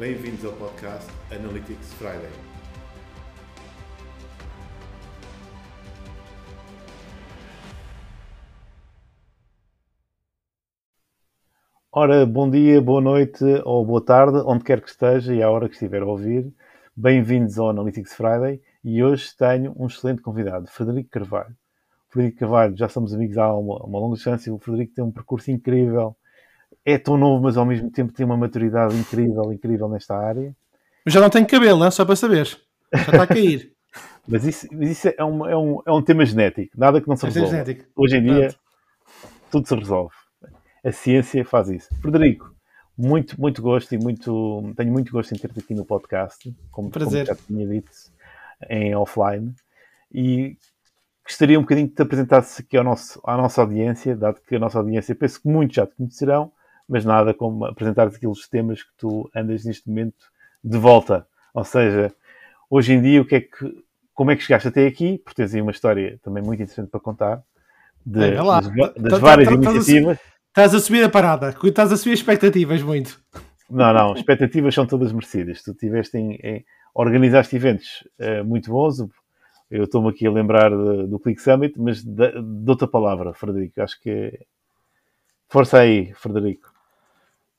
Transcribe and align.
Bem-vindos 0.00 0.42
ao 0.46 0.54
podcast 0.54 1.12
Analytics 1.30 1.92
Friday. 1.92 2.30
Ora, 11.92 12.24
bom 12.24 12.48
dia, 12.48 12.80
boa 12.80 13.02
noite 13.02 13.44
ou 13.66 13.84
boa 13.84 14.02
tarde, 14.02 14.38
onde 14.46 14.64
quer 14.64 14.80
que 14.80 14.88
esteja 14.88 15.34
e 15.34 15.42
à 15.42 15.50
hora 15.50 15.68
que 15.68 15.74
estiver 15.74 16.00
a 16.00 16.06
ouvir. 16.06 16.50
Bem-vindos 16.96 17.58
ao 17.58 17.68
Analytics 17.68 18.14
Friday 18.14 18.62
e 18.82 19.04
hoje 19.04 19.36
tenho 19.36 19.74
um 19.76 19.86
excelente 19.86 20.22
convidado, 20.22 20.66
Frederico 20.66 21.10
Carvalho. 21.10 21.54
Frederico 22.08 22.38
Carvalho, 22.38 22.74
já 22.74 22.88
somos 22.88 23.12
amigos 23.12 23.36
há 23.36 23.54
uma, 23.54 23.84
uma 23.84 23.98
longa 23.98 24.14
distância. 24.14 24.50
O 24.50 24.58
Frederico 24.58 24.94
tem 24.94 25.04
um 25.04 25.12
percurso 25.12 25.50
incrível, 25.50 26.16
é 26.84 26.98
tão 26.98 27.16
novo, 27.16 27.42
mas 27.42 27.56
ao 27.56 27.66
mesmo 27.66 27.90
tempo 27.90 28.12
tem 28.12 28.24
uma 28.24 28.36
maturidade 28.36 28.96
incrível, 28.96 29.52
incrível 29.52 29.88
nesta 29.88 30.16
área. 30.16 30.54
Mas 31.04 31.14
já 31.14 31.20
não 31.20 31.30
tenho 31.30 31.46
cabelo, 31.46 31.84
hein? 31.84 31.90
só 31.90 32.04
para 32.04 32.16
saber. 32.16 32.46
Já 32.92 33.00
está 33.00 33.22
a 33.22 33.26
cair. 33.26 33.72
mas 34.26 34.44
isso, 34.44 34.68
isso 34.82 35.08
é, 35.08 35.24
um, 35.24 35.46
é, 35.46 35.56
um, 35.56 35.82
é 35.86 35.92
um 35.92 36.02
tema 36.02 36.24
genético, 36.24 36.78
nada 36.78 37.00
que 37.00 37.08
não 37.08 37.16
se 37.16 37.26
é 37.26 37.30
resolva. 37.30 37.64
Hoje 37.96 38.16
em 38.16 38.22
dia, 38.22 38.54
tudo 39.50 39.66
se 39.66 39.74
resolve. 39.74 40.14
A 40.84 40.92
ciência 40.92 41.44
faz 41.44 41.68
isso. 41.68 41.88
Frederico, 42.00 42.54
muito, 42.96 43.40
muito 43.40 43.60
gosto 43.60 43.94
e 43.94 43.98
muito, 43.98 44.72
tenho 44.76 44.92
muito 44.92 45.12
gosto 45.12 45.34
em 45.34 45.38
ter-te 45.38 45.58
aqui 45.58 45.74
no 45.74 45.84
podcast, 45.84 46.54
como, 46.70 46.90
Prazer. 46.90 47.26
como 47.26 47.38
já 47.38 47.46
tinha 47.46 47.66
dito, 47.66 47.90
em 48.68 48.94
offline. 48.94 49.54
E 50.12 50.56
gostaria 51.24 51.58
um 51.58 51.62
bocadinho 51.62 51.88
que 51.88 51.94
te 51.94 52.02
apresentasses 52.02 52.60
aqui 52.60 52.76
ao 52.76 52.84
nosso, 52.84 53.20
à 53.24 53.36
nossa 53.36 53.60
audiência, 53.62 54.16
dado 54.16 54.40
que 54.40 54.56
a 54.56 54.58
nossa 54.58 54.78
audiência 54.78 55.14
penso 55.14 55.40
que 55.42 55.48
muitos 55.48 55.76
já 55.76 55.86
te 55.86 55.94
conhecerão, 55.96 56.52
mas 56.90 57.04
nada 57.04 57.32
como 57.32 57.64
apresentar 57.64 58.08
aqueles 58.08 58.48
temas 58.48 58.82
que 58.82 58.90
tu 58.98 59.30
andas 59.34 59.64
neste 59.64 59.88
momento 59.88 60.24
de 60.62 60.76
volta. 60.76 61.24
Ou 61.54 61.64
seja, 61.64 62.12
hoje 62.68 62.92
em 62.92 63.00
dia, 63.00 63.22
o 63.22 63.24
que 63.24 63.36
é 63.36 63.40
que, 63.40 63.84
como 64.12 64.32
é 64.32 64.36
que 64.36 64.42
chegaste 64.42 64.66
até 64.66 64.88
aqui? 64.88 65.18
Porque 65.18 65.36
tens 65.36 65.54
aí 65.54 65.62
uma 65.62 65.70
história 65.70 66.18
também 66.20 66.42
muito 66.42 66.60
interessante 66.60 66.90
para 66.90 66.98
contar 66.98 67.42
de, 68.04 68.34
das, 68.34 68.66
das 68.66 68.74
tá, 68.74 69.08
tá, 69.08 69.18
várias 69.18 69.48
tá, 69.48 69.54
iniciativas. 69.54 70.18
Estás 70.48 70.74
a 70.74 70.80
subir 70.80 71.04
a 71.04 71.08
parada, 71.08 71.54
estás 71.62 71.92
a 71.92 71.96
subir 71.96 72.14
expectativas 72.14 72.82
muito. 72.82 73.22
Não, 73.70 73.94
não, 73.94 74.14
expectativas 74.14 74.74
são 74.74 74.84
todas 74.84 75.12
merecidas. 75.12 75.62
Tu 75.62 75.72
tiveste 75.74 76.18
em, 76.18 76.32
em 76.42 76.64
organizaste 76.92 77.54
eventos 77.54 78.04
uh, 78.18 78.44
muito 78.44 78.68
bons. 78.68 78.98
Eu 79.70 79.84
estou-me 79.84 80.08
aqui 80.10 80.26
a 80.26 80.32
lembrar 80.32 80.70
de, 80.70 81.06
do 81.06 81.20
Click 81.20 81.40
Summit, 81.40 81.78
mas 81.78 82.02
de 82.02 82.68
outra 82.68 82.88
palavra, 82.88 83.32
Frederico. 83.32 83.80
Acho 83.80 84.00
que 84.00 84.10
é... 84.10 84.40
Força 85.48 85.78
aí, 85.78 86.12
Frederico. 86.14 86.69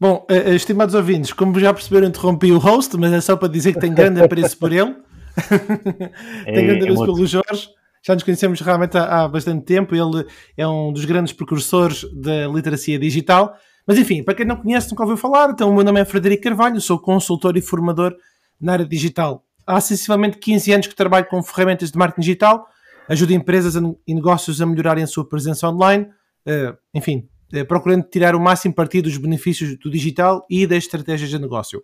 Bom, 0.02 0.26
uh, 0.32 0.50
estimados 0.56 0.96
ouvintes, 0.96 1.32
como 1.32 1.60
já 1.60 1.72
perceberam, 1.72 2.08
interrompi 2.08 2.52
o 2.52 2.58
host, 2.58 2.98
mas 2.98 3.14
é 3.14 3.22
só 3.22 3.38
para 3.38 3.48
dizer 3.48 3.74
que 3.74 3.80
tenho 3.80 3.94
grande 3.94 4.20
apreço 4.20 4.58
por 4.58 4.74
ele. 4.74 4.96
É, 6.44 6.54
tenho 6.54 6.68
grande 6.68 6.82
apreço 6.86 7.04
é 7.04 7.06
pelo 7.06 7.28
Jorge. 7.28 7.70
Já 8.04 8.16
nos 8.16 8.24
conhecemos 8.24 8.60
realmente 8.62 8.98
há, 8.98 9.22
há, 9.22 9.28
bastante 9.28 9.64
tempo. 9.64 9.94
Ele 9.94 10.26
é 10.58 10.68
um 10.68 10.92
dos 10.92 11.06
grandes 11.06 11.34
precursores 11.34 12.04
da 12.20 12.48
literacia 12.48 12.98
digital. 12.98 13.56
Mas 13.86 14.00
enfim, 14.00 14.24
para 14.24 14.34
quem 14.34 14.44
não 14.44 14.56
conhece, 14.56 14.90
nunca 14.90 15.04
ouviu 15.04 15.18
falar, 15.18 15.52
então 15.52 15.70
o 15.70 15.76
meu 15.76 15.84
nome 15.84 16.00
é 16.00 16.06
Frederico 16.06 16.42
Carvalho, 16.42 16.82
sou 16.82 16.98
consultor 16.98 17.56
e 17.56 17.62
formador 17.62 18.16
na 18.60 18.74
área 18.74 18.86
digital. 18.88 19.46
Há 19.68 19.80
sensivelmente 19.80 20.40
15 20.40 20.74
anos 20.74 20.88
que 20.88 20.96
trabalho 20.96 21.28
com 21.28 21.44
ferramentas 21.44 21.92
de 21.92 21.98
marketing 22.00 22.22
digital, 22.22 22.68
ajudo 23.08 23.34
empresas 23.34 23.76
e 24.08 24.16
negócios 24.16 24.62
a 24.62 24.66
melhorarem 24.66 25.04
a 25.04 25.08
sua 25.08 25.30
presença 25.30 25.70
online, 25.70 26.06
uh, 26.48 26.76
enfim, 26.92 27.28
eh, 27.28 27.31
procurando 27.68 28.04
tirar 28.04 28.36
o 28.36 28.40
máximo 28.40 28.74
partido 28.74 29.06
dos 29.06 29.18
benefícios 29.18 29.78
do 29.78 29.90
digital 29.90 30.46
e 30.50 30.66
das 30.66 30.80
estratégias 30.80 31.30
de 31.30 31.40
negócio. 31.40 31.82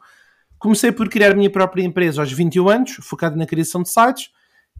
Comecei 0.58 0.92
por 0.92 1.08
criar 1.08 1.32
a 1.32 1.36
minha 1.36 1.50
própria 1.50 1.84
empresa 1.84 2.22
aos 2.22 2.32
21 2.32 2.70
anos, 2.70 2.98
focada 3.02 3.36
na 3.36 3.46
criação 3.46 3.84
de 3.84 3.90
sites. 3.90 4.30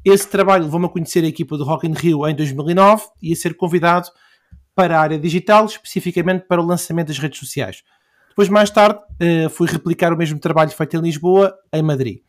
Esse 0.04 0.28
trabalho 0.28 0.64
levou-me 0.64 0.88
a 0.88 0.90
conhecer 0.90 1.24
a 1.24 1.28
equipa 1.28 1.58
do 1.58 1.64
Rock 1.64 1.88
in 1.88 1.94
Rio 1.94 2.28
em 2.28 2.36
2009 2.36 3.04
e 3.22 3.32
a 3.32 3.36
ser 3.36 3.54
convidado 3.56 4.10
para 4.74 4.98
a 4.98 5.02
área 5.02 5.20
digital, 5.20 5.66
especificamente 5.66 6.46
para 6.48 6.62
o 6.62 6.66
lançamento 6.66 7.08
das 7.08 7.20
redes 7.20 7.40
sociais. 7.40 7.84
Depois, 8.30 8.50
mais 8.50 8.70
tarde, 8.70 9.00
eh, 9.20 9.50
fui 9.50 9.68
replicar 9.68 10.14
o 10.14 10.18
mesmo 10.18 10.40
trabalho 10.40 10.70
feito 10.70 10.96
em 10.96 11.02
Lisboa, 11.02 11.54
em 11.74 11.82
Madrid. 11.82 12.20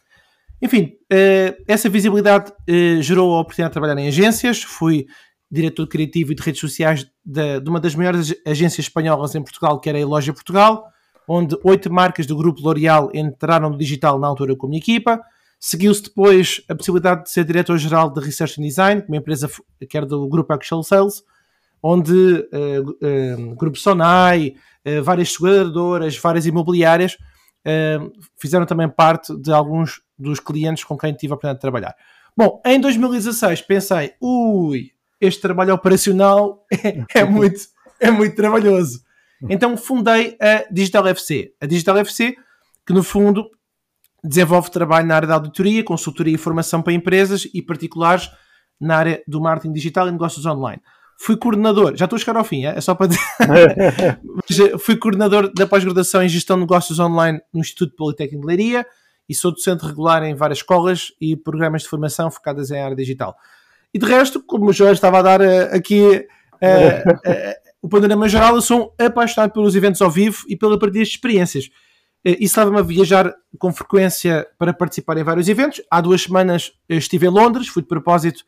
Enfim, 0.60 0.92
eh, 1.10 1.56
essa 1.68 1.88
visibilidade 1.88 2.52
gerou 3.00 3.34
a 3.34 3.40
oportunidade 3.40 3.70
de 3.70 3.74
trabalhar 3.74 3.98
em 4.00 4.08
agências, 4.08 4.62
fui 4.62 5.06
diretor 5.50 5.86
criativo 5.86 6.32
e 6.32 6.34
de 6.34 6.42
redes 6.42 6.60
sociais 6.60 7.06
de, 7.28 7.60
de, 7.60 7.68
uma 7.68 7.78
das 7.78 7.94
maiores 7.94 8.34
agências 8.46 8.86
espanholas 8.86 9.34
em 9.34 9.42
Portugal, 9.42 9.78
que 9.78 9.88
era 9.90 9.98
a 9.98 10.00
Elogia 10.00 10.32
Portugal, 10.32 10.88
onde 11.28 11.54
oito 11.62 11.92
marcas 11.92 12.24
do 12.24 12.34
grupo 12.34 12.62
L'Oréal 12.62 13.10
entraram 13.12 13.68
no 13.68 13.76
digital 13.76 14.18
na 14.18 14.26
altura 14.26 14.56
com 14.56 14.66
a 14.66 14.70
minha 14.70 14.80
equipa. 14.80 15.20
Seguiu-se 15.60 16.04
depois 16.04 16.62
a 16.70 16.74
possibilidade 16.74 17.24
de 17.24 17.30
ser 17.30 17.44
diretor-geral 17.44 18.10
de 18.10 18.20
Research 18.20 18.58
and 18.58 18.64
Design, 18.64 19.04
uma 19.06 19.18
empresa 19.18 19.50
que 19.86 19.94
era 19.94 20.06
do 20.06 20.26
grupo 20.26 20.54
Actual 20.54 20.82
Sales, 20.82 21.22
onde 21.82 22.12
uh, 22.12 23.50
uh, 23.50 23.54
Grupo 23.56 23.76
Sonai, 23.76 24.54
uh, 24.86 25.02
várias 25.02 25.32
seguradoras, 25.32 26.16
várias 26.16 26.46
imobiliárias 26.46 27.16
fizeram 28.38 28.64
também 28.64 28.88
parte 28.88 29.36
de 29.36 29.52
alguns 29.52 30.00
dos 30.18 30.40
clientes 30.40 30.84
com 30.84 30.96
quem 30.96 31.12
tive 31.12 31.32
a 31.32 31.34
oportunidade 31.34 31.58
de 31.58 31.60
trabalhar. 31.60 31.94
Bom, 32.34 32.62
em 32.64 32.80
2016 32.80 33.60
pensei, 33.60 34.14
ui, 34.22 34.92
este 35.20 35.40
trabalho 35.40 35.74
operacional 35.74 36.64
é, 36.72 37.20
é 37.20 37.24
muito, 37.24 37.60
é 38.00 38.10
muito 38.10 38.36
trabalhoso. 38.36 39.02
Então 39.48 39.76
fundei 39.76 40.36
a 40.40 40.64
Digital 40.70 41.06
FC. 41.08 41.52
A 41.60 41.66
Digital 41.66 41.98
FC, 41.98 42.36
que 42.86 42.92
no 42.92 43.02
fundo 43.02 43.48
desenvolve 44.22 44.70
trabalho 44.70 45.06
na 45.06 45.14
área 45.14 45.28
da 45.28 45.34
auditoria, 45.34 45.84
consultoria 45.84 46.34
e 46.34 46.38
formação 46.38 46.82
para 46.82 46.92
empresas 46.92 47.48
e 47.54 47.62
particulares 47.62 48.30
na 48.80 48.96
área 48.96 49.22
do 49.26 49.40
marketing 49.40 49.72
digital 49.72 50.08
e 50.08 50.12
negócios 50.12 50.44
online. 50.46 50.80
Fui 51.20 51.36
coordenador, 51.36 51.96
já 51.96 52.04
estou 52.04 52.16
a 52.16 52.20
chegar 52.20 52.36
ao 52.36 52.44
fim, 52.44 52.64
é, 52.64 52.76
é 52.76 52.80
só 52.80 52.94
para 52.94 53.08
dizer. 53.08 53.20
Eh, 54.50 54.78
fui 54.78 54.96
coordenador 54.96 55.52
da 55.52 55.66
pós-graduação 55.66 56.22
em 56.22 56.28
gestão 56.28 56.56
de 56.56 56.62
negócios 56.62 56.98
online 56.98 57.38
no 57.52 57.60
Instituto 57.60 57.94
Politécnico 57.94 58.40
de 58.40 58.46
Leiria 58.46 58.86
e 59.28 59.34
sou 59.34 59.52
docente 59.52 59.84
regular 59.84 60.22
em 60.24 60.34
várias 60.34 60.60
escolas 60.60 61.12
e 61.20 61.36
programas 61.36 61.82
de 61.82 61.88
formação 61.88 62.30
focadas 62.30 62.70
em 62.70 62.80
área 62.80 62.96
digital. 62.96 63.36
E 63.92 63.98
de 63.98 64.06
resto, 64.06 64.42
como 64.42 64.66
o 64.66 64.72
Jorge 64.72 64.94
estava 64.94 65.18
a 65.18 65.22
dar 65.22 65.40
uh, 65.40 65.74
aqui 65.74 66.02
uh, 66.02 67.10
uh, 67.10 67.52
o 67.82 67.88
panorama 67.88 68.28
geral, 68.28 68.54
eu 68.54 68.62
sou 68.62 68.94
apaixonado 68.98 69.52
pelos 69.52 69.74
eventos 69.74 70.02
ao 70.02 70.10
vivo 70.10 70.44
e 70.48 70.56
pela 70.56 70.78
partilha 70.78 71.04
de 71.04 71.10
experiências. 71.10 71.70
Isso 72.24 72.58
leva-me 72.58 72.78
a 72.78 72.82
viajar 72.82 73.32
com 73.58 73.72
frequência 73.72 74.46
para 74.58 74.74
participar 74.74 75.16
em 75.16 75.22
vários 75.22 75.48
eventos. 75.48 75.80
Há 75.90 76.00
duas 76.00 76.22
semanas 76.22 76.72
estive 76.88 77.26
em 77.26 77.30
Londres, 77.30 77.68
fui 77.68 77.80
de 77.80 77.88
propósito 77.88 78.44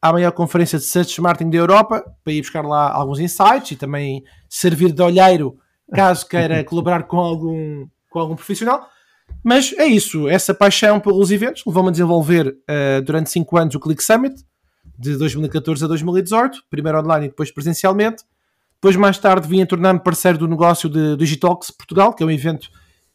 à 0.00 0.12
maior 0.12 0.30
conferência 0.30 0.78
de 0.78 0.84
Search 0.84 1.20
Marketing 1.20 1.50
da 1.50 1.58
Europa 1.58 2.04
para 2.22 2.32
ir 2.32 2.40
buscar 2.40 2.64
lá 2.64 2.90
alguns 2.90 3.18
insights 3.18 3.72
e 3.72 3.76
também 3.76 4.22
servir 4.48 4.92
de 4.92 5.02
olheiro 5.02 5.58
caso 5.92 6.26
queira 6.26 6.62
colaborar 6.64 7.02
com 7.04 7.18
algum, 7.18 7.86
com 8.08 8.20
algum 8.20 8.36
profissional. 8.36 8.88
Mas 9.44 9.72
é 9.74 9.86
isso, 9.86 10.28
essa 10.28 10.54
paixão 10.54 10.98
pelos 10.98 11.30
eventos 11.30 11.62
levou-me 11.66 11.90
a 11.90 11.92
desenvolver 11.92 12.48
uh, 12.48 13.02
durante 13.02 13.30
5 13.30 13.56
anos 13.58 13.74
o 13.74 13.80
Click 13.80 14.02
Summit, 14.02 14.34
de 14.98 15.16
2014 15.16 15.84
a 15.84 15.88
2018, 15.88 16.64
primeiro 16.68 16.98
online 16.98 17.26
e 17.26 17.28
depois 17.28 17.50
presencialmente. 17.52 18.24
Depois, 18.74 18.96
mais 18.96 19.18
tarde, 19.18 19.48
vim 19.48 19.62
a 19.62 19.66
tornar-me 19.66 20.00
parceiro 20.00 20.38
do 20.38 20.48
negócio 20.48 20.88
de 20.88 21.16
Digitalks 21.16 21.70
Portugal, 21.70 22.12
que 22.12 22.22
é 22.22 22.26
um 22.26 22.30
evento 22.30 22.68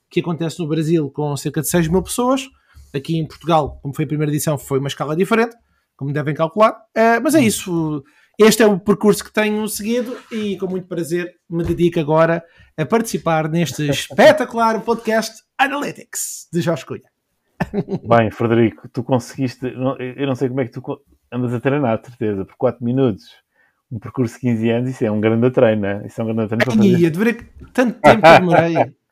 que 0.09 0.19
acontece 0.19 0.59
no 0.59 0.67
Brasil 0.67 1.09
com 1.09 1.35
cerca 1.35 1.61
de 1.61 1.67
6 1.67 1.87
mil 1.87 2.01
pessoas. 2.01 2.47
Aqui 2.93 3.17
em 3.17 3.27
Portugal, 3.27 3.79
como 3.81 3.93
foi 3.93 4.05
a 4.05 4.07
primeira 4.07 4.31
edição, 4.31 4.57
foi 4.57 4.79
uma 4.79 4.87
escala 4.87 5.15
diferente, 5.15 5.55
como 5.97 6.13
devem 6.13 6.33
calcular. 6.33 6.71
Uh, 6.71 7.21
mas 7.21 7.33
é 7.33 7.41
isso. 7.41 8.03
Este 8.37 8.63
é 8.63 8.67
o 8.67 8.79
percurso 8.79 9.23
que 9.23 9.33
tenho 9.33 9.67
seguido 9.67 10.17
e, 10.31 10.57
com 10.57 10.67
muito 10.67 10.87
prazer, 10.87 11.33
me 11.49 11.63
dedico 11.63 11.99
agora 11.99 12.43
a 12.77 12.85
participar 12.85 13.49
neste 13.49 13.87
espetacular 13.89 14.79
podcast 14.81 15.43
Analytics 15.57 16.47
de 16.51 16.61
Jorge 16.61 16.85
Cunha. 16.85 17.13
Bem, 18.07 18.29
Frederico, 18.31 18.89
tu 18.89 19.03
conseguiste. 19.03 19.65
Eu 19.65 20.27
não 20.27 20.35
sei 20.35 20.49
como 20.49 20.61
é 20.61 20.65
que 20.65 20.71
tu 20.71 20.81
andas 21.33 21.53
a 21.53 21.59
treinar, 21.59 21.99
de 21.99 22.07
certeza, 22.07 22.45
por 22.45 22.55
4 22.55 22.83
minutos. 22.85 23.25
Um 23.91 23.99
percurso 23.99 24.35
de 24.35 24.41
15 24.41 24.69
anos, 24.69 24.89
isso 24.89 25.05
é 25.05 25.11
um 25.11 25.19
grande 25.19 25.49
treino, 25.51 25.81
né? 25.81 26.03
Isso 26.05 26.21
é 26.21 26.23
um 26.23 26.27
grande 26.27 26.47
treino 26.47 26.65
para 26.65 26.75
fazer. 26.75 27.09
deveria... 27.09 27.49
Tanto 27.73 27.99
tempo 27.99 28.21
que 28.21 28.39
demorei. 28.39 28.75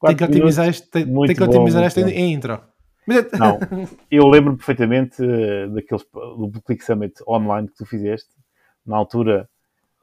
Tenho 0.00 0.16
que 0.16 0.24
otimizar 0.24 0.68
este, 0.68 0.88
tenho 0.88 1.34
que 1.34 1.42
otimizar 1.42 1.82
esta 1.82 2.00
intro. 2.00 2.60
É- 3.08 3.36
não, 3.36 3.58
eu 4.08 4.28
lembro 4.28 4.56
perfeitamente 4.56 5.16
eh, 5.20 5.66
daqueles, 5.66 6.04
do 6.12 6.62
Click 6.64 6.84
Summit 6.84 7.14
online 7.26 7.66
que 7.66 7.74
tu 7.74 7.84
fizeste. 7.84 8.30
Na 8.86 8.96
altura 8.96 9.48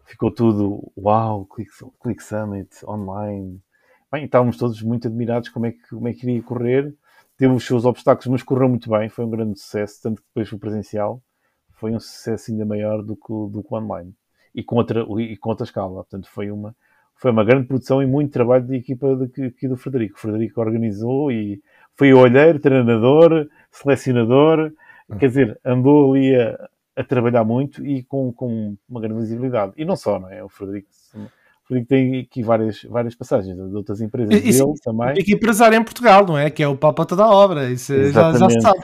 ficou 0.05 0.29
tudo, 0.31 0.91
uau, 0.97 1.45
Click, 1.45 1.71
Click 2.01 2.21
Summit 2.21 2.69
online. 2.85 3.61
Bem, 4.11 4.25
estávamos 4.25 4.57
todos 4.57 4.81
muito 4.81 5.07
admirados 5.07 5.47
como 5.47 5.65
é 5.65 5.71
que, 5.71 5.87
como 5.89 6.09
é 6.09 6.13
que 6.13 6.29
iria 6.29 6.43
correr. 6.43 6.93
Teve 7.37 7.53
os 7.53 7.65
seus 7.65 7.85
obstáculos, 7.85 8.27
mas 8.27 8.43
correu 8.43 8.67
muito 8.67 8.89
bem. 8.89 9.07
Foi 9.07 9.23
um 9.23 9.29
grande 9.29 9.57
sucesso, 9.57 10.01
tanto 10.03 10.21
que 10.21 10.27
depois 10.27 10.49
foi 10.49 10.59
presencial 10.59 11.23
foi 11.73 11.91
um 11.91 11.99
sucesso 11.99 12.51
ainda 12.51 12.65
maior 12.65 13.01
do 13.01 13.15
que, 13.15 13.27
do 13.51 13.63
que 13.63 13.73
o 13.73 13.77
online 13.77 14.13
e 14.53 14.63
com 14.63 14.75
outra, 14.75 15.05
e 15.19 15.35
com 15.37 15.49
outra 15.49 15.65
escala. 15.65 15.95
Portanto, 15.95 16.29
foi 16.29 16.51
uma, 16.51 16.75
foi 17.15 17.31
uma 17.31 17.43
grande 17.43 17.67
produção 17.67 18.01
e 18.01 18.05
muito 18.05 18.31
trabalho 18.31 18.65
de 18.65 18.75
equipa 18.75 19.07
aqui 19.47 19.67
do 19.67 19.77
Frederico. 19.77 20.15
O 20.17 20.19
Frederico 20.19 20.61
organizou 20.61 21.31
e 21.31 21.61
foi 21.95 22.13
olheiro, 22.13 22.59
treinador, 22.59 23.47
selecionador, 23.71 24.71
hum. 25.09 25.17
quer 25.17 25.27
dizer, 25.27 25.59
andou 25.65 26.13
ali 26.13 26.35
a, 26.35 26.69
a 26.95 27.03
trabalhar 27.03 27.43
muito 27.43 27.85
e 27.85 28.03
com, 28.03 28.31
com, 28.31 28.75
uma 28.87 29.01
grande 29.01 29.21
visibilidade. 29.21 29.73
E 29.77 29.85
não 29.85 29.95
só, 29.95 30.19
não 30.19 30.29
é? 30.29 30.43
O 30.43 30.49
Frederico, 30.49 30.89
o 31.15 31.67
Frederico 31.67 31.89
tem 31.89 32.19
aqui 32.21 32.43
várias, 32.43 32.83
várias 32.83 33.15
passagens 33.15 33.55
de 33.55 33.75
outras 33.75 34.01
empresas 34.01 34.33
e, 34.35 34.41
dele 34.41 34.73
também. 34.83 35.13
E 35.17 35.23
que 35.23 35.33
empresário 35.33 35.77
em 35.77 35.83
Portugal, 35.83 36.25
não 36.25 36.37
é? 36.37 36.49
Que 36.49 36.63
é 36.63 36.67
o 36.67 36.77
papa 36.77 37.05
toda 37.05 37.23
a 37.23 37.31
obra, 37.31 37.69
isso 37.69 37.93
já, 38.11 38.33
já, 38.33 38.49
se 38.49 38.61
sabe. 38.61 38.79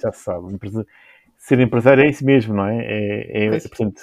Já 0.00 0.12
se 0.12 0.22
sabe. 0.22 0.58
Ser 1.38 1.60
empresário 1.60 2.04
é 2.04 2.08
isso 2.08 2.24
mesmo, 2.24 2.54
não 2.54 2.66
é? 2.66 2.84
É, 2.84 3.46
é, 3.46 3.50
portanto, 3.60 4.02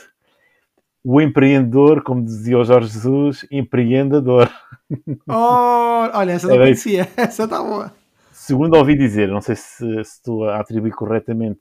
o 1.03 1.21
empreendedor, 1.21 2.01
como 2.01 2.25
dizia 2.25 2.57
o 2.57 2.63
Jorge 2.63 2.87
Jesus, 2.89 3.45
empreendedor. 3.51 4.51
Oh, 5.27 6.07
olha, 6.13 6.33
essa 6.33 6.47
não 6.47 6.57
conhecia, 6.57 7.07
essa 7.17 7.45
está 7.45 7.59
boa. 7.59 7.91
Segundo 8.31 8.75
ouvi 8.75 8.95
dizer, 8.95 9.27
não 9.29 9.41
sei 9.41 9.55
se, 9.55 9.77
se 9.77 10.01
estou 10.01 10.47
a 10.47 10.59
atribuir 10.59 10.91
corretamente 10.91 11.59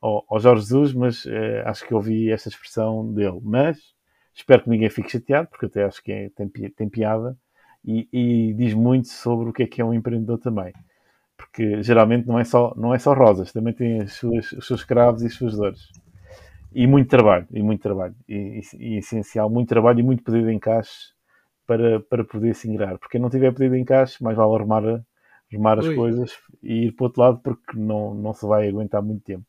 ao, 0.00 0.24
ao 0.28 0.38
Jorge 0.38 0.62
Jesus, 0.62 0.92
mas 0.94 1.26
eh, 1.26 1.64
acho 1.66 1.84
que 1.84 1.92
ouvi 1.92 2.30
esta 2.30 2.48
expressão 2.48 3.12
dele. 3.12 3.40
Mas 3.42 3.78
espero 4.32 4.62
que 4.62 4.70
ninguém 4.70 4.88
fique 4.88 5.10
chateado, 5.10 5.48
porque 5.48 5.66
até 5.66 5.84
acho 5.84 6.00
que 6.00 6.12
é, 6.12 6.30
tem, 6.30 6.48
tem 6.48 6.88
piada 6.88 7.36
e, 7.84 8.08
e, 8.12 8.54
diz 8.54 8.74
muito 8.74 9.08
sobre 9.08 9.50
o 9.50 9.52
que 9.52 9.64
é 9.64 9.66
que 9.66 9.80
é 9.80 9.84
um 9.84 9.94
empreendedor 9.94 10.38
também. 10.38 10.72
Porque 11.38 11.82
geralmente 11.84 12.26
não 12.26 12.38
é 12.38 12.44
só, 12.44 12.74
não 12.76 12.92
é 12.92 12.98
só 12.98 13.14
rosas, 13.14 13.52
também 13.52 13.72
tem 13.72 14.02
as 14.02 14.14
suas, 14.14 14.52
os 14.52 14.66
seus 14.66 14.84
cravos 14.84 15.22
e 15.22 15.26
as 15.26 15.34
suas 15.34 15.56
dores. 15.56 15.88
E 16.74 16.86
muito 16.86 17.08
trabalho, 17.08 17.46
e 17.50 17.62
muito 17.62 17.80
trabalho. 17.80 18.14
E, 18.28 18.60
e, 18.74 18.76
e 18.78 18.98
essencial, 18.98 19.48
muito 19.48 19.68
trabalho 19.68 20.00
e 20.00 20.02
muito 20.02 20.22
pedido 20.22 20.48
de 20.48 20.52
encaixe 20.52 21.12
para, 21.64 22.00
para 22.00 22.24
poder 22.24 22.54
se 22.54 22.68
ingrar. 22.68 22.98
Porque 22.98 23.12
quem 23.12 23.20
não 23.20 23.30
tiver 23.30 23.52
pedido 23.52 23.76
de 23.76 23.80
encaixe, 23.80 24.22
mais 24.22 24.36
vale 24.36 24.54
arrumar, 24.56 25.04
arrumar 25.50 25.78
as 25.78 25.88
coisas 25.88 26.36
e 26.62 26.86
ir 26.86 26.92
para 26.92 27.04
o 27.04 27.06
outro 27.06 27.22
lado, 27.22 27.38
porque 27.38 27.78
não, 27.78 28.14
não 28.14 28.34
se 28.34 28.44
vai 28.44 28.68
aguentar 28.68 29.00
muito 29.00 29.22
tempo. 29.22 29.46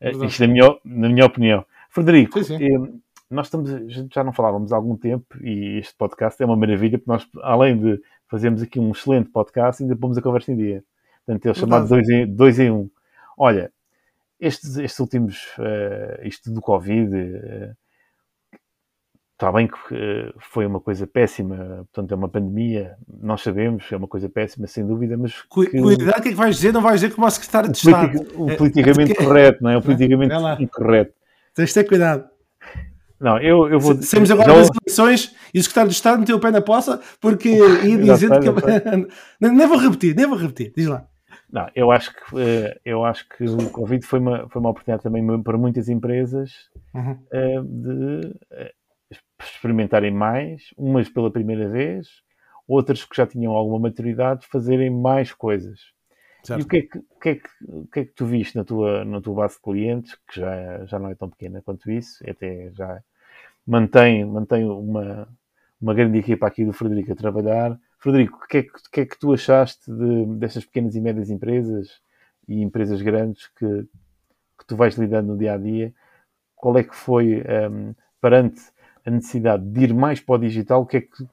Verdade. 0.00 0.26
Isto 0.26 0.40
na 0.40 0.48
minha, 0.48 0.78
na 0.84 1.08
minha 1.08 1.24
opinião. 1.24 1.64
Frederico, 1.88 2.42
sim, 2.42 2.58
sim. 2.58 2.64
Eh, 2.64 2.92
nós 3.30 3.46
estamos, 3.46 3.70
já 4.12 4.22
não 4.22 4.32
falávamos 4.32 4.72
há 4.72 4.76
algum 4.76 4.96
tempo 4.96 5.26
e 5.42 5.78
este 5.78 5.94
podcast 5.96 6.40
é 6.42 6.46
uma 6.46 6.56
maravilha 6.56 6.98
porque 6.98 7.10
nós, 7.10 7.26
além 7.42 7.78
de 7.78 8.00
fazermos 8.28 8.62
aqui 8.62 8.78
um 8.78 8.92
excelente 8.92 9.30
podcast, 9.30 9.82
ainda 9.82 9.96
pomos 9.96 10.18
a 10.18 10.22
conversa 10.22 10.52
em 10.52 10.56
dia. 10.56 10.84
Portanto, 11.26 11.46
é 11.46 11.50
o 11.50 11.54
chamado 11.54 11.88
2 11.88 12.08
em 12.08 12.24
1. 12.24 12.34
Dois 12.34 12.58
em 12.58 12.70
um. 12.70 12.88
Olha, 13.36 13.72
estes, 14.40 14.76
estes 14.76 15.00
últimos, 15.00 15.46
uh, 15.58 16.24
isto 16.24 16.52
do 16.52 16.60
Covid, 16.60 17.14
uh, 17.14 17.76
Está 19.36 19.52
bem 19.52 19.68
que 19.68 19.74
uh, 19.94 20.32
foi 20.38 20.64
uma 20.64 20.80
coisa 20.80 21.06
péssima, 21.06 21.86
portanto 21.92 22.10
é 22.10 22.14
uma 22.14 22.26
pandemia, 22.26 22.96
nós 23.20 23.42
sabemos, 23.42 23.84
é 23.92 23.96
uma 23.98 24.08
coisa 24.08 24.30
péssima, 24.30 24.66
sem 24.66 24.86
dúvida, 24.86 25.14
mas... 25.18 25.42
Que, 25.42 25.66
cuidado, 25.78 26.18
o 26.18 26.22
que 26.22 26.28
é 26.28 26.30
que 26.30 26.34
vais 26.34 26.56
dizer? 26.56 26.72
Não 26.72 26.80
vais 26.80 27.02
dizer 27.02 27.14
como 27.14 27.26
o 27.26 27.30
secretário 27.30 27.70
de 27.70 27.76
Estado. 27.76 28.26
o 28.34 28.48
é, 28.48 28.56
politicamente 28.56 29.12
é, 29.12 29.14
correto, 29.14 29.62
não 29.62 29.68
é? 29.68 29.76
O 29.76 29.82
politicamente 29.82 30.32
é 30.32 30.62
incorreto. 30.62 31.12
Tens 31.54 31.68
de 31.68 31.74
ter 31.74 31.84
cuidado. 31.84 32.24
Não, 33.20 33.38
eu, 33.38 33.68
eu 33.68 33.78
vou... 33.78 34.00
Saímos 34.00 34.30
agora 34.30 34.54
das 34.54 34.70
eleições 34.82 35.36
e 35.52 35.58
o 35.58 35.62
secretário 35.62 35.90
de 35.90 35.96
Estado 35.96 36.18
meteu 36.18 36.36
o 36.36 36.40
pé 36.40 36.50
na 36.50 36.62
poça 36.62 36.98
porque 37.20 37.50
ia 37.84 37.98
dizer 37.98 38.30
que... 38.40 38.48
nem 39.38 39.66
vou 39.66 39.76
repetir, 39.76 40.16
nem 40.16 40.24
vou 40.24 40.38
repetir, 40.38 40.72
diz 40.74 40.86
lá. 40.86 41.06
Não, 41.50 41.68
eu 41.74 41.90
acho 41.90 42.12
que 42.12 42.40
eh, 42.40 42.80
eu 42.84 43.04
acho 43.04 43.28
que 43.28 43.44
o 43.44 43.70
Covid 43.70 44.04
foi 44.04 44.18
uma, 44.18 44.48
foi 44.48 44.60
uma 44.60 44.70
oportunidade 44.70 45.02
também 45.02 45.42
para 45.42 45.56
muitas 45.56 45.88
empresas 45.88 46.68
uhum. 46.92 47.18
Eh, 47.30 47.60
de 47.62 48.34
experimentarem 49.40 50.10
mais, 50.10 50.74
umas 50.76 51.08
pela 51.08 51.30
primeira 51.30 51.68
vez, 51.68 52.08
outras 52.66 53.04
que 53.04 53.16
já 53.16 53.26
tinham 53.26 53.52
alguma 53.52 53.78
maturidade, 53.78 54.46
fazerem 54.46 54.90
mais 54.90 55.32
coisas. 55.32 55.80
Certo. 56.42 56.60
E 56.60 56.64
o 56.64 56.68
que, 56.68 56.76
é 56.76 56.82
que, 56.82 56.98
o, 56.98 57.18
que 57.20 57.28
é 57.28 57.34
que, 57.34 57.48
o 57.66 57.86
que 57.86 58.00
é 58.00 58.04
que 58.04 58.12
tu 58.12 58.24
viste 58.24 58.56
na 58.56 58.64
tua, 58.64 59.04
na 59.04 59.20
tua 59.20 59.34
base 59.34 59.54
de 59.54 59.62
clientes, 59.62 60.14
que 60.28 60.40
já, 60.40 60.84
já 60.84 60.98
não 60.98 61.10
é 61.10 61.14
tão 61.14 61.28
pequena 61.28 61.62
quanto 61.62 61.90
isso, 61.90 62.22
até 62.28 62.70
já 62.72 63.00
mantém, 63.66 64.24
mantém 64.24 64.64
uma, 64.64 65.28
uma 65.80 65.94
grande 65.94 66.18
equipa 66.18 66.46
aqui 66.46 66.64
do 66.64 66.72
Frederico 66.72 67.12
a 67.12 67.16
trabalhar. 67.16 67.78
Frederico, 68.06 68.38
o 68.44 68.46
que 68.46 68.58
é 68.58 68.62
que, 68.62 68.70
que, 68.92 69.00
é 69.00 69.06
que 69.06 69.18
tu 69.18 69.32
achaste 69.32 69.90
de, 69.90 70.26
destas 70.36 70.64
pequenas 70.64 70.94
e 70.94 71.00
médias 71.00 71.28
empresas 71.28 72.00
e 72.46 72.62
empresas 72.62 73.02
grandes 73.02 73.48
que, 73.48 73.82
que 74.56 74.64
tu 74.64 74.76
vais 74.76 74.94
lidando 74.94 75.32
no 75.32 75.36
dia 75.36 75.54
a 75.54 75.56
dia? 75.56 75.92
Qual 76.54 76.78
é 76.78 76.84
que 76.84 76.94
foi, 76.94 77.42
um, 77.68 77.92
perante 78.20 78.60
a 79.04 79.10
necessidade 79.10 79.64
de 79.64 79.84
ir 79.84 79.92
mais 79.92 80.20
para 80.20 80.36
o 80.36 80.38
digital, 80.38 80.82
o 80.82 80.86
que 80.86 80.98
é 80.98 81.00
que, 81.00 81.28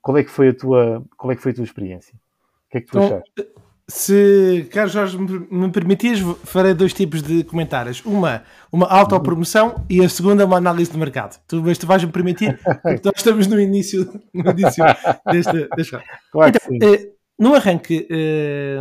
qual, 0.00 0.16
é 0.16 0.22
que 0.22 0.30
foi 0.30 0.50
a 0.50 0.54
tua, 0.54 1.04
qual 1.16 1.32
é 1.32 1.34
que 1.34 1.42
foi 1.42 1.50
a 1.50 1.54
tua 1.56 1.64
experiência? 1.64 2.14
O 2.14 2.70
que 2.70 2.78
é 2.78 2.80
que 2.80 2.86
tu 2.86 2.98
então, 2.98 3.18
achaste? 3.18 3.32
Se, 3.86 4.66
Carlos 4.70 4.92
Jorge, 4.92 5.18
me 5.18 5.70
permitias, 5.70 6.18
farei 6.44 6.72
dois 6.72 6.94
tipos 6.94 7.22
de 7.22 7.44
comentários. 7.44 8.02
Uma, 8.04 8.42
uma 8.72 8.86
autopromoção 8.86 9.84
e 9.90 10.02
a 10.02 10.08
segunda, 10.08 10.46
uma 10.46 10.56
análise 10.56 10.90
de 10.90 10.96
mercado. 10.96 11.38
Tu, 11.46 11.62
mas 11.62 11.76
tu 11.76 11.86
vais-me 11.86 12.10
permitir, 12.10 12.58
porque 12.82 13.02
nós 13.04 13.14
estamos 13.16 13.46
no 13.46 13.60
início, 13.60 14.10
no 14.32 14.50
início 14.50 14.84
desta, 15.30 15.68
desta. 15.76 16.02
Claro 16.32 16.52
então, 16.56 16.88
eh, 16.88 17.10
no 17.38 17.54
arranque, 17.54 18.06
eh, 18.10 18.78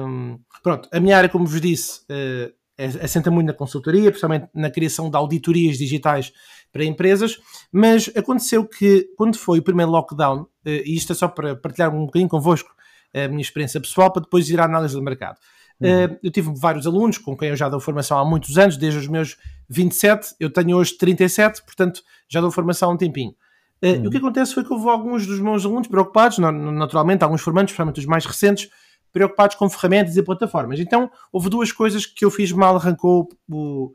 pronto, 0.62 0.88
a 0.92 1.00
minha 1.00 1.18
área, 1.18 1.30
como 1.30 1.46
vos 1.46 1.60
disse, 1.60 2.02
eh, 2.10 2.54
assenta 3.02 3.30
muito 3.30 3.48
na 3.48 3.54
consultoria, 3.54 4.10
principalmente 4.10 4.48
na 4.54 4.70
criação 4.70 5.10
de 5.10 5.18
auditorias 5.18 5.78
digitais 5.78 6.32
para 6.72 6.86
empresas, 6.86 7.40
mas 7.72 8.10
aconteceu 8.16 8.66
que 8.66 9.10
quando 9.16 9.38
foi 9.38 9.60
o 9.60 9.64
primeiro 9.64 9.92
lockdown, 9.92 10.48
eh, 10.66 10.84
e 10.86 10.96
isto 10.96 11.12
é 11.12 11.16
só 11.16 11.28
para 11.28 11.56
partilhar 11.56 11.94
um 11.94 12.06
bocadinho 12.06 12.30
convosco 12.30 12.70
a 13.14 13.28
minha 13.28 13.42
experiência 13.42 13.80
pessoal, 13.80 14.12
para 14.12 14.22
depois 14.22 14.50
ir 14.50 14.60
à 14.60 14.66
análise 14.66 14.96
do 14.96 15.02
mercado. 15.02 15.38
Uhum. 15.80 15.88
Eh, 15.88 16.20
eu 16.24 16.32
tive 16.32 16.52
vários 16.56 16.88
alunos 16.88 17.18
com 17.18 17.36
quem 17.36 17.50
eu 17.50 17.56
já 17.56 17.70
dou 17.70 17.80
formação 17.80 18.18
há 18.18 18.26
muitos 18.26 18.58
anos, 18.58 18.78
desde 18.78 19.00
os 19.00 19.08
meus 19.08 19.38
27, 19.70 20.36
eu 20.40 20.50
tenho 20.50 20.78
hoje 20.78 20.98
37, 20.98 21.64
portanto 21.64 22.02
já 22.28 22.40
dou 22.42 22.52
formação 22.52 22.90
há 22.90 22.94
um 22.94 22.98
tempinho. 22.98 23.36
Eh, 23.82 23.94
uhum. 23.94 24.04
E 24.06 24.08
o 24.08 24.12
que 24.12 24.18
acontece 24.18 24.54
foi 24.54 24.64
que 24.64 24.72
houve 24.72 24.88
alguns 24.90 25.28
dos 25.28 25.40
meus 25.40 25.66
alunos 25.66 25.88
preocupados, 25.88 26.38
naturalmente, 26.38 27.24
alguns 27.24 27.42
formandos, 27.42 27.72
principalmente 27.72 28.00
os 28.00 28.06
mais 28.06 28.26
recentes, 28.26 28.70
preocupados 29.12 29.56
com 29.56 29.70
ferramentas 29.70 30.18
e 30.18 30.24
plataformas. 30.24 30.80
Então, 30.80 31.10
houve 31.32 31.48
duas 31.48 31.72
coisas 31.72 32.06
que 32.06 32.26
eu 32.26 32.32
fiz 32.32 32.52
mal, 32.52 32.76
arrancou 32.76 33.30
o, 33.48 33.92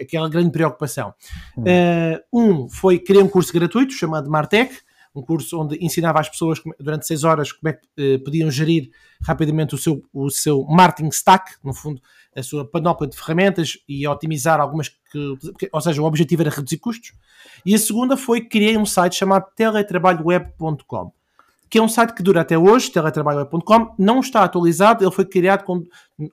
aquela 0.00 0.30
grande 0.30 0.50
preocupação. 0.50 1.12
Uh, 1.58 2.18
um 2.32 2.68
foi 2.68 2.98
criar 2.98 3.22
um 3.22 3.28
curso 3.28 3.52
gratuito 3.52 3.92
chamado 3.92 4.30
Martech, 4.30 4.74
um 5.14 5.22
curso 5.22 5.60
onde 5.60 5.76
ensinava 5.84 6.20
às 6.20 6.28
pessoas 6.28 6.60
durante 6.78 7.06
seis 7.06 7.22
horas 7.22 7.52
como 7.52 7.68
é 7.68 7.72
que 7.74 8.16
uh, 8.16 8.24
podiam 8.24 8.50
gerir 8.50 8.90
rapidamente 9.22 9.74
o 9.74 9.78
seu, 9.78 10.02
o 10.12 10.28
seu 10.30 10.64
marketing 10.64 11.08
stack, 11.10 11.52
no 11.62 11.72
fundo, 11.72 12.00
a 12.36 12.42
sua 12.42 12.68
panóplia 12.68 13.08
de 13.08 13.16
ferramentas 13.16 13.78
e 13.88 14.06
otimizar 14.08 14.60
algumas 14.60 14.88
que, 14.88 15.38
ou 15.72 15.80
seja, 15.80 16.02
o 16.02 16.04
objetivo 16.04 16.42
era 16.42 16.50
reduzir 16.50 16.78
custos. 16.78 17.12
E 17.64 17.74
a 17.74 17.78
segunda 17.78 18.16
foi 18.16 18.40
criar 18.40 18.78
um 18.78 18.86
site 18.86 19.14
chamado 19.14 19.46
teletrabalhoweb.com 19.54 21.12
que 21.74 21.78
é 21.78 21.82
um 21.82 21.88
site 21.88 22.14
que 22.14 22.22
dura 22.22 22.42
até 22.42 22.56
hoje, 22.56 22.88
teletrabalho.com, 22.92 23.96
não 23.98 24.20
está 24.20 24.44
atualizado, 24.44 25.02
ele 25.02 25.10
foi 25.10 25.24
criado 25.24 25.64
com, 25.64 25.82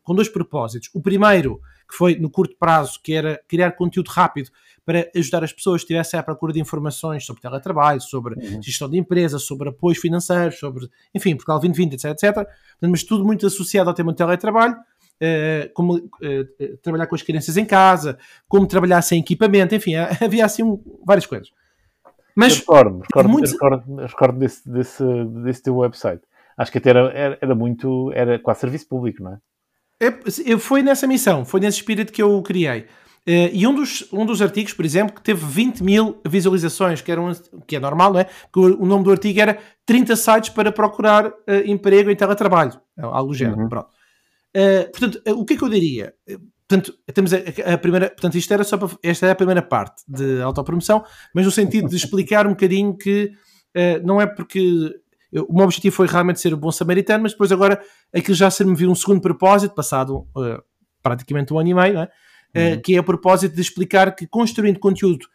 com 0.03 0.13
dois 0.13 0.29
propósitos. 0.29 0.91
O 0.93 1.01
primeiro, 1.01 1.59
que 1.91 1.97
foi 1.97 2.15
no 2.15 2.29
curto 2.29 2.55
prazo, 2.57 2.99
que 3.03 3.13
era 3.13 3.41
criar 3.49 3.73
conteúdo 3.73 4.07
rápido 4.07 4.49
para 4.85 5.11
ajudar 5.13 5.43
as 5.43 5.51
pessoas 5.51 5.81
que 5.81 5.85
estivessem 5.85 6.17
à 6.17 6.23
procura 6.23 6.53
de 6.53 6.59
informações 6.61 7.25
sobre 7.25 7.41
teletrabalho, 7.41 7.99
sobre 7.99 8.35
uhum. 8.35 8.61
gestão 8.63 8.89
de 8.89 8.97
empresa, 8.97 9.37
sobre 9.37 9.69
apoios 9.69 9.99
financeiros, 9.99 10.57
sobre, 10.57 10.89
enfim, 11.13 11.35
Portugal 11.35 11.59
2020, 11.59 11.93
etc, 11.93 12.11
etc. 12.11 12.47
Mas 12.81 13.03
tudo 13.03 13.25
muito 13.25 13.45
associado 13.45 13.89
ao 13.89 13.93
tema 13.93 14.13
do 14.13 14.15
teletrabalho. 14.15 14.75
Uh, 15.21 15.69
como 15.75 15.97
uh, 15.97 16.77
trabalhar 16.81 17.05
com 17.05 17.13
as 17.13 17.21
crianças 17.21 17.55
em 17.55 17.63
casa, 17.63 18.17
como 18.47 18.65
trabalhar 18.65 19.03
sem 19.03 19.19
equipamento, 19.19 19.75
enfim, 19.75 19.93
havia 20.19 20.43
assim 20.43 20.63
um, 20.63 20.81
várias 21.05 21.27
coisas. 21.27 21.51
Mas 22.35 22.57
recordo, 22.57 23.01
recordo, 23.01 23.29
muito... 23.29 23.51
recordo, 23.51 23.95
recordo 23.97 24.39
desse, 24.39 24.67
desse, 24.67 25.03
desse 25.43 25.61
teu 25.61 25.75
website. 25.77 26.23
Acho 26.57 26.71
que 26.71 26.79
até 26.79 26.89
era, 26.89 27.11
era, 27.11 27.37
era 27.39 27.53
muito, 27.53 28.11
era 28.13 28.39
quase 28.39 28.61
serviço 28.61 28.87
público, 28.87 29.21
não 29.21 29.33
é? 29.33 29.37
É? 30.01 30.57
Foi 30.57 30.81
nessa 30.81 31.05
missão, 31.05 31.45
foi 31.45 31.59
nesse 31.59 31.77
espírito 31.77 32.11
que 32.11 32.21
eu 32.21 32.41
criei. 32.41 32.87
Uh, 33.27 33.53
e 33.53 33.67
um 33.67 33.75
dos, 33.75 34.07
um 34.11 34.25
dos 34.25 34.41
artigos, 34.41 34.73
por 34.73 34.83
exemplo, 34.83 35.13
que 35.13 35.21
teve 35.21 35.45
20 35.45 35.83
mil 35.83 36.19
visualizações, 36.27 37.01
que, 37.01 37.11
era 37.11 37.21
um, 37.21 37.31
que 37.67 37.75
é 37.75 37.79
normal, 37.79 38.13
não 38.13 38.19
é? 38.19 38.23
Que 38.23 38.59
o, 38.59 38.81
o 38.81 38.85
nome 38.85 39.03
do 39.03 39.11
artigo 39.11 39.39
era 39.39 39.59
30 39.85 40.15
sites 40.15 40.49
para 40.49 40.71
procurar 40.71 41.27
uh, 41.27 41.33
emprego 41.65 42.09
em 42.09 42.15
teletrabalho. 42.15 42.81
Algo 42.97 43.31
do 43.31 43.37
género. 43.37 43.61
Uhum. 43.61 43.69
Pronto. 43.69 43.89
Uh, 44.57 44.91
portanto, 44.91 45.21
o 45.27 45.45
que 45.45 45.53
é 45.53 45.57
que 45.57 45.63
eu 45.63 45.69
diria? 45.69 46.13
Portanto, 46.67 46.93
temos 47.13 47.31
a, 47.33 47.37
a, 47.73 47.77
primeira, 47.77 48.09
portanto, 48.09 48.35
isto 48.35 48.51
era 48.51 48.63
só 48.63 48.77
para, 48.77 48.89
esta 49.03 49.27
é 49.27 49.31
a 49.31 49.35
primeira 49.35 49.61
parte 49.61 50.01
de 50.07 50.41
autopromoção, 50.41 51.03
mas 51.35 51.45
no 51.45 51.51
sentido 51.51 51.89
de 51.89 51.95
explicar 51.95 52.47
um 52.47 52.51
bocadinho 52.51 52.97
que 52.97 53.31
não 54.03 54.19
é 54.19 54.25
porque 54.25 54.93
eu, 55.31 55.45
o 55.45 55.55
meu 55.55 55.65
objetivo 55.65 55.95
foi 55.95 56.07
realmente 56.07 56.39
ser 56.39 56.53
o 56.53 56.57
bom 56.57 56.71
samaritano, 56.71 57.23
mas 57.23 57.31
depois 57.31 57.51
agora 57.51 57.81
aquilo 58.13 58.35
já 58.35 58.51
se 58.51 58.63
me 58.65 58.75
viu 58.75 58.91
um 58.91 58.95
segundo 58.95 59.21
propósito, 59.21 59.73
passado 59.73 60.27
uh, 60.35 60.61
praticamente 61.01 61.53
um 61.53 61.59
ano 61.59 61.69
e 61.69 61.73
meio, 61.73 61.99
é? 61.99 62.75
uh, 62.75 62.81
que 62.81 62.95
é 62.95 62.99
o 62.99 63.03
propósito 63.03 63.55
de 63.55 63.61
explicar 63.61 64.13
que 64.15 64.27
construindo 64.27 64.79
conteúdo 64.79 65.25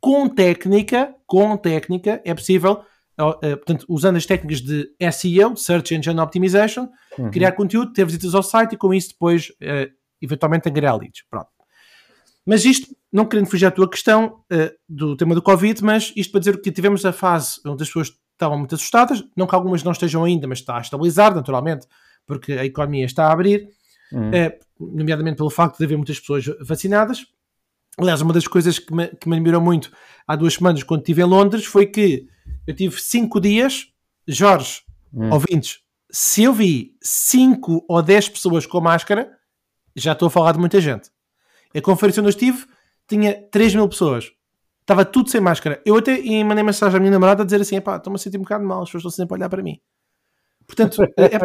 com 0.00 0.28
técnica, 0.28 1.14
com 1.26 1.56
técnica, 1.56 2.20
é 2.24 2.34
possível, 2.34 2.82
uh, 3.18 3.56
portanto, 3.56 3.86
usando 3.88 4.16
as 4.16 4.26
técnicas 4.26 4.60
de 4.60 4.88
SEO, 5.12 5.56
Search 5.56 5.94
Engine 5.94 6.20
Optimization, 6.20 6.88
uhum. 7.18 7.30
criar 7.30 7.52
conteúdo, 7.52 7.92
ter 7.92 8.04
visitas 8.04 8.34
ao 8.34 8.42
site 8.42 8.74
e 8.74 8.76
com 8.76 8.92
isso 8.92 9.10
depois, 9.10 9.48
uh, 9.50 9.90
eventualmente, 10.20 10.68
angariar 10.68 10.96
leads. 10.96 11.24
Pronto. 11.28 11.48
Mas 12.44 12.64
isto, 12.64 12.94
não 13.12 13.24
querendo 13.24 13.48
fugir 13.48 13.66
à 13.66 13.72
tua 13.72 13.90
questão 13.90 14.44
do 14.88 15.16
tema 15.16 15.34
do 15.34 15.42
Covid, 15.42 15.82
mas 15.82 16.12
isto 16.14 16.30
para 16.30 16.38
dizer 16.38 16.60
que 16.60 16.70
tivemos 16.70 17.04
a 17.04 17.12
fase 17.12 17.58
onde 17.66 17.82
as 17.82 17.88
pessoas 17.88 18.12
estavam 18.36 18.58
muito 18.58 18.74
assustadas, 18.74 19.24
não 19.34 19.46
que 19.46 19.54
algumas 19.54 19.82
não 19.82 19.92
estejam 19.92 20.24
ainda, 20.24 20.46
mas 20.46 20.58
está 20.58 20.76
a 20.76 20.80
estabilizar, 20.80 21.34
naturalmente, 21.34 21.86
porque 22.26 22.52
a 22.52 22.64
economia 22.64 23.04
está 23.04 23.26
a 23.26 23.32
abrir, 23.32 23.68
uhum. 24.12 24.30
uh, 24.30 24.94
nomeadamente 24.96 25.36
pelo 25.36 25.50
facto 25.50 25.78
de 25.78 25.84
haver 25.84 25.96
muitas 25.96 26.20
pessoas 26.20 26.44
vacinadas. 26.60 27.26
Aliás, 27.98 28.20
uma 28.20 28.32
das 28.32 28.46
coisas 28.46 28.78
que 28.78 28.94
me, 28.94 29.08
que 29.08 29.28
me 29.28 29.36
admirou 29.36 29.60
muito 29.60 29.90
há 30.26 30.36
duas 30.36 30.54
semanas, 30.54 30.82
quando 30.82 31.00
estive 31.00 31.22
em 31.22 31.24
Londres, 31.24 31.64
foi 31.64 31.86
que 31.86 32.28
eu 32.66 32.74
tive 32.74 33.00
cinco 33.00 33.40
dias, 33.40 33.86
Jorge, 34.28 34.82
uhum. 35.12 35.32
ouvintes, 35.32 35.80
se 36.10 36.44
eu 36.44 36.52
vi 36.52 36.96
cinco 37.02 37.84
ou 37.88 38.02
dez 38.02 38.28
pessoas 38.28 38.66
com 38.66 38.80
máscara, 38.80 39.30
já 39.94 40.12
estou 40.12 40.28
a 40.28 40.30
falar 40.30 40.52
de 40.52 40.58
muita 40.58 40.80
gente. 40.80 41.10
A 41.74 41.80
conferência 41.80 42.20
onde 42.20 42.28
eu 42.28 42.30
estive 42.30 42.66
tinha 43.08 43.34
3 43.50 43.74
mil 43.74 43.88
pessoas. 43.88 44.30
Estava 44.86 45.04
tudo 45.04 45.28
sem 45.28 45.40
máscara. 45.40 45.82
Eu 45.84 45.96
até 45.96 46.12
mandei 46.44 46.62
mensagem 46.62 46.96
à 46.96 47.00
minha 47.00 47.10
namorada 47.10 47.42
a 47.42 47.44
dizer 47.44 47.60
assim: 47.60 47.80
pá, 47.80 47.96
estou-me 47.96 48.14
a 48.14 48.18
sentir 48.20 48.38
um 48.38 48.42
bocado 48.42 48.64
mal, 48.64 48.82
as 48.82 48.88
pessoas 48.88 49.00
estão 49.00 49.10
sempre 49.10 49.34
a 49.34 49.36
olhar 49.36 49.48
para 49.48 49.60
mim. 49.60 49.80
Portanto, 50.64 51.02
é, 51.02 51.24
é, 51.24 51.38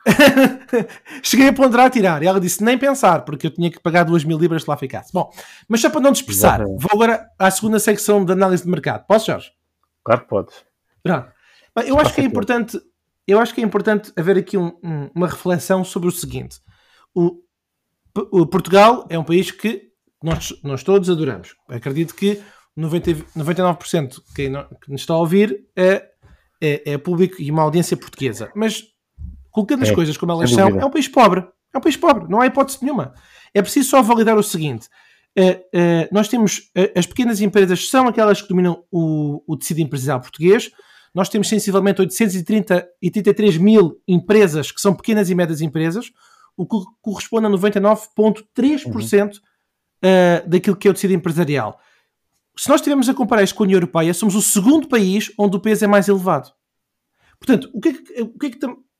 cheguei 1.22 1.48
a 1.48 1.52
ponderar 1.52 1.88
a 1.88 1.90
tirar. 1.90 2.22
E 2.22 2.26
ela 2.26 2.40
disse: 2.40 2.64
nem 2.64 2.78
pensar, 2.78 3.26
porque 3.26 3.48
eu 3.48 3.50
tinha 3.50 3.70
que 3.70 3.78
pagar 3.80 4.04
2 4.04 4.24
mil 4.24 4.38
libras 4.38 4.62
se 4.62 4.70
lá 4.70 4.78
ficasse. 4.78 5.12
Bom, 5.12 5.30
mas 5.68 5.82
só 5.82 5.90
para 5.90 6.00
não 6.00 6.10
dispersar, 6.10 6.62
Exatamente. 6.62 6.80
vou 6.80 6.90
agora 6.94 7.28
à 7.38 7.50
segunda 7.50 7.78
secção 7.78 8.24
de 8.24 8.32
análise 8.32 8.62
de 8.62 8.70
mercado. 8.70 9.06
Posso, 9.06 9.26
Jorge? 9.26 9.52
Claro 10.02 10.22
que 10.22 10.28
podes. 10.28 10.64
Pronto. 11.02 11.30
Eu 11.84 12.00
acho 12.00 12.14
que 12.14 12.22
é 12.22 12.24
importante, 12.24 12.80
eu 13.26 13.38
acho 13.38 13.54
que 13.54 13.60
é 13.60 13.64
importante 13.64 14.10
haver 14.16 14.38
aqui 14.38 14.56
um, 14.56 14.72
um, 14.82 15.10
uma 15.14 15.26
reflexão 15.26 15.84
sobre 15.84 16.08
o 16.08 16.12
seguinte: 16.12 16.60
o, 17.14 17.42
o 18.32 18.46
Portugal 18.46 19.06
é 19.10 19.18
um 19.18 19.24
país 19.24 19.50
que 19.50 19.90
nós, 20.22 20.58
nós 20.64 20.82
todos 20.82 21.10
adoramos. 21.10 21.54
Acredito 21.68 22.14
que 22.14 22.42
90, 22.80 23.12
99% 23.36 24.08
de 24.08 24.34
quem 24.34 24.50
nos 24.50 25.00
está 25.00 25.14
a 25.14 25.18
ouvir 25.18 25.66
é, 25.76 26.06
é, 26.60 26.92
é, 26.92 26.98
público 26.98 27.40
e 27.40 27.50
uma 27.50 27.62
audiência 27.62 27.96
portuguesa. 27.96 28.50
Mas, 28.54 28.82
colocando 29.50 29.82
as 29.82 29.90
é, 29.90 29.94
coisas 29.94 30.16
como 30.16 30.32
elas 30.32 30.50
são, 30.50 30.68
é 30.68 30.84
um 30.84 30.90
país 30.90 31.08
pobre. 31.08 31.46
É 31.72 31.78
um 31.78 31.80
país 31.80 31.96
pobre, 31.96 32.28
não 32.28 32.40
há 32.40 32.46
hipótese 32.46 32.78
nenhuma. 32.82 33.14
É 33.54 33.62
preciso 33.62 33.90
só 33.90 34.02
validar 34.02 34.36
o 34.36 34.42
seguinte: 34.42 34.88
é, 35.36 35.62
é, 35.72 36.08
nós 36.10 36.26
temos 36.26 36.70
as 36.96 37.06
pequenas 37.06 37.40
empresas 37.40 37.88
são 37.88 38.08
aquelas 38.08 38.42
que 38.42 38.48
dominam 38.48 38.82
o, 38.90 39.42
o 39.46 39.56
tecido 39.56 39.80
empresarial 39.80 40.20
português. 40.20 40.70
Nós 41.14 41.28
temos 41.28 41.48
sensivelmente 41.48 42.00
833 42.00 43.56
mil 43.56 44.00
empresas 44.06 44.70
que 44.70 44.80
são 44.80 44.94
pequenas 44.94 45.28
e 45.28 45.34
médias 45.34 45.60
empresas, 45.60 46.06
o 46.56 46.66
que 46.66 46.76
corresponde 47.02 47.46
a 47.46 47.50
99,3% 47.50 48.86
uhum. 48.86 49.30
uh, 49.32 50.48
daquilo 50.48 50.76
que 50.76 50.86
é 50.86 50.90
o 50.90 50.94
tecido 50.94 51.12
empresarial. 51.12 51.80
Se 52.56 52.68
nós 52.68 52.80
estivermos 52.80 53.08
a 53.08 53.14
comparar 53.14 53.42
isto 53.42 53.54
com 53.54 53.62
a 53.62 53.66
União 53.66 53.78
Europeia, 53.78 54.12
somos 54.12 54.34
o 54.34 54.42
segundo 54.42 54.88
país 54.88 55.32
onde 55.38 55.56
o 55.56 55.60
peso 55.60 55.84
é 55.84 55.88
mais 55.88 56.08
elevado. 56.08 56.50
Portanto, 57.38 57.70
o 57.72 57.80
que 57.80 57.88
é 57.88 57.92
que, 57.92 58.22
o 58.22 58.38
que, 58.38 58.46
é 58.46 58.50
que 58.50 58.58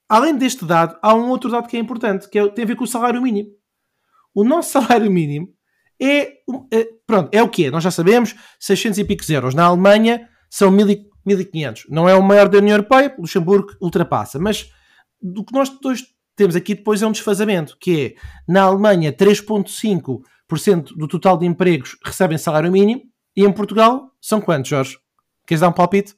além 0.09 0.35
deste 0.37 0.65
dado, 0.65 0.99
há 1.03 1.15
um 1.15 1.29
outro 1.29 1.51
dado 1.51 1.69
que 1.69 1.77
é 1.77 1.81
importante, 1.81 2.29
que 2.29 2.39
é, 2.39 2.49
tem 2.49 2.65
a 2.65 2.67
ver 2.67 2.77
com 2.77 2.85
o 2.85 2.87
salário 2.87 3.23
mínimo. 3.23 3.51
O 4.35 4.43
nosso 4.43 4.73
salário 4.81 5.11
mínimo 5.11 5.49
é, 6.01 6.39
é 6.73 6.89
pronto, 7.07 7.29
é 7.33 7.43
o 7.43 7.49
que 7.49 7.67
é, 7.67 7.71
nós 7.71 7.85
já 7.85 7.91
sabemos, 7.91 8.35
600 8.59 8.99
e 8.99 9.05
picos 9.05 9.29
euros. 9.29 9.55
Na 9.55 9.67
Alemanha 9.67 10.29
são 10.49 10.73
1.500. 10.73 11.85
Não 11.89 12.09
é 12.09 12.15
o 12.15 12.23
maior 12.23 12.49
da 12.49 12.59
União 12.59 12.75
Europeia, 12.75 13.15
Luxemburgo 13.19 13.77
ultrapassa, 13.81 14.39
mas 14.39 14.71
do 15.21 15.45
que 15.45 15.53
nós 15.53 15.69
dois 15.69 16.03
temos 16.35 16.57
aqui 16.57 16.75
depois 16.75 17.03
é 17.03 17.07
um 17.07 17.13
desfazamento, 17.13 17.77
que 17.79 18.07
é, 18.07 18.15
na 18.51 18.63
Alemanha, 18.63 19.13
3,5% 19.13 20.97
do 20.97 21.07
total 21.07 21.37
de 21.37 21.45
empregos 21.45 21.99
recebem 22.03 22.39
salário 22.39 22.73
mínimo, 22.73 23.03
e 23.37 23.45
em 23.45 23.53
Portugal 23.53 24.11
são 24.21 24.41
quantos, 24.41 24.69
Jorge? 24.69 24.99
Queres 25.47 25.61
dar 25.61 25.69
um 25.69 25.73
palpite? 25.73 26.15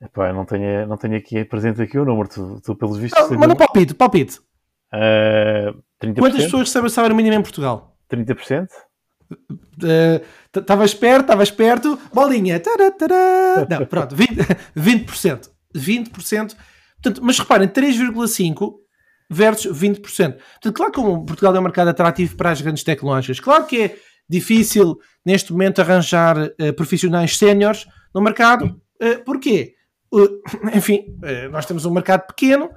Epá, 0.00 0.32
não 0.32 0.44
tenho, 0.44 0.86
não 0.86 0.96
tenho 0.96 1.16
aqui 1.16 1.44
presente 1.44 1.80
aqui 1.80 1.98
o 1.98 2.04
número, 2.04 2.28
tu, 2.28 2.60
tu 2.60 2.76
pelos 2.76 2.98
vistos... 2.98 3.30
Não, 3.30 3.38
manda 3.38 3.54
um 3.54 3.56
palpite, 3.56 3.94
palpite. 3.94 4.38
Uh, 4.92 5.82
Quantas 6.18 6.44
pessoas 6.44 6.68
recebem 6.68 6.90
salário 6.90 7.16
mínimo 7.16 7.34
em 7.34 7.42
Portugal? 7.42 7.96
30%? 8.10 8.68
Estavas 10.54 10.92
uh, 10.92 10.98
perto, 10.98 11.22
estavas 11.22 11.50
perto, 11.50 11.98
bolinha, 12.12 12.60
tará, 12.60 12.90
tará. 12.90 13.66
não, 13.68 13.86
pronto, 13.86 14.14
20%, 14.14 14.58
20%, 14.76 15.50
20%, 15.74 16.56
portanto, 17.02 17.20
mas 17.22 17.38
reparem, 17.38 17.68
3,5% 17.68 18.74
versus 19.30 19.76
20%. 19.76 20.02
Portanto, 20.02 20.72
claro 20.72 20.92
que 20.92 21.00
Portugal 21.00 21.56
é 21.56 21.60
um 21.60 21.62
mercado 21.62 21.88
atrativo 21.88 22.36
para 22.36 22.50
as 22.50 22.60
grandes 22.60 22.84
tecnológicas. 22.84 23.40
Claro 23.40 23.64
que 23.66 23.82
é 23.82 23.96
difícil, 24.28 24.98
neste 25.24 25.52
momento, 25.52 25.80
arranjar 25.80 26.36
uh, 26.38 26.72
profissionais 26.74 27.36
séniores 27.36 27.86
no 28.14 28.20
mercado. 28.20 28.80
Uh, 29.02 29.24
porquê? 29.24 29.74
Uh, 30.12 30.40
enfim, 30.74 31.04
nós 31.50 31.66
temos 31.66 31.84
um 31.84 31.90
mercado 31.90 32.26
pequeno, 32.26 32.70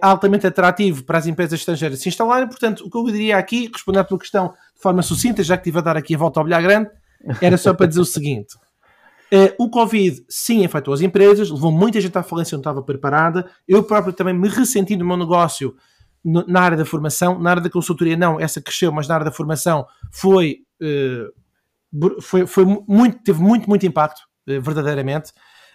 altamente 0.00 0.46
atrativo 0.46 1.04
para 1.04 1.18
as 1.18 1.26
empresas 1.26 1.58
estrangeiras 1.58 2.00
se 2.00 2.08
instalarem. 2.08 2.46
Portanto, 2.46 2.84
o 2.84 2.90
que 2.90 2.98
eu 2.98 3.04
diria 3.04 3.38
aqui, 3.38 3.70
respondendo 3.72 4.02
à 4.02 4.04
tua 4.04 4.18
questão 4.18 4.48
de 4.48 4.82
forma 4.82 5.00
sucinta, 5.00 5.42
já 5.42 5.56
que 5.56 5.62
estive 5.62 5.78
a 5.78 5.80
dar 5.80 5.96
aqui 5.96 6.14
a 6.14 6.18
volta 6.18 6.38
ao 6.38 6.44
bilhar 6.44 6.62
grande, 6.62 6.90
era 7.40 7.56
só 7.56 7.72
para 7.72 7.86
dizer 7.86 8.00
o 8.00 8.04
seguinte. 8.04 8.54
O 9.58 9.70
Covid, 9.70 10.22
sim, 10.28 10.66
afetou 10.66 10.92
as 10.92 11.00
empresas, 11.00 11.50
levou 11.50 11.72
muita 11.72 11.98
gente 11.98 12.16
à 12.18 12.22
falência, 12.22 12.56
não 12.56 12.60
estava 12.60 12.82
preparada. 12.82 13.50
Eu 13.66 13.82
próprio 13.82 14.12
também 14.12 14.34
me 14.34 14.48
ressenti 14.48 14.96
no 14.96 15.04
meu 15.06 15.16
negócio 15.16 15.74
na 16.22 16.60
área 16.60 16.76
da 16.76 16.84
formação. 16.84 17.38
Na 17.38 17.50
área 17.50 17.62
da 17.62 17.70
consultoria, 17.70 18.18
não, 18.18 18.38
essa 18.38 18.60
cresceu, 18.60 18.92
mas 18.92 19.08
na 19.08 19.14
área 19.14 19.24
da 19.24 19.32
formação 19.32 19.86
foi, 20.12 20.58
foi, 22.20 22.46
foi 22.46 22.64
muito, 22.86 23.22
teve 23.22 23.40
muito, 23.40 23.68
muito 23.68 23.86
impacto, 23.86 24.20
uh, 24.48 24.60
verdadeiramente, 24.60 25.32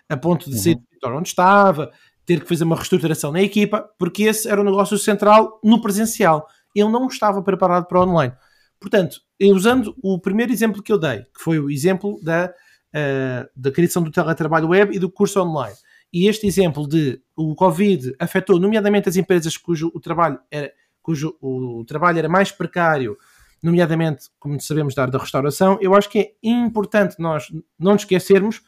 a 0.10 0.17
ponto 0.17 0.50
de 0.50 0.55
uhum. 0.55 0.62
sair 0.62 0.75
do 1.01 1.10
onde 1.10 1.29
estava, 1.29 1.91
ter 2.25 2.41
que 2.41 2.48
fazer 2.48 2.63
uma 2.63 2.75
reestruturação 2.75 3.31
na 3.31 3.41
equipa, 3.41 3.89
porque 3.98 4.24
esse 4.24 4.48
era 4.48 4.62
o 4.62 4.63
negócio 4.63 4.98
central 4.98 5.60
no 5.63 5.81
presencial. 5.81 6.48
Eu 6.75 6.89
não 6.89 7.08
estava 7.08 7.41
preparado 7.41 7.86
para 7.88 8.00
o 8.00 8.03
online. 8.03 8.34
Portanto, 8.79 9.22
usando 9.41 9.96
o 10.01 10.20
primeiro 10.20 10.51
exemplo 10.51 10.81
que 10.81 10.91
eu 10.91 10.98
dei, 10.98 11.20
que 11.20 11.41
foi 11.43 11.60
o 11.60 11.70
exemplo 11.70 12.20
da 12.24 12.53
uh, 12.91 13.50
da 13.55 13.72
criação 13.72 14.03
do 14.03 14.12
teletrabalho 14.12 14.70
web 14.70 14.96
e 14.96 15.00
do 15.00 15.10
curso 15.10 15.41
online. 15.41 15.75
E 16.13 16.27
este 16.27 16.46
exemplo 16.46 16.88
de 16.88 17.22
o 17.36 17.55
Covid 17.55 18.13
afetou 18.20 18.60
nomeadamente 18.60 19.08
as 19.08 19.15
empresas 19.15 19.58
cujo 19.58 19.89
o 19.93 20.00
trabalho 20.00 20.39
era, 20.51 20.72
cujo 21.01 21.38
o 21.41 21.84
trabalho 21.86 22.20
era 22.20 22.29
mais 22.29 22.51
precário, 22.51 23.17
nomeadamente, 23.62 24.25
como 24.39 24.60
sabemos, 24.60 24.96
da 24.96 25.03
área 25.03 25.12
da 25.12 25.20
restauração, 25.20 25.77
eu 25.82 25.94
acho 25.94 26.10
que 26.10 26.20
é 26.20 26.32
importante 26.44 27.15
nós 27.20 27.48
não 27.80 27.94
nos 27.94 28.01
esquecermos 28.01 28.62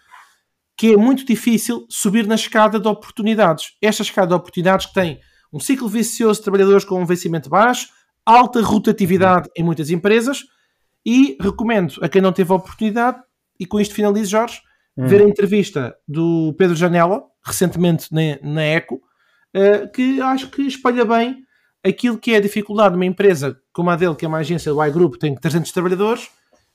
que 0.76 0.94
é 0.94 0.98
muito 0.98 1.26
difícil 1.26 1.86
subir 1.90 2.26
na 2.28 2.36
escada 2.36 2.80
de 2.80 2.88
oportunidades. 2.88 3.76
Esta 3.82 4.02
escada 4.02 4.28
de 4.28 4.34
oportunidades 4.34 4.88
que 4.88 4.94
tem 4.94 5.20
um 5.52 5.60
ciclo 5.60 5.88
vicioso 5.88 6.40
de 6.40 6.44
trabalhadores 6.44 6.84
com 6.84 7.02
um 7.02 7.06
vencimento 7.06 7.50
baixo, 7.50 7.90
alta 8.26 8.62
rotatividade 8.62 9.50
em 9.56 9.64
muitas 9.64 9.90
empresas 9.90 10.44
e 11.06 11.38
recomendo 11.40 11.96
a 12.02 12.10
quem 12.10 12.22
não 12.22 12.32
teve 12.32 12.52
a 12.52 12.56
oportunidade 12.56 13.22
e 13.60 13.66
com 13.66 13.80
isto 13.80 13.94
finalizo, 13.94 14.32
Jorge, 14.32 14.62
hum. 14.98 15.06
ver 15.06 15.22
a 15.22 15.30
entrevista 15.30 15.96
do 16.08 16.56
Pedro 16.58 16.76
Janela, 16.76 17.24
recentemente 17.46 18.08
na, 18.12 18.40
na 18.42 18.64
ECO, 18.64 18.96
uh, 18.96 19.92
que 19.94 20.20
acho 20.22 20.50
que 20.50 20.64
espalha 20.64 21.06
bem 21.06 21.44
aquilo 21.84 22.18
que 22.18 22.34
é 22.34 22.38
a 22.38 22.42
dificuldade 22.42 22.92
de 22.92 22.96
uma 22.96 23.06
empresa 23.06 23.60
como 23.72 23.90
a 23.90 23.96
dele, 23.96 24.16
que 24.16 24.26
é 24.26 24.28
uma 24.28 24.38
agência 24.38 24.72
do 24.72 24.84
iGroup, 24.84 25.16
tem 25.16 25.36
300 25.36 25.72
trabalhadores, 25.72 26.30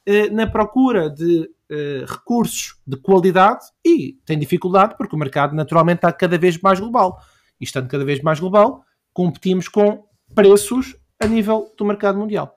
uh, 0.09 0.35
na 0.35 0.47
procura 0.47 1.09
de 1.09 1.51
uh, 1.71 2.05
recursos 2.07 2.79
de 2.87 2.97
qualidade 2.97 3.65
e 3.85 4.19
tem 4.25 4.39
dificuldade 4.39 4.97
porque 4.97 5.17
o 5.17 5.19
mercado 5.19 5.55
naturalmente 5.55 5.99
está 5.99 6.13
cada 6.13 6.37
vez 6.37 6.61
mais 6.61 6.79
global. 6.79 7.21
E 7.61 7.65
estando 7.65 7.89
cada 7.89 8.05
vez 8.05 8.21
mais 8.23 8.39
global, 8.39 8.85
competimos 9.13 9.69
com 9.69 10.07
preços 10.35 10.97
a 11.21 11.27
nível 11.27 11.73
do 11.77 11.85
mercado 11.85 12.19
mundial. 12.19 12.57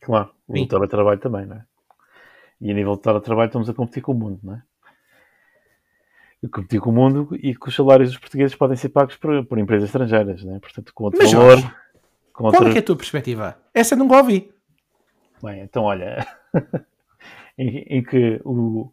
Claro, 0.00 0.30
o 0.46 0.66
teletrabalho 0.66 1.18
também, 1.18 1.46
não 1.46 1.56
é? 1.56 1.64
E 2.60 2.70
a 2.70 2.74
nível 2.74 2.96
de 2.96 3.02
trabalho 3.02 3.46
estamos 3.46 3.68
a 3.68 3.74
competir 3.74 4.02
com 4.02 4.12
o 4.12 4.14
mundo, 4.14 4.40
não 4.42 4.54
é? 4.54 4.62
Competir 6.52 6.80
com 6.80 6.90
o 6.90 6.92
mundo 6.92 7.28
e 7.42 7.56
que 7.56 7.68
os 7.68 7.74
salários 7.74 8.10
dos 8.10 8.18
portugueses 8.18 8.54
podem 8.54 8.76
ser 8.76 8.90
pagos 8.90 9.16
por, 9.16 9.44
por 9.46 9.58
empresas 9.58 9.88
estrangeiras, 9.88 10.44
não 10.44 10.56
é? 10.56 10.60
Portanto, 10.60 10.92
com 10.94 11.04
outro 11.04 11.20
Mas, 11.20 11.32
valor. 11.32 11.58
Jorge, 11.58 11.74
com 12.32 12.50
qual 12.50 12.66
é, 12.68 12.74
é 12.74 12.78
a 12.78 12.82
tua 12.82 12.96
perspectiva? 12.96 13.56
Essa 13.74 13.96
nunca 13.96 14.18
ouvi. 14.18 14.52
Bem, 15.42 15.60
então 15.60 15.84
olha, 15.84 16.26
em, 17.58 17.78
em, 17.78 18.02
que 18.02 18.40
o. 18.44 18.90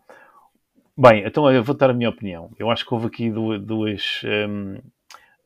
Bem, 0.98 1.24
então 1.26 1.52
eu 1.52 1.64
vou 1.64 1.76
dar 1.76 1.90
a 1.90 1.94
minha 1.94 2.10
opinião. 2.10 2.50
Eu 2.58 2.72
acho 2.72 2.86
que 2.86 2.94
houve 2.94 3.08
aqui 3.08 3.30
duas. 3.30 4.22
Um, 4.26 4.78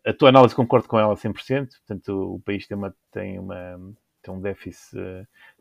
a 0.06 0.14
tua 0.14 0.30
análise 0.30 0.56
concordo 0.56 0.88
com 0.88 0.98
ela 1.00 1.16
100%. 1.16 1.70
Portanto, 1.86 2.36
o 2.36 2.40
país 2.40 2.66
tem, 2.68 2.78
uma, 2.78 2.96
tem, 3.12 3.40
uma, 3.40 3.80
tem 4.22 4.34
um 4.34 4.40
déficit, 4.40 4.98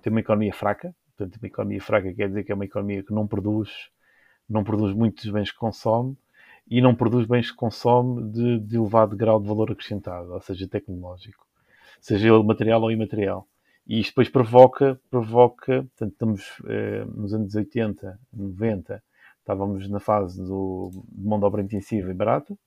tem 0.00 0.12
uma 0.12 0.21
economia 0.21 0.52
fraca, 0.52 0.95
Portanto, 1.16 1.38
uma 1.38 1.47
economia 1.47 1.81
fraca 1.81 2.12
quer 2.12 2.28
dizer 2.28 2.45
que 2.45 2.52
é 2.52 2.55
uma 2.55 2.66
economia 2.66 3.02
que 3.02 3.12
não 3.12 3.26
produz 3.26 3.71
não 4.49 4.62
produz 4.62 4.95
muitos 4.95 5.28
bens 5.31 5.50
que 5.50 5.57
consome 5.57 6.16
e 6.69 6.81
não 6.81 6.95
produz 6.95 7.27
bens 7.27 7.51
que 7.51 7.57
consome 7.57 8.31
de, 8.31 8.59
de 8.61 8.77
elevado 8.77 9.17
grau 9.17 9.41
de 9.41 9.47
valor 9.47 9.71
acrescentado, 9.71 10.33
ou 10.33 10.41
seja, 10.41 10.69
tecnológico, 10.69 11.47
seja 12.01 12.29
ele 12.29 12.43
material 12.43 12.83
ou 12.83 12.91
imaterial. 12.91 13.47
E 13.87 14.01
isto 14.01 14.11
depois 14.11 14.29
provoca, 14.29 15.01
provoca, 15.09 15.85
portanto, 15.85 16.13
estamos 16.13 16.63
eh, 16.67 17.05
nos 17.05 17.33
anos 17.33 17.55
80, 17.55 18.19
90, 18.33 19.03
estávamos 19.39 19.89
na 19.89 20.01
fase 20.01 20.43
do, 20.43 20.91
de 21.09 21.25
mão 21.25 21.39
de 21.39 21.45
obra 21.45 21.63
intensiva 21.63 22.11
e 22.11 22.15
barata, 22.15 22.59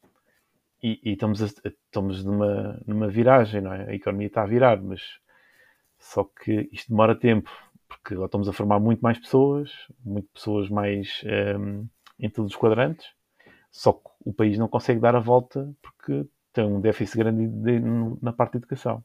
e, 0.81 0.97
e 1.03 1.11
estamos, 1.11 1.43
a, 1.43 1.45
estamos 1.45 2.23
numa, 2.23 2.81
numa 2.87 3.09
viragem, 3.09 3.59
não 3.59 3.73
é? 3.73 3.89
A 3.89 3.93
economia 3.93 4.27
está 4.27 4.43
a 4.43 4.45
virar, 4.45 4.81
mas 4.81 5.01
só 5.99 6.23
que 6.23 6.69
isto 6.71 6.89
demora 6.89 7.13
tempo, 7.13 7.51
porque 7.85 8.15
estamos 8.15 8.47
a 8.47 8.53
formar 8.53 8.79
muito 8.79 9.01
mais 9.01 9.19
pessoas, 9.19 9.71
muito 10.05 10.29
pessoas 10.33 10.69
mais 10.69 11.21
um, 11.25 11.29
ehm, 11.29 11.85
em 12.17 12.29
todos 12.29 12.51
os 12.51 12.57
quadrantes, 12.57 13.05
só 13.71 13.93
que 13.93 14.09
o 14.25 14.33
país 14.33 14.57
não 14.57 14.67
consegue 14.67 14.99
dar 14.99 15.15
a 15.15 15.19
volta 15.19 15.71
porque 15.81 16.27
tem 16.53 16.65
um 16.65 16.81
déficit 16.81 17.17
grande 17.17 17.47
de, 17.47 17.79
de, 17.79 17.85
na 18.21 18.33
parte 18.33 18.53
de 18.53 18.57
educação. 18.59 19.03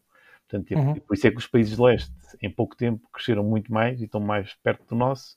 Portanto, 0.49 0.71
uhum. 0.73 0.95
Por 1.01 1.15
isso 1.15 1.27
é 1.27 1.31
que 1.31 1.39
os 1.39 1.47
países 1.47 1.77
de 1.77 1.83
leste, 1.83 2.13
em 2.43 2.51
pouco 2.51 2.77
tempo, 2.77 3.09
cresceram 3.13 3.43
muito 3.43 3.73
mais 3.73 4.01
e 4.01 4.05
estão 4.05 4.21
mais 4.21 4.55
perto 4.63 4.85
do 4.89 4.95
nosso, 4.95 5.37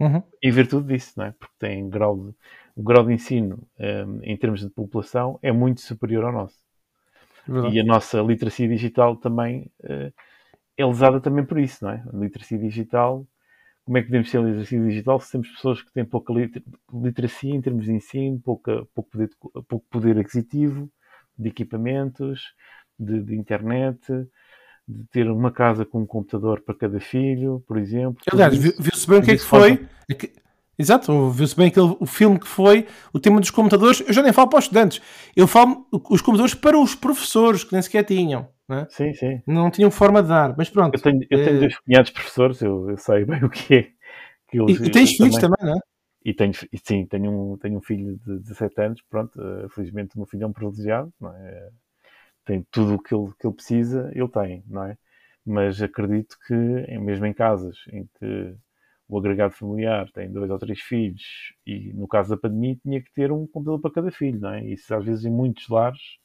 uhum. 0.00 0.22
em 0.42 0.50
virtude 0.50 0.88
disso, 0.88 1.12
não 1.16 1.26
é? 1.26 1.32
Porque 1.32 1.54
têm 1.58 1.88
grau 1.88 2.16
de, 2.16 2.34
o 2.74 2.82
grau 2.82 3.04
de 3.04 3.12
ensino, 3.12 3.66
um, 3.78 4.22
em 4.22 4.36
termos 4.36 4.60
de 4.60 4.70
população, 4.70 5.38
é 5.42 5.52
muito 5.52 5.80
superior 5.80 6.24
ao 6.24 6.32
nosso. 6.32 6.58
Verdade. 7.46 7.74
E 7.74 7.80
a 7.80 7.84
nossa 7.84 8.20
literacia 8.20 8.68
digital 8.68 9.16
também 9.16 9.70
uh, 9.84 10.12
é 10.76 10.84
lesada 10.84 11.20
também 11.20 11.44
por 11.44 11.58
isso, 11.58 11.84
não 11.84 11.92
é? 11.92 12.04
A 12.12 12.16
literacia 12.16 12.58
digital, 12.58 13.26
como 13.86 13.98
é 13.98 14.02
que 14.02 14.08
podemos 14.08 14.34
a 14.34 14.40
literacia 14.40 14.80
digital 14.80 15.20
se 15.20 15.30
temos 15.30 15.48
pessoas 15.48 15.80
que 15.80 15.92
têm 15.92 16.04
pouca 16.04 16.34
literacia 16.92 17.54
em 17.54 17.62
termos 17.62 17.84
de 17.84 17.92
ensino, 17.92 18.38
pouca, 18.40 18.84
pouco, 18.92 19.10
poder, 19.10 19.30
pouco 19.68 19.86
poder 19.88 20.18
aquisitivo, 20.18 20.90
de 21.38 21.48
equipamentos, 21.48 22.52
de, 22.98 23.22
de 23.22 23.36
internet, 23.36 24.00
de 24.88 25.04
ter 25.12 25.30
uma 25.30 25.52
casa 25.52 25.84
com 25.86 26.00
um 26.00 26.06
computador 26.06 26.62
para 26.62 26.74
cada 26.74 26.98
filho, 26.98 27.62
por 27.66 27.78
exemplo. 27.78 28.20
Aliás, 28.32 28.58
viu-se 28.58 29.08
bem 29.08 29.20
o 29.20 29.22
que 29.22 29.30
é 29.30 29.36
que 29.36 29.44
foi. 29.44 29.86
Exato, 30.76 31.30
viu-se 31.30 31.56
bem 31.56 31.68
aquele, 31.68 31.96
o 32.00 32.06
filme 32.06 32.40
que 32.40 32.48
foi 32.48 32.88
o 33.12 33.20
tema 33.20 33.38
dos 33.38 33.50
computadores. 33.50 34.02
Eu 34.04 34.12
já 34.12 34.20
nem 34.20 34.32
falo 34.32 34.48
para 34.48 34.58
os 34.58 34.64
estudantes, 34.64 35.00
eu 35.36 35.46
falo 35.46 35.86
os 35.92 36.20
computadores 36.20 36.54
para 36.54 36.76
os 36.76 36.96
professores 36.96 37.62
que 37.62 37.72
nem 37.72 37.80
sequer 37.80 38.04
tinham. 38.04 38.48
É? 38.68 38.86
Sim, 38.88 39.12
sim. 39.14 39.42
Não 39.46 39.70
tinham 39.70 39.90
forma 39.90 40.22
de 40.22 40.28
dar, 40.28 40.56
mas 40.56 40.68
pronto. 40.68 40.94
Eu 40.94 41.00
tenho, 41.00 41.22
eu 41.30 41.44
tenho 41.44 41.56
é... 41.56 41.60
dois 41.60 41.78
cunhados 41.78 42.10
professores, 42.10 42.60
eu, 42.60 42.90
eu, 42.90 42.96
sei 42.96 43.24
bem 43.24 43.42
o 43.44 43.50
que 43.50 43.74
é. 43.74 43.82
Que 44.48 44.60
eles, 44.60 44.80
e, 44.80 44.86
e 44.86 44.90
tens 44.90 45.12
filhos 45.12 45.36
também, 45.36 45.56
também, 45.58 45.74
não 45.74 45.78
é? 45.78 45.82
E 46.24 46.34
tenho, 46.34 46.52
sim, 46.82 47.06
tenho 47.06 47.30
um, 47.30 47.56
tenho 47.56 47.78
um 47.78 47.80
filho 47.80 48.18
de 48.24 48.40
17 48.40 48.80
anos, 48.80 49.02
pronto, 49.08 49.40
uh, 49.40 49.68
felizmente 49.68 50.16
o 50.16 50.18
meu 50.18 50.26
filho 50.26 50.42
é 50.42 50.46
um 50.46 50.52
privilegiado, 50.52 51.12
não 51.20 51.32
é? 51.32 51.68
Tem 52.44 52.66
tudo 52.70 52.94
o 52.94 52.98
que 53.02 53.14
ele, 53.14 53.32
que 53.38 53.46
ele 53.46 53.54
precisa, 53.54 54.10
ele 54.12 54.28
tem, 54.28 54.64
não 54.66 54.84
é? 54.84 54.98
Mas 55.44 55.80
acredito 55.80 56.36
que, 56.46 56.54
mesmo 56.98 57.26
em 57.26 57.32
casas 57.32 57.76
em 57.92 58.08
que 58.18 58.56
o 59.08 59.18
agregado 59.18 59.54
familiar 59.54 60.10
tem 60.10 60.30
dois 60.30 60.50
ou 60.50 60.58
três 60.58 60.80
filhos 60.80 61.54
e 61.64 61.92
no 61.92 62.08
caso 62.08 62.30
da 62.30 62.36
pandemia 62.36 62.76
tinha 62.82 63.00
que 63.00 63.12
ter 63.12 63.30
um 63.30 63.46
computador 63.46 63.80
para 63.80 63.92
cada 63.92 64.10
filho, 64.10 64.40
não 64.40 64.50
é? 64.50 64.64
Isso 64.64 64.92
às 64.94 65.04
vezes 65.04 65.24
em 65.24 65.30
muitos 65.30 65.68
lares, 65.68 66.18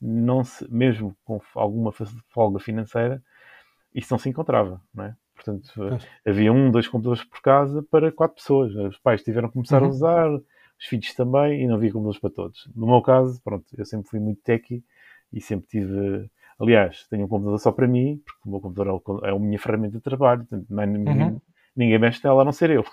não 0.00 0.44
se, 0.44 0.70
mesmo 0.70 1.16
com 1.24 1.40
alguma 1.54 1.92
folga 2.28 2.58
financeira, 2.58 3.22
isso 3.94 4.12
não 4.12 4.18
se 4.18 4.28
encontrava, 4.28 4.80
não 4.94 5.04
é? 5.04 5.16
Portanto, 5.34 5.70
é. 6.24 6.30
havia 6.30 6.52
um, 6.52 6.70
dois 6.70 6.88
computadores 6.88 7.24
por 7.24 7.40
casa 7.40 7.82
para 7.90 8.10
quatro 8.10 8.36
pessoas. 8.36 8.74
Os 8.74 8.98
pais 8.98 9.22
tiveram 9.22 9.48
que 9.48 9.54
começar 9.54 9.82
uhum. 9.82 9.88
a 9.88 9.90
usar, 9.90 10.30
os 10.30 10.86
filhos 10.86 11.14
também, 11.14 11.62
e 11.62 11.66
não 11.66 11.76
havia 11.76 11.92
computadores 11.92 12.20
para 12.20 12.30
todos. 12.30 12.70
No 12.74 12.86
meu 12.86 13.02
caso, 13.02 13.40
pronto, 13.42 13.66
eu 13.76 13.84
sempre 13.84 14.08
fui 14.08 14.18
muito 14.18 14.40
techy 14.42 14.82
e 15.32 15.40
sempre 15.40 15.66
tive. 15.68 16.30
Aliás, 16.58 17.06
tenho 17.08 17.26
um 17.26 17.28
computador 17.28 17.58
só 17.58 17.70
para 17.70 17.86
mim, 17.86 18.20
porque 18.24 18.40
o 18.46 18.50
meu 18.50 18.60
computador 18.60 19.22
é, 19.24 19.30
a 19.30 19.38
minha 19.38 19.58
ferramenta 19.58 19.98
de 19.98 20.02
trabalho, 20.02 20.40
portanto, 20.46 20.66
não 20.70 20.82
é 20.82 20.86
uhum 20.86 21.40
ninguém 21.76 21.98
mexe 21.98 22.24
nela 22.24 22.40
a 22.42 22.44
não 22.44 22.52
ser 22.52 22.70
eu. 22.70 22.84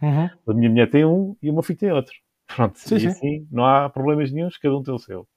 Uhum. 0.00 0.30
A 0.46 0.54
minha 0.54 0.70
mulher 0.70 0.90
tem 0.90 1.04
um 1.04 1.36
e 1.42 1.50
o 1.50 1.52
meu 1.52 1.62
filho 1.62 1.78
tem 1.78 1.92
outro. 1.92 2.14
Pronto, 2.46 2.78
sim, 2.78 2.96
e 2.96 3.00
sim. 3.00 3.06
assim 3.08 3.48
não 3.52 3.64
há 3.66 3.90
problemas 3.90 4.32
nenhums, 4.32 4.56
cada 4.56 4.76
um 4.76 4.82
tem 4.82 4.94
o 4.94 4.98
seu. 4.98 5.28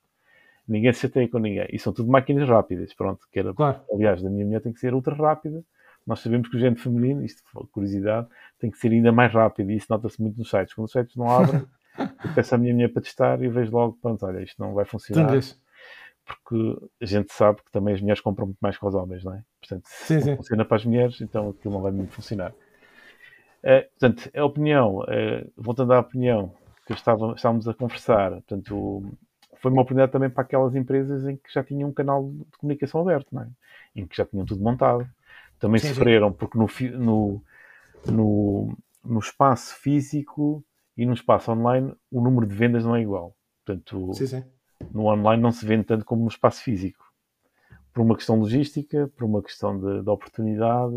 Ninguém 0.68 0.94
se 0.94 1.02
chateia 1.02 1.28
com 1.28 1.40
ninguém. 1.40 1.68
E 1.72 1.80
são 1.80 1.92
tudo 1.92 2.10
máquinas 2.10 2.48
rápidas, 2.48 2.94
pronto. 2.94 3.26
Que 3.32 3.40
era, 3.40 3.54
claro. 3.54 3.82
Aliás, 3.94 4.22
da 4.22 4.30
minha 4.30 4.46
mulher 4.46 4.62
tem 4.62 4.72
que 4.72 4.80
ser 4.80 4.94
ultra 4.94 5.16
rápida. 5.16 5.64
Nós 6.06 6.20
sabemos 6.20 6.50
que 6.50 6.56
o 6.56 6.60
género 6.60 6.82
feminino, 6.82 7.24
isto 7.24 7.44
curiosidade, 7.72 8.28
tem 8.60 8.72
que 8.72 8.78
ser 8.78 8.92
ainda 8.92 9.12
mais 9.12 9.32
rápido 9.32 9.72
e 9.72 9.76
isso 9.76 9.88
nota-se 9.90 10.22
muito 10.22 10.38
nos 10.38 10.50
sites. 10.50 10.74
Quando 10.74 10.86
os 10.86 10.92
sites 10.92 11.16
não 11.16 11.30
abrem, 11.30 11.62
eu 12.26 12.34
peço 12.34 12.56
à 12.56 12.58
minha 12.58 12.74
mulher 12.74 12.92
para 12.92 13.02
testar 13.02 13.42
e 13.42 13.48
vejo 13.48 13.72
logo, 13.72 13.98
pronto, 14.02 14.26
olha, 14.26 14.42
isto 14.42 14.60
não 14.60 14.74
vai 14.74 14.86
funcionar. 14.86 15.40
Porque 16.26 16.88
a 17.02 17.06
gente 17.06 17.34
sabe 17.34 17.62
que 17.64 17.72
também 17.72 17.94
as 17.94 18.02
mulheres 18.02 18.22
compram 18.22 18.48
muito 18.48 18.60
mais 18.62 18.78
que 18.78 18.86
os 18.86 18.96
homens, 18.96 19.24
não 19.24 19.34
é? 19.34 19.44
Portanto, 19.60 19.84
sim, 19.86 20.20
se 20.20 20.22
sim. 20.22 20.36
funciona 20.36 20.64
para 20.64 20.78
as 20.78 20.86
mulheres, 20.86 21.22
então 21.22 21.50
aquilo 21.50 21.74
não 21.74 21.82
vai 21.82 21.92
muito 21.92 22.14
funcionar. 22.14 22.52
Uh, 23.64 23.88
portanto, 24.00 24.32
a 24.36 24.46
opinião, 24.46 25.00
uh, 25.00 25.52
voltando 25.56 25.94
à 25.94 26.00
opinião 26.00 26.54
que 26.86 26.94
estava, 26.94 27.34
estávamos 27.36 27.68
a 27.68 27.74
conversar, 27.74 28.32
portanto, 28.32 29.04
foi 29.62 29.72
uma 29.72 29.82
oportunidade 29.82 30.12
também 30.12 30.30
para 30.30 30.44
aquelas 30.44 30.76
empresas 30.76 31.28
em 31.28 31.36
que 31.36 31.54
já 31.54 31.64
tinham 31.64 31.90
um 31.90 31.94
canal 31.94 32.32
de 32.32 32.58
comunicação 32.58 33.02
aberto, 33.02 33.28
não 33.32 33.44
é? 33.44 33.48
em 33.96 34.06
que 34.06 34.16
já 34.16 34.26
tinham 34.26 34.46
tudo 34.46 34.64
montado. 34.64 35.08
Também 35.60 35.80
sim, 35.80 35.90
sofreram, 35.90 36.32
porque 36.32 36.58
no, 36.58 36.68
no, 36.98 37.44
no, 38.08 38.78
no, 39.04 39.20
espaço 39.20 39.76
físico 39.76 40.64
e 40.98 41.06
no 41.06 41.14
espaço 41.14 41.52
online 41.52 41.94
o 42.12 42.20
número 42.20 42.48
de 42.48 42.56
vendas 42.56 42.84
não 42.84 42.96
é 42.96 43.02
igual. 43.02 43.36
Portanto, 43.64 44.12
no 44.92 45.06
online 45.06 45.42
não 45.42 45.52
se 45.52 45.66
vende 45.66 45.84
tanto 45.84 46.04
como 46.04 46.24
no 46.24 46.30
espaço 46.30 46.64
físico 46.64 47.12
por 47.94 48.02
uma 48.02 48.16
questão 48.16 48.38
logística, 48.38 49.12
por 49.16 49.26
uma 49.26 49.42
questão 49.42 49.78
de, 49.78 50.02
de 50.02 50.10
oportunidade, 50.10 50.96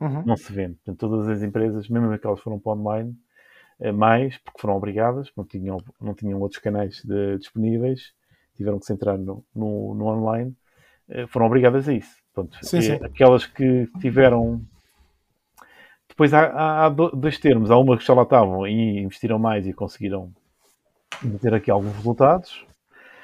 uhum. 0.00 0.22
não 0.24 0.36
se 0.36 0.52
vende. 0.52 0.74
Portanto, 0.74 0.98
todas 0.98 1.28
as 1.28 1.42
empresas, 1.42 1.88
mesmo 1.88 2.12
aquelas 2.12 2.38
que 2.38 2.44
foram 2.44 2.58
para 2.58 2.72
online, 2.72 3.16
mais, 3.92 4.38
porque 4.38 4.60
foram 4.60 4.76
obrigadas, 4.76 5.30
não 5.36 5.44
tinham, 5.44 5.82
não 6.00 6.14
tinham 6.14 6.40
outros 6.40 6.60
canais 6.60 7.02
de, 7.04 7.38
disponíveis, 7.38 8.12
tiveram 8.56 8.78
que 8.78 8.86
se 8.86 8.92
entrar 8.92 9.18
no, 9.18 9.44
no, 9.54 9.94
no 9.94 10.06
online, 10.06 10.54
eh, 11.08 11.26
foram 11.26 11.46
obrigadas 11.46 11.88
a 11.88 11.92
isso. 11.92 12.16
Portanto, 12.32 12.58
sim, 12.62 12.80
sim. 12.80 12.92
Aquelas 13.02 13.46
que 13.46 13.88
tiveram. 14.00 14.60
Depois 16.08 16.32
há, 16.32 16.84
há, 16.86 16.88
dois 16.88 17.38
termos. 17.38 17.70
Há 17.70 17.76
uma 17.76 17.96
que 17.96 18.04
já 18.04 18.14
lá 18.14 18.22
estavam 18.22 18.66
e 18.66 19.00
investiram 19.00 19.38
mais 19.38 19.66
e 19.66 19.72
conseguiram 19.72 20.32
ter 21.40 21.54
aqui 21.54 21.70
alguns 21.70 21.94
resultados. 21.96 22.64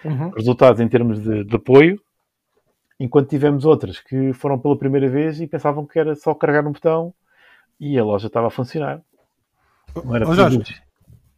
Uhum. 0.05 0.31
Resultados 0.31 0.81
em 0.81 0.89
termos 0.89 1.23
de, 1.23 1.45
de 1.45 1.57
apoio, 1.57 2.01
Enquanto 3.01 3.31
tivemos 3.31 3.65
outras 3.65 3.99
que 3.99 4.35
foram 4.35 4.59
pela 4.59 4.77
primeira 4.77 5.09
vez 5.09 5.41
e 5.41 5.47
pensavam 5.47 5.87
que 5.87 5.99
era 5.99 6.15
só 6.15 6.35
carregar 6.35 6.67
um 6.67 6.73
botão 6.73 7.15
e 7.81 7.99
a 7.99 8.05
loja 8.05 8.27
estava 8.27 8.49
a 8.49 8.51
funcionar. 8.51 9.01
Não 10.05 10.17
era 10.17 10.29
oh, 10.29 10.35
Jorge, 10.35 10.63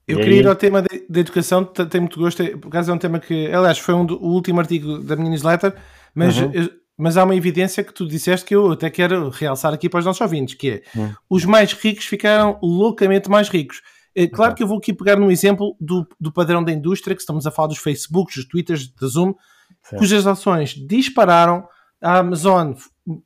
eu 0.06 0.18
queria 0.18 0.34
aí... 0.34 0.40
ir 0.40 0.46
ao 0.48 0.56
tema 0.56 0.82
da 0.82 1.20
educação, 1.20 1.64
tenho 1.64 2.02
muito 2.02 2.18
gosto, 2.18 2.44
por 2.58 2.68
acaso 2.68 2.90
é 2.90 2.94
um 2.94 2.98
tema 2.98 3.20
que, 3.20 3.46
aliás, 3.52 3.78
foi 3.78 3.94
um 3.94 4.04
do, 4.04 4.16
o 4.22 4.32
último 4.32 4.60
artigo 4.60 4.98
da 4.98 5.16
minha 5.16 5.30
newsletter, 5.30 5.74
mas, 6.14 6.36
uhum. 6.38 6.68
mas 6.98 7.16
há 7.16 7.24
uma 7.24 7.36
evidência 7.36 7.84
que 7.84 7.94
tu 7.94 8.06
disseste 8.06 8.44
que 8.44 8.54
eu 8.54 8.72
até 8.72 8.90
quero 8.90 9.30
realçar 9.30 9.72
aqui 9.72 9.88
para 9.88 10.00
os 10.00 10.04
nossos 10.04 10.20
ouvintes, 10.20 10.54
que 10.54 10.70
é, 10.70 10.82
uhum. 10.94 11.14
os 11.30 11.44
mais 11.44 11.72
ricos 11.72 12.04
ficaram 12.04 12.58
loucamente 12.62 13.30
mais 13.30 13.48
ricos. 13.48 13.80
É, 14.14 14.26
claro 14.26 14.50
uhum. 14.50 14.56
que 14.56 14.62
eu 14.62 14.66
vou 14.66 14.78
aqui 14.78 14.92
pegar 14.92 15.16
no 15.16 15.30
exemplo 15.30 15.74
do, 15.80 16.06
do 16.20 16.32
padrão 16.32 16.62
da 16.62 16.72
indústria, 16.72 17.14
que 17.14 17.22
estamos 17.22 17.46
a 17.46 17.50
falar 17.50 17.68
dos 17.68 17.78
Facebooks, 17.78 18.36
dos 18.36 18.44
Twitters, 18.46 18.92
da 18.92 19.06
Zoom, 19.06 19.34
certo. 19.82 20.00
cujas 20.00 20.26
ações 20.26 20.74
dispararam. 20.74 21.66
A 22.04 22.18
Amazon 22.18 22.72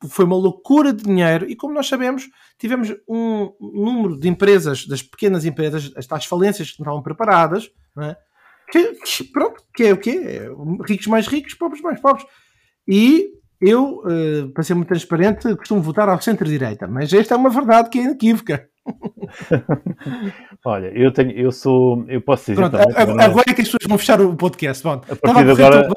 foi 0.09 0.25
uma 0.25 0.37
loucura 0.37 0.93
de 0.93 1.05
dinheiro 1.05 1.49
e, 1.49 1.55
como 1.55 1.75
nós 1.75 1.87
sabemos, 1.87 2.29
tivemos 2.59 2.95
um 3.09 3.53
número 3.61 4.19
de 4.19 4.29
empresas, 4.29 4.87
das 4.87 5.03
pequenas 5.03 5.45
empresas, 5.45 5.93
as 5.97 6.07
tais 6.07 6.25
falências 6.25 6.71
que 6.71 6.81
não 6.81 6.85
estavam 6.85 7.03
preparadas, 7.03 7.71
é? 8.01 8.17
que, 8.71 9.25
pronto, 9.33 9.63
que 9.75 9.85
é 9.85 9.93
o 9.93 9.99
quê? 9.99 10.21
É, 10.25 10.49
ricos 10.87 11.07
mais 11.07 11.27
ricos, 11.27 11.55
pobres 11.55 11.83
mais 11.83 12.01
pobres. 12.01 12.27
E 12.89 13.29
eu, 13.61 14.01
uh, 14.01 14.53
para 14.53 14.63
ser 14.63 14.75
muito 14.75 14.89
transparente, 14.89 15.55
costumo 15.57 15.83
votar 15.83 16.09
ao 16.09 16.21
centro-direita, 16.21 16.87
mas 16.87 17.13
esta 17.13 17.35
é 17.35 17.37
uma 17.37 17.51
verdade 17.51 17.91
que 17.91 17.99
é 17.99 18.03
inequívoca. 18.03 18.69
Olha, 20.65 20.87
eu 20.89 21.13
tenho, 21.13 21.33
eu 21.33 21.51
sou, 21.53 22.05
eu 22.09 22.21
posso 22.21 22.53
dizer. 22.53 22.69
Pronto, 22.69 22.79
também, 22.79 23.25
agora, 23.25 23.45
é 23.49 23.55
que 23.55 23.63
as 23.63 23.69
pessoas 23.69 23.89
vão 23.89 23.99
fechar 23.99 24.21
o 24.21 24.35
podcast. 24.37 24.83
Bom, 24.83 24.93
a, 24.93 25.17
partir 25.17 25.45
de 25.45 25.51
agora, 25.51 25.89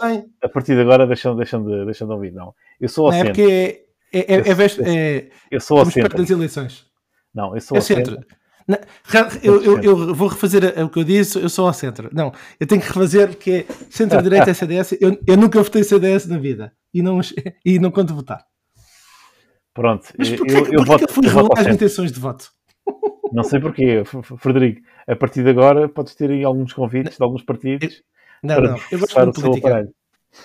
a 0.41 0.49
partir 0.49 0.75
de 0.75 0.81
agora 0.81 1.07
deixam, 1.07 1.35
deixam, 1.35 1.63
de, 1.63 1.85
deixam 1.85 2.07
de 2.07 2.13
ouvir. 2.13 2.33
Não, 2.33 2.53
eu 2.79 2.89
sou 2.89 3.05
ao 3.07 3.11
não, 3.11 3.17
centro. 3.17 3.41
É 3.41 3.45
porque 3.45 3.85
é, 4.11 4.19
é, 4.19 4.39
é, 4.39 5.17
é, 5.17 5.29
eu 5.51 5.61
sou 5.61 5.79
ao 5.79 5.85
centro. 5.85 6.17
das 6.17 6.29
eleições. 6.29 6.85
Não, 7.33 7.55
eu 7.55 7.61
sou 7.61 7.77
é 7.77 7.79
ao 7.79 7.81
centro. 7.83 8.15
centro. 8.15 8.39
Não, 8.67 8.77
eu, 9.41 9.63
eu, 9.63 9.81
eu, 9.81 10.13
vou 10.13 10.27
refazer 10.27 10.63
o 10.83 10.89
que 10.89 10.99
eu 10.99 11.03
disse, 11.03 11.39
eu 11.39 11.49
sou 11.49 11.65
ao 11.65 11.73
centro. 11.73 12.07
Não, 12.13 12.31
eu 12.59 12.67
tenho 12.67 12.79
que 12.79 12.87
refazer 12.87 13.29
porque 13.29 13.65
é 13.67 13.73
centro-direita 13.89 14.49
é 14.51 14.53
CDS. 14.53 14.95
Eu, 15.01 15.19
eu 15.25 15.35
nunca 15.35 15.61
votei 15.61 15.83
CDS 15.83 16.27
na 16.27 16.37
vida 16.37 16.71
e 16.93 17.01
não, 17.01 17.19
e 17.65 17.79
não 17.79 17.89
conto 17.89 18.13
votar. 18.13 18.45
Pronto, 19.73 20.09
Mas 20.17 20.29
porquê, 20.29 20.51
eu, 20.51 20.57
eu, 20.57 20.63
porquê 20.65 20.85
voto, 20.85 20.97
que 20.99 21.11
eu 21.11 21.15
fui 21.15 21.25
revelar 21.25 21.59
as 21.59 21.67
intenções 21.67 22.11
de 22.11 22.19
voto? 22.19 22.51
Não 23.33 23.43
sei 23.43 23.59
porquê, 23.59 24.03
Frederico. 24.37 24.81
A 25.07 25.15
partir 25.15 25.43
de 25.43 25.49
agora 25.49 25.87
podes 25.87 26.15
ter 26.15 26.29
aí 26.29 26.43
alguns 26.43 26.73
convites 26.73 27.17
de 27.17 27.23
alguns 27.23 27.43
partidos. 27.43 28.03
Não, 28.43 28.55
para 28.55 28.71
não, 28.71 28.79
eu 28.91 28.99
gosto 28.99 29.25
de 29.25 29.41
política. 29.41 29.89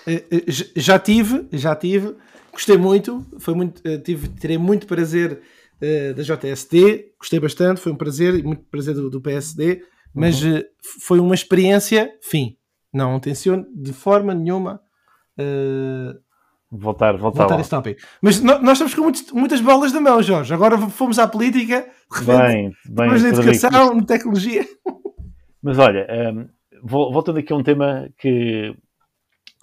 Eh, 0.07 0.23
eh, 0.31 0.43
já 0.75 0.99
tive, 0.99 1.47
já 1.51 1.75
tive, 1.75 2.15
gostei 2.51 2.77
muito, 2.77 3.25
foi 3.39 3.53
muito, 3.53 3.81
eh, 3.87 3.97
tive, 3.97 4.27
terei 4.29 4.57
muito 4.57 4.87
prazer 4.87 5.41
da 6.15 6.23
JSD, 6.23 7.11
gostei 7.19 7.37
bastante, 7.37 7.81
foi 7.81 7.91
um 7.91 7.97
prazer 7.97 8.33
e 8.33 8.41
muito 8.41 8.63
prazer 8.71 8.95
do, 8.95 9.09
do 9.09 9.21
PSD, 9.21 9.83
mas 10.13 10.41
uhum. 10.41 10.63
foi 11.01 11.19
uma 11.19 11.35
experiência, 11.35 12.09
fim. 12.21 12.57
Não 12.93 13.19
tenciono 13.19 13.67
de 13.75 13.91
forma 13.91 14.33
nenhuma 14.33 14.81
uh, 15.37 16.17
voltar, 16.71 17.17
voltar, 17.17 17.39
voltar 17.39 17.59
esse 17.59 17.69
tópico. 17.69 18.01
Mas 18.21 18.41
nós 18.41 18.73
estamos 18.73 18.93
com 18.93 19.01
muitos, 19.01 19.31
muitas 19.31 19.61
bolas 19.61 19.91
da 19.91 20.01
mão, 20.01 20.21
Jorge. 20.21 20.53
Agora 20.53 20.77
fomos 20.77 21.19
à 21.19 21.27
política, 21.27 21.87
bem, 22.25 22.71
bem, 22.85 23.07
na 23.07 23.29
educação, 23.29 23.95
na 23.95 24.03
tecnologia. 24.03 24.65
Mas 25.61 25.79
olha, 25.79 26.07
um, 26.33 26.47
voltando 26.83 27.39
aqui 27.39 27.51
a 27.51 27.55
um 27.55 27.63
tema 27.63 28.09
que, 28.17 28.75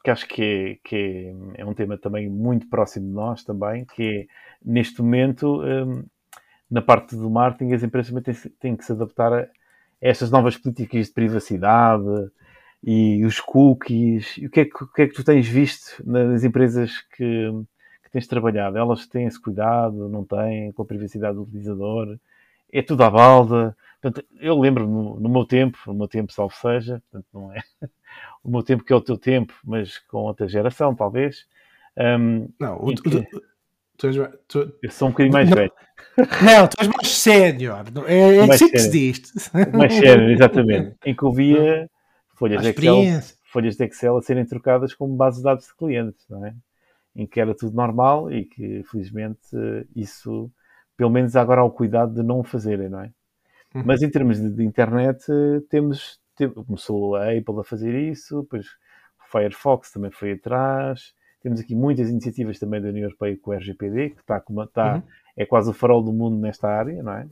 que 0.02 0.10
acho 0.10 0.26
que 0.26 0.42
é, 0.42 0.88
que 0.88 1.32
é, 1.54 1.64
um 1.64 1.74
tema 1.74 1.96
também 1.96 2.28
muito 2.28 2.68
próximo 2.68 3.06
de 3.06 3.12
nós 3.12 3.44
também, 3.44 3.84
que 3.84 4.02
é, 4.02 4.26
neste 4.64 5.00
momento, 5.00 5.62
um, 5.62 6.04
na 6.70 6.82
parte 6.82 7.14
do 7.14 7.30
marketing, 7.30 7.72
as 7.72 7.82
empresas 7.82 8.12
também 8.12 8.22
têm, 8.22 8.52
têm 8.58 8.76
que 8.76 8.84
se 8.84 8.92
adaptar 8.92 9.32
a 9.32 9.46
estas 10.00 10.30
novas 10.32 10.56
políticas 10.56 11.06
de 11.06 11.12
privacidade, 11.12 12.04
e 12.82 13.24
os 13.24 13.40
cookies. 13.40 14.36
E 14.38 14.46
o 14.46 14.50
que, 14.50 14.60
é 14.60 14.64
que, 14.64 14.84
o 14.84 14.86
que 14.86 15.02
é 15.02 15.06
que 15.08 15.14
tu 15.14 15.24
tens 15.24 15.46
visto 15.46 16.02
nas 16.04 16.42
empresas 16.42 17.00
que, 17.16 17.50
que 18.02 18.10
tens 18.10 18.26
trabalhado? 18.26 18.76
Elas 18.76 19.06
têm 19.06 19.26
esse 19.26 19.40
cuidado, 19.40 20.08
não 20.08 20.24
têm, 20.24 20.72
com 20.72 20.82
a 20.82 20.86
privacidade 20.86 21.36
do 21.36 21.42
utilizador? 21.42 22.18
É 22.72 22.82
tudo 22.82 23.04
à 23.04 23.10
balda? 23.10 23.76
Portanto, 24.00 24.26
eu 24.40 24.58
lembro 24.58 24.86
no, 24.86 25.20
no 25.20 25.28
meu 25.28 25.44
tempo, 25.44 25.78
no 25.86 25.94
meu 25.94 26.08
tempo, 26.08 26.32
salvo 26.32 26.54
seja, 26.56 27.00
portanto, 27.10 27.28
não 27.32 27.52
é 27.52 27.62
o 28.42 28.50
meu 28.50 28.62
tempo 28.62 28.82
que 28.82 28.92
é 28.92 28.96
o 28.96 29.00
teu 29.00 29.16
tempo, 29.16 29.54
mas 29.64 29.98
com 29.98 30.18
outra 30.18 30.48
geração, 30.48 30.94
talvez. 30.94 31.46
Um, 31.96 32.48
não, 32.58 32.76
o, 32.78 32.94
que, 32.94 33.16
o, 33.16 33.42
tu 33.96 34.06
és, 34.08 34.16
tu, 34.48 34.74
eu 34.82 34.90
sou 34.90 35.08
um 35.08 35.10
bocadinho 35.12 35.32
mais 35.32 35.48
não, 35.48 35.56
velho. 35.56 35.72
Não, 36.18 36.66
tu 36.66 36.76
és 36.80 36.88
mais 36.88 37.08
sénior. 37.08 37.84
É, 38.06 38.36
é 38.36 38.52
assim 38.52 38.70
que 38.70 38.78
se 38.78 38.90
diz. 38.90 39.50
Mais 39.72 39.92
sénior, 39.92 40.30
exatamente. 40.32 40.96
Em 41.04 41.14
que 41.14 41.22
eu 41.22 41.32
via 41.32 41.88
folhas 42.42 42.62
de, 42.62 42.68
Excel, 42.70 43.20
folhas 43.44 43.76
de 43.76 43.84
Excel 43.84 44.16
a 44.16 44.22
serem 44.22 44.44
trocadas 44.44 44.94
como 44.94 45.14
base 45.14 45.38
de 45.38 45.44
dados 45.44 45.66
de 45.66 45.74
clientes, 45.76 46.26
não 46.28 46.44
é? 46.44 46.54
Em 47.14 47.26
que 47.26 47.40
era 47.40 47.54
tudo 47.54 47.76
normal 47.76 48.32
e 48.32 48.44
que, 48.44 48.82
felizmente, 48.90 49.40
isso, 49.94 50.50
pelo 50.96 51.10
menos 51.10 51.36
agora 51.36 51.60
há 51.60 51.64
o 51.64 51.70
cuidado 51.70 52.14
de 52.14 52.22
não 52.22 52.40
o 52.40 52.44
fazerem, 52.44 52.88
não 52.88 53.00
é? 53.00 53.12
Uhum. 53.74 53.82
Mas 53.84 54.02
em 54.02 54.10
termos 54.10 54.40
de, 54.40 54.50
de 54.50 54.64
internet, 54.64 55.24
temos, 55.68 56.18
começou 56.66 57.14
a 57.16 57.30
Apple 57.30 57.60
a 57.60 57.64
fazer 57.64 57.94
isso, 57.94 58.42
depois 58.42 58.66
o 58.66 59.30
Firefox 59.30 59.92
também 59.92 60.10
foi 60.10 60.32
atrás, 60.32 61.14
temos 61.42 61.60
aqui 61.60 61.74
muitas 61.74 62.08
iniciativas 62.08 62.58
também 62.58 62.80
da 62.80 62.88
União 62.88 63.04
Europeia 63.04 63.36
com 63.40 63.50
o 63.50 63.54
RGPD, 63.54 64.10
que 64.10 64.20
está, 64.20 64.42
está 64.64 64.94
uhum. 64.96 65.02
é 65.36 65.46
quase 65.46 65.70
o 65.70 65.72
farol 65.72 66.02
do 66.02 66.12
mundo 66.12 66.36
nesta 66.36 66.68
área, 66.68 67.02
não 67.02 67.12
é? 67.12 67.26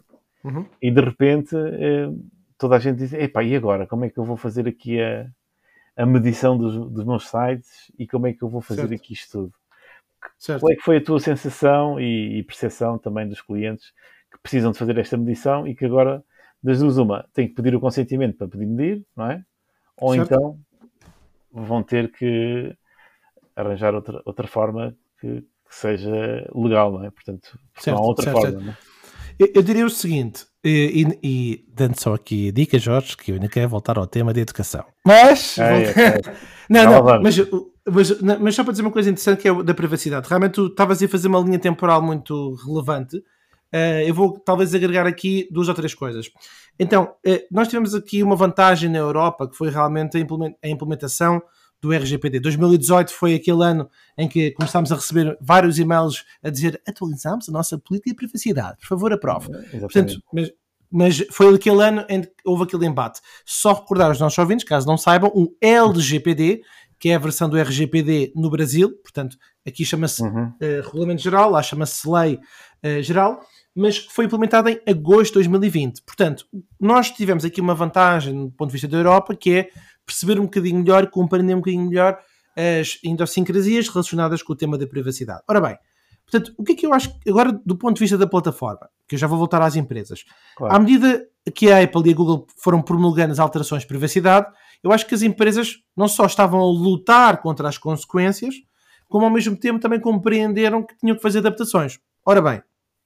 Uhum. 0.44 0.66
E 0.80 0.90
de 0.90 1.00
repente 1.00 1.54
eh, 1.54 2.10
toda 2.60 2.76
a 2.76 2.78
gente 2.78 2.98
diz, 2.98 3.14
epá, 3.14 3.42
e 3.42 3.56
agora? 3.56 3.86
Como 3.86 4.04
é 4.04 4.10
que 4.10 4.18
eu 4.18 4.24
vou 4.24 4.36
fazer 4.36 4.68
aqui 4.68 5.00
a, 5.00 5.26
a 5.96 6.04
medição 6.04 6.58
dos, 6.58 6.74
dos 6.90 7.04
meus 7.06 7.26
sites 7.26 7.90
e 7.98 8.06
como 8.06 8.26
é 8.26 8.34
que 8.34 8.42
eu 8.42 8.50
vou 8.50 8.60
fazer 8.60 8.82
certo. 8.82 8.94
aqui 8.94 9.14
isto 9.14 9.32
tudo? 9.32 9.54
Certo. 10.38 10.60
Qual 10.60 10.70
é 10.70 10.76
que 10.76 10.82
foi 10.82 10.98
a 10.98 11.02
tua 11.02 11.18
sensação 11.18 11.98
e, 11.98 12.38
e 12.38 12.42
percepção 12.42 12.98
também 12.98 13.26
dos 13.26 13.40
clientes 13.40 13.94
que 14.30 14.38
precisam 14.42 14.72
de 14.72 14.78
fazer 14.78 14.98
esta 14.98 15.16
medição 15.16 15.66
e 15.66 15.74
que 15.74 15.86
agora, 15.86 16.22
das 16.62 16.80
duas 16.80 16.98
uma, 16.98 17.26
têm 17.32 17.48
que 17.48 17.54
pedir 17.54 17.74
o 17.74 17.80
consentimento 17.80 18.36
para 18.36 18.46
poder 18.46 18.66
medir, 18.66 19.06
não 19.16 19.30
é? 19.30 19.42
Ou 19.96 20.14
certo. 20.14 20.26
então 20.26 20.60
vão 21.50 21.82
ter 21.82 22.12
que 22.12 22.76
arranjar 23.56 23.94
outra, 23.94 24.20
outra 24.26 24.46
forma 24.46 24.94
que, 25.18 25.40
que 25.40 25.74
seja 25.74 26.46
legal, 26.54 26.92
não 26.92 27.06
é? 27.06 27.10
Portanto, 27.10 27.58
certo, 27.76 27.96
não 27.96 28.04
há 28.04 28.06
outra 28.06 28.30
forma, 28.30 28.70
é? 28.70 28.76
Eu, 29.38 29.48
eu 29.54 29.62
diria 29.62 29.86
o 29.86 29.90
seguinte, 29.90 30.44
e, 30.64 31.06
e, 31.22 31.28
e, 31.28 31.64
dando 31.74 31.98
só 31.98 32.14
aqui 32.14 32.52
dica, 32.52 32.78
Jorge, 32.78 33.16
que 33.16 33.30
eu 33.30 33.36
ainda 33.36 33.48
quero 33.48 33.68
voltar 33.68 33.96
ao 33.96 34.06
tema 34.06 34.32
da 34.32 34.40
educação. 34.40 34.84
Mas. 35.04 35.58
É, 35.58 35.84
é, 35.84 36.20
não, 36.68 36.84
não, 36.84 37.04
não 37.04 37.22
mas, 37.22 37.38
mas, 37.86 38.20
mas, 38.40 38.54
só 38.54 38.62
para 38.62 38.72
dizer 38.72 38.82
uma 38.82 38.90
coisa 38.90 39.08
interessante 39.08 39.40
que 39.40 39.48
é 39.48 39.62
da 39.62 39.74
privacidade. 39.74 40.28
Realmente 40.28 40.52
tu 40.52 40.66
estavas 40.66 41.02
a 41.02 41.08
fazer 41.08 41.28
uma 41.28 41.40
linha 41.40 41.58
temporal 41.58 42.02
muito 42.02 42.54
relevante. 42.66 43.16
Uh, 43.72 44.02
eu 44.04 44.12
vou 44.12 44.38
talvez 44.38 44.74
agregar 44.74 45.06
aqui 45.06 45.48
duas 45.50 45.68
ou 45.68 45.74
três 45.74 45.94
coisas. 45.94 46.28
Então, 46.78 47.14
uh, 47.26 47.40
nós 47.50 47.68
tivemos 47.68 47.94
aqui 47.94 48.22
uma 48.22 48.36
vantagem 48.36 48.90
na 48.90 48.98
Europa 48.98 49.48
que 49.48 49.56
foi 49.56 49.70
realmente 49.70 50.18
a 50.18 50.68
implementação 50.68 51.40
do 51.80 51.92
RGPD. 51.92 52.40
2018 52.40 53.12
foi 53.12 53.34
aquele 53.34 53.64
ano 53.64 53.88
em 54.16 54.28
que 54.28 54.50
começámos 54.52 54.92
a 54.92 54.96
receber 54.96 55.36
vários 55.40 55.78
e-mails 55.78 56.24
a 56.42 56.50
dizer 56.50 56.80
atualizamos 56.86 57.48
a 57.48 57.52
nossa 57.52 57.78
política 57.78 58.10
de 58.10 58.16
privacidade, 58.16 58.78
por 58.78 58.86
favor 58.86 59.12
aprove. 59.12 59.48
É, 59.72 59.78
Portanto, 59.78 60.20
mas, 60.32 60.52
mas 60.90 61.26
foi 61.30 61.54
aquele 61.54 61.82
ano 61.82 62.04
em 62.08 62.22
que 62.22 62.30
houve 62.44 62.64
aquele 62.64 62.86
embate. 62.86 63.20
Só 63.46 63.72
recordar 63.72 64.08
aos 64.08 64.20
nossos 64.20 64.38
ouvintes, 64.38 64.64
caso 64.64 64.86
não 64.86 64.98
saibam, 64.98 65.30
o 65.34 65.54
LGPD, 65.60 66.62
que 66.98 67.08
é 67.08 67.14
a 67.14 67.18
versão 67.18 67.48
do 67.48 67.58
RGPD 67.58 68.32
no 68.36 68.50
Brasil, 68.50 68.92
portanto, 69.02 69.36
aqui 69.66 69.84
chama-se 69.84 70.22
uhum. 70.22 70.48
uh, 70.48 70.82
Regulamento 70.84 71.22
Geral, 71.22 71.50
lá 71.50 71.62
chama-se 71.62 72.06
Lei 72.06 72.34
uh, 72.84 73.02
Geral, 73.02 73.40
mas 73.74 73.98
foi 73.98 74.26
implementada 74.26 74.70
em 74.70 74.80
agosto 74.86 75.32
de 75.32 75.34
2020. 75.34 76.02
Portanto, 76.02 76.44
nós 76.78 77.10
tivemos 77.10 77.44
aqui 77.44 77.60
uma 77.60 77.74
vantagem 77.74 78.34
do 78.34 78.50
ponto 78.50 78.68
de 78.68 78.72
vista 78.72 78.88
da 78.88 78.98
Europa, 78.98 79.34
que 79.34 79.52
é 79.52 79.70
perceber 80.10 80.40
um 80.40 80.44
bocadinho 80.44 80.80
melhor, 80.80 81.08
compreender 81.08 81.54
um 81.54 81.58
bocadinho 81.58 81.88
melhor 81.88 82.18
as 82.56 82.98
idiosincrasias 83.02 83.88
relacionadas 83.88 84.42
com 84.42 84.52
o 84.52 84.56
tema 84.56 84.76
da 84.76 84.86
privacidade. 84.86 85.40
Ora 85.48 85.60
bem, 85.60 85.78
portanto, 86.28 86.52
o 86.58 86.64
que 86.64 86.72
é 86.72 86.74
que 86.74 86.84
eu 86.84 86.92
acho 86.92 87.14
agora 87.26 87.52
do 87.64 87.76
ponto 87.76 87.94
de 87.94 88.00
vista 88.00 88.18
da 88.18 88.26
plataforma, 88.26 88.90
que 89.08 89.14
eu 89.14 89.18
já 89.18 89.28
vou 89.28 89.38
voltar 89.38 89.62
às 89.62 89.76
empresas, 89.76 90.24
claro. 90.56 90.74
à 90.74 90.78
medida 90.78 91.26
que 91.54 91.70
a 91.70 91.82
Apple 91.82 92.08
e 92.08 92.12
a 92.12 92.16
Google 92.16 92.46
foram 92.56 92.82
promulgando 92.82 93.32
as 93.32 93.38
alterações 93.38 93.82
de 93.82 93.88
privacidade, 93.88 94.46
eu 94.82 94.92
acho 94.92 95.06
que 95.06 95.14
as 95.14 95.22
empresas 95.22 95.78
não 95.96 96.08
só 96.08 96.26
estavam 96.26 96.60
a 96.60 96.64
lutar 96.64 97.40
contra 97.40 97.68
as 97.68 97.78
consequências, 97.78 98.54
como 99.08 99.24
ao 99.24 99.30
mesmo 99.30 99.56
tempo 99.56 99.80
também 99.80 100.00
compreenderam 100.00 100.84
que 100.84 100.96
tinham 100.98 101.16
que 101.16 101.22
fazer 101.22 101.38
adaptações. 101.38 101.98
Ora 102.24 102.42
bem, 102.42 102.62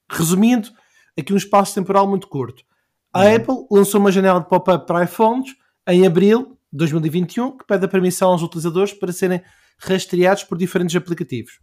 resumindo, 0.09 0.69
aqui 1.17 1.33
um 1.33 1.37
espaço 1.37 1.73
temporal 1.73 2.07
muito 2.07 2.27
curto. 2.27 2.63
A 3.13 3.21
uhum. 3.21 3.35
Apple 3.35 3.55
lançou 3.71 3.99
uma 3.99 4.11
janela 4.11 4.39
de 4.39 4.49
pop-up 4.49 4.85
para 4.85 5.03
iPhones 5.03 5.55
em 5.87 6.05
abril 6.05 6.54
2021 6.75 7.57
que 7.57 7.65
pede 7.65 7.85
a 7.85 7.87
permissão 7.87 8.31
aos 8.31 8.41
utilizadores 8.41 8.93
para 8.93 9.11
serem 9.11 9.41
rastreados 9.77 10.43
por 10.43 10.57
diferentes 10.57 10.95
aplicativos. 10.95 11.59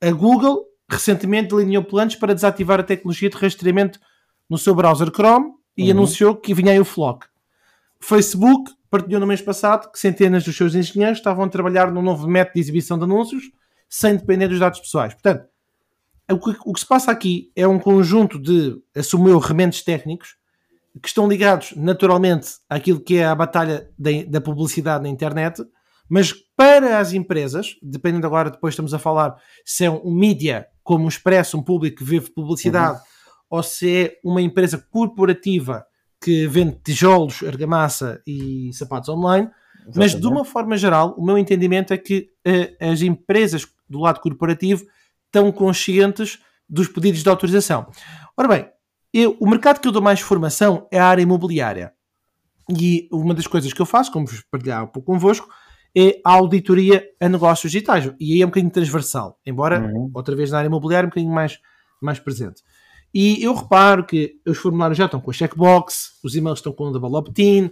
A 0.00 0.10
Google 0.10 0.66
recentemente 0.90 1.54
delineou 1.54 1.84
planos 1.84 2.16
para 2.16 2.34
desativar 2.34 2.80
a 2.80 2.82
tecnologia 2.82 3.30
de 3.30 3.36
rastreamento 3.36 3.98
no 4.48 4.58
seu 4.58 4.74
browser 4.74 5.10
Chrome 5.10 5.52
e 5.76 5.84
uhum. 5.84 5.90
anunciou 5.92 6.36
que 6.36 6.52
vinha 6.52 6.72
aí 6.72 6.80
o 6.80 6.84
Flock. 6.84 7.26
Facebook 8.00 8.72
partilhou 8.90 9.20
no 9.20 9.26
mês 9.26 9.40
passado 9.40 9.90
que 9.90 9.98
centenas 9.98 10.44
dos 10.44 10.56
seus 10.56 10.74
engenheiros 10.74 11.18
estavam 11.18 11.44
a 11.44 11.48
trabalhar 11.48 11.90
num 11.90 12.02
novo 12.02 12.28
método 12.28 12.54
de 12.54 12.60
exibição 12.60 12.98
de 12.98 13.04
anúncios 13.04 13.44
sem 13.88 14.16
depender 14.16 14.48
dos 14.48 14.58
dados 14.58 14.80
pessoais. 14.80 15.14
Portanto, 15.14 15.46
o 16.30 16.38
que, 16.38 16.56
o 16.64 16.72
que 16.72 16.80
se 16.80 16.86
passa 16.86 17.10
aqui 17.10 17.52
é 17.54 17.66
um 17.66 17.78
conjunto 17.78 18.38
de, 18.38 18.76
assumiu, 18.94 19.38
remendos 19.38 19.82
técnicos 19.82 20.36
que 21.00 21.08
estão 21.08 21.28
ligados 21.28 21.74
naturalmente 21.76 22.48
àquilo 22.68 23.00
que 23.00 23.16
é 23.16 23.26
a 23.26 23.34
batalha 23.34 23.88
da, 23.98 24.10
da 24.28 24.40
publicidade 24.40 25.02
na 25.02 25.08
internet, 25.08 25.62
mas 26.08 26.34
para 26.56 26.98
as 26.98 27.12
empresas, 27.12 27.76
dependendo 27.82 28.26
agora, 28.26 28.50
depois 28.50 28.72
estamos 28.72 28.92
a 28.92 28.98
falar 28.98 29.36
se 29.64 29.84
é 29.84 29.90
um 29.90 30.12
mídia 30.12 30.66
como 30.82 31.04
um 31.04 31.08
expresso, 31.08 31.56
um 31.56 31.62
público 31.62 31.98
que 31.98 32.04
vive 32.04 32.30
publicidade, 32.30 32.98
uhum. 32.98 33.04
ou 33.50 33.62
se 33.62 34.04
é 34.04 34.18
uma 34.24 34.42
empresa 34.42 34.76
corporativa 34.90 35.84
que 36.22 36.46
vende 36.46 36.78
tijolos, 36.84 37.42
argamassa 37.42 38.20
e 38.26 38.70
sapatos 38.74 39.08
online. 39.08 39.48
Exatamente. 39.82 39.98
Mas 39.98 40.20
de 40.20 40.26
uma 40.26 40.44
forma 40.44 40.76
geral, 40.76 41.14
o 41.16 41.24
meu 41.24 41.38
entendimento 41.38 41.92
é 41.92 41.98
que 41.98 42.28
uh, 42.46 42.92
as 42.92 43.02
empresas 43.02 43.66
do 43.88 43.98
lado 44.00 44.20
corporativo 44.20 44.84
estão 45.26 45.50
conscientes 45.50 46.38
dos 46.68 46.88
pedidos 46.88 47.22
de 47.22 47.28
autorização. 47.28 47.90
Ora 48.36 48.48
bem, 48.48 48.68
eu, 49.12 49.36
o 49.40 49.48
mercado 49.48 49.80
que 49.80 49.88
eu 49.88 49.92
dou 49.92 50.02
mais 50.02 50.20
formação 50.20 50.86
é 50.90 50.98
a 50.98 51.06
área 51.06 51.22
imobiliária. 51.22 51.92
E 52.78 53.08
uma 53.12 53.34
das 53.34 53.46
coisas 53.46 53.72
que 53.72 53.80
eu 53.80 53.86
faço, 53.86 54.10
como 54.10 54.26
vos 54.26 54.42
partilhar 54.50 54.84
um 54.84 54.86
pouco 54.86 55.12
convosco, 55.12 55.48
é 55.96 56.20
a 56.24 56.32
auditoria 56.32 57.06
a 57.20 57.28
negócios 57.28 57.70
digitais. 57.70 58.10
E 58.18 58.32
aí 58.32 58.42
é 58.42 58.44
um 58.44 58.48
bocadinho 58.48 58.72
transversal, 58.72 59.38
embora, 59.44 59.80
uhum. 59.80 60.10
outra 60.14 60.34
vez 60.34 60.50
na 60.50 60.58
área 60.58 60.68
imobiliária, 60.68 61.06
um 61.06 61.10
bocadinho 61.10 61.32
mais, 61.32 61.58
mais 62.00 62.18
presente. 62.18 62.62
E 63.14 63.42
eu 63.42 63.54
reparo 63.54 64.06
que 64.06 64.40
os 64.46 64.56
formulários 64.56 64.96
já 64.96 65.04
estão 65.04 65.20
com 65.20 65.30
a 65.30 65.34
checkbox, 65.34 66.18
os 66.24 66.34
e-mails 66.34 66.60
estão 66.60 66.72
com 66.72 66.84
o 66.84 66.92
double 66.92 67.14
opt-in, 67.14 67.70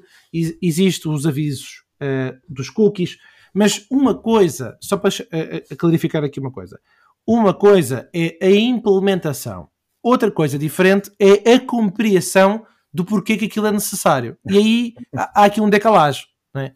existem 0.60 1.10
os 1.10 1.26
avisos 1.26 1.82
uh, 2.02 2.38
dos 2.46 2.68
cookies, 2.68 3.16
mas 3.54 3.86
uma 3.90 4.14
coisa, 4.14 4.76
só 4.82 4.98
para 4.98 5.08
uh, 5.08 5.76
clarificar 5.76 6.22
aqui 6.22 6.38
uma 6.38 6.52
coisa, 6.52 6.78
uma 7.26 7.54
coisa 7.54 8.10
é 8.12 8.36
a 8.42 8.50
implementação 8.50 9.68
outra 10.02 10.30
coisa 10.30 10.58
diferente 10.58 11.10
é 11.18 11.54
a 11.54 11.60
compreensão 11.60 12.66
do 12.92 13.04
porquê 13.04 13.36
que 13.36 13.46
aquilo 13.46 13.66
é 13.66 13.72
necessário. 13.72 14.36
E 14.48 14.58
aí 14.58 14.94
há, 15.14 15.42
há 15.42 15.44
aqui 15.44 15.60
um 15.60 15.70
decalagem, 15.70 16.24
né? 16.54 16.72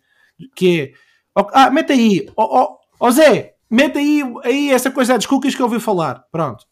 que 0.54 0.80
é, 0.80 0.92
ah, 1.52 1.70
mete 1.70 1.92
aí, 1.92 2.30
ó 2.36 2.44
oh, 2.44 2.62
oh, 2.62 3.06
oh, 3.06 3.10
Zé, 3.10 3.54
mete 3.70 3.98
aí, 3.98 4.22
aí 4.44 4.70
essa 4.70 4.90
coisa 4.90 5.14
das 5.14 5.26
cookies 5.26 5.54
que 5.54 5.62
eu 5.62 5.66
ouvi 5.66 5.80
falar. 5.80 6.24
Pronto. 6.30 6.64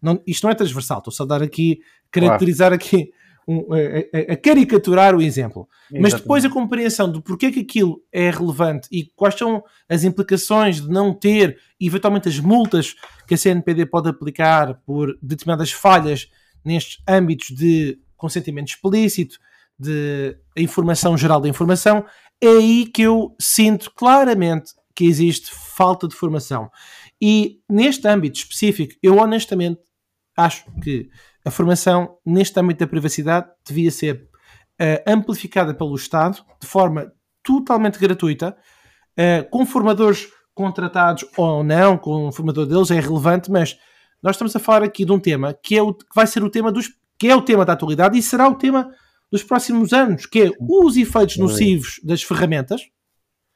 Não, 0.00 0.22
isto 0.26 0.44
não 0.44 0.50
é 0.50 0.54
transversal, 0.54 0.98
estou 0.98 1.12
só 1.12 1.24
a 1.24 1.26
dar 1.26 1.42
aqui, 1.42 1.80
caracterizar 2.10 2.68
claro. 2.68 2.74
aqui, 2.82 3.12
um, 3.48 3.66
a, 3.72 4.34
a, 4.34 4.36
caricaturar 4.36 5.16
o 5.16 5.22
exemplo. 5.22 5.66
Exatamente. 5.90 6.02
Mas 6.02 6.20
depois 6.20 6.44
a 6.44 6.50
compreensão 6.50 7.10
do 7.10 7.22
porquê 7.22 7.50
que 7.50 7.60
aquilo 7.60 8.02
é 8.12 8.30
relevante 8.30 8.86
e 8.92 9.06
quais 9.16 9.34
são 9.36 9.64
as 9.88 10.04
implicações 10.04 10.82
de 10.82 10.88
não 10.88 11.14
ter, 11.14 11.58
eventualmente 11.80 12.28
as 12.28 12.38
multas 12.38 12.94
que 13.26 13.32
a 13.32 13.38
CNPD 13.38 13.86
pode 13.86 14.10
aplicar 14.10 14.74
por 14.84 15.18
determinadas 15.22 15.72
falhas 15.72 16.28
nestes 16.62 17.02
âmbitos 17.08 17.48
de 17.56 17.98
consentimento 18.18 18.68
explícito, 18.68 19.38
de 19.78 20.36
informação 20.56 21.16
geral 21.16 21.40
da 21.40 21.48
informação, 21.48 22.04
é 22.40 22.48
aí 22.48 22.86
que 22.86 23.02
eu 23.02 23.34
sinto 23.40 23.90
claramente 23.94 24.72
que 24.94 25.04
existe 25.04 25.50
falta 25.52 26.06
de 26.06 26.14
formação. 26.14 26.70
E 27.22 27.60
neste 27.68 28.06
âmbito 28.06 28.38
específico, 28.38 28.94
eu 29.02 29.16
honestamente 29.16 29.80
acho 30.38 30.64
que 30.80 31.10
a 31.44 31.50
formação 31.50 32.16
neste 32.24 32.58
âmbito 32.60 32.80
da 32.80 32.86
privacidade 32.86 33.48
devia 33.66 33.90
ser 33.90 34.28
uh, 34.80 35.02
amplificada 35.04 35.74
pelo 35.74 35.96
Estado 35.96 36.44
de 36.60 36.66
forma 36.66 37.12
totalmente 37.42 37.98
gratuita, 37.98 38.56
uh, 39.18 39.50
com 39.50 39.66
formadores 39.66 40.28
contratados 40.54 41.24
ou 41.36 41.64
não, 41.64 41.98
com 41.98 42.28
o 42.28 42.32
formador 42.32 42.66
deles 42.66 42.90
é 42.92 43.00
relevante, 43.00 43.50
mas 43.50 43.76
nós 44.22 44.36
estamos 44.36 44.54
a 44.54 44.60
falar 44.60 44.84
aqui 44.84 45.04
de 45.04 45.12
um 45.12 45.18
tema 45.18 45.52
que, 45.60 45.76
é 45.76 45.82
o, 45.82 45.92
que 45.92 46.06
vai 46.14 46.26
ser 46.26 46.42
o 46.42 46.50
tema 46.50 46.70
dos 46.70 46.88
que 47.18 47.26
é 47.26 47.34
o 47.34 47.42
tema 47.42 47.64
da 47.64 47.72
atualidade 47.72 48.16
e 48.16 48.22
será 48.22 48.48
o 48.48 48.54
tema 48.54 48.88
dos 49.30 49.42
próximos 49.42 49.92
anos, 49.92 50.24
que 50.24 50.42
é 50.42 50.50
os 50.60 50.96
efeitos 50.96 51.36
nocivos 51.36 52.00
das 52.04 52.22
ferramentas. 52.22 52.82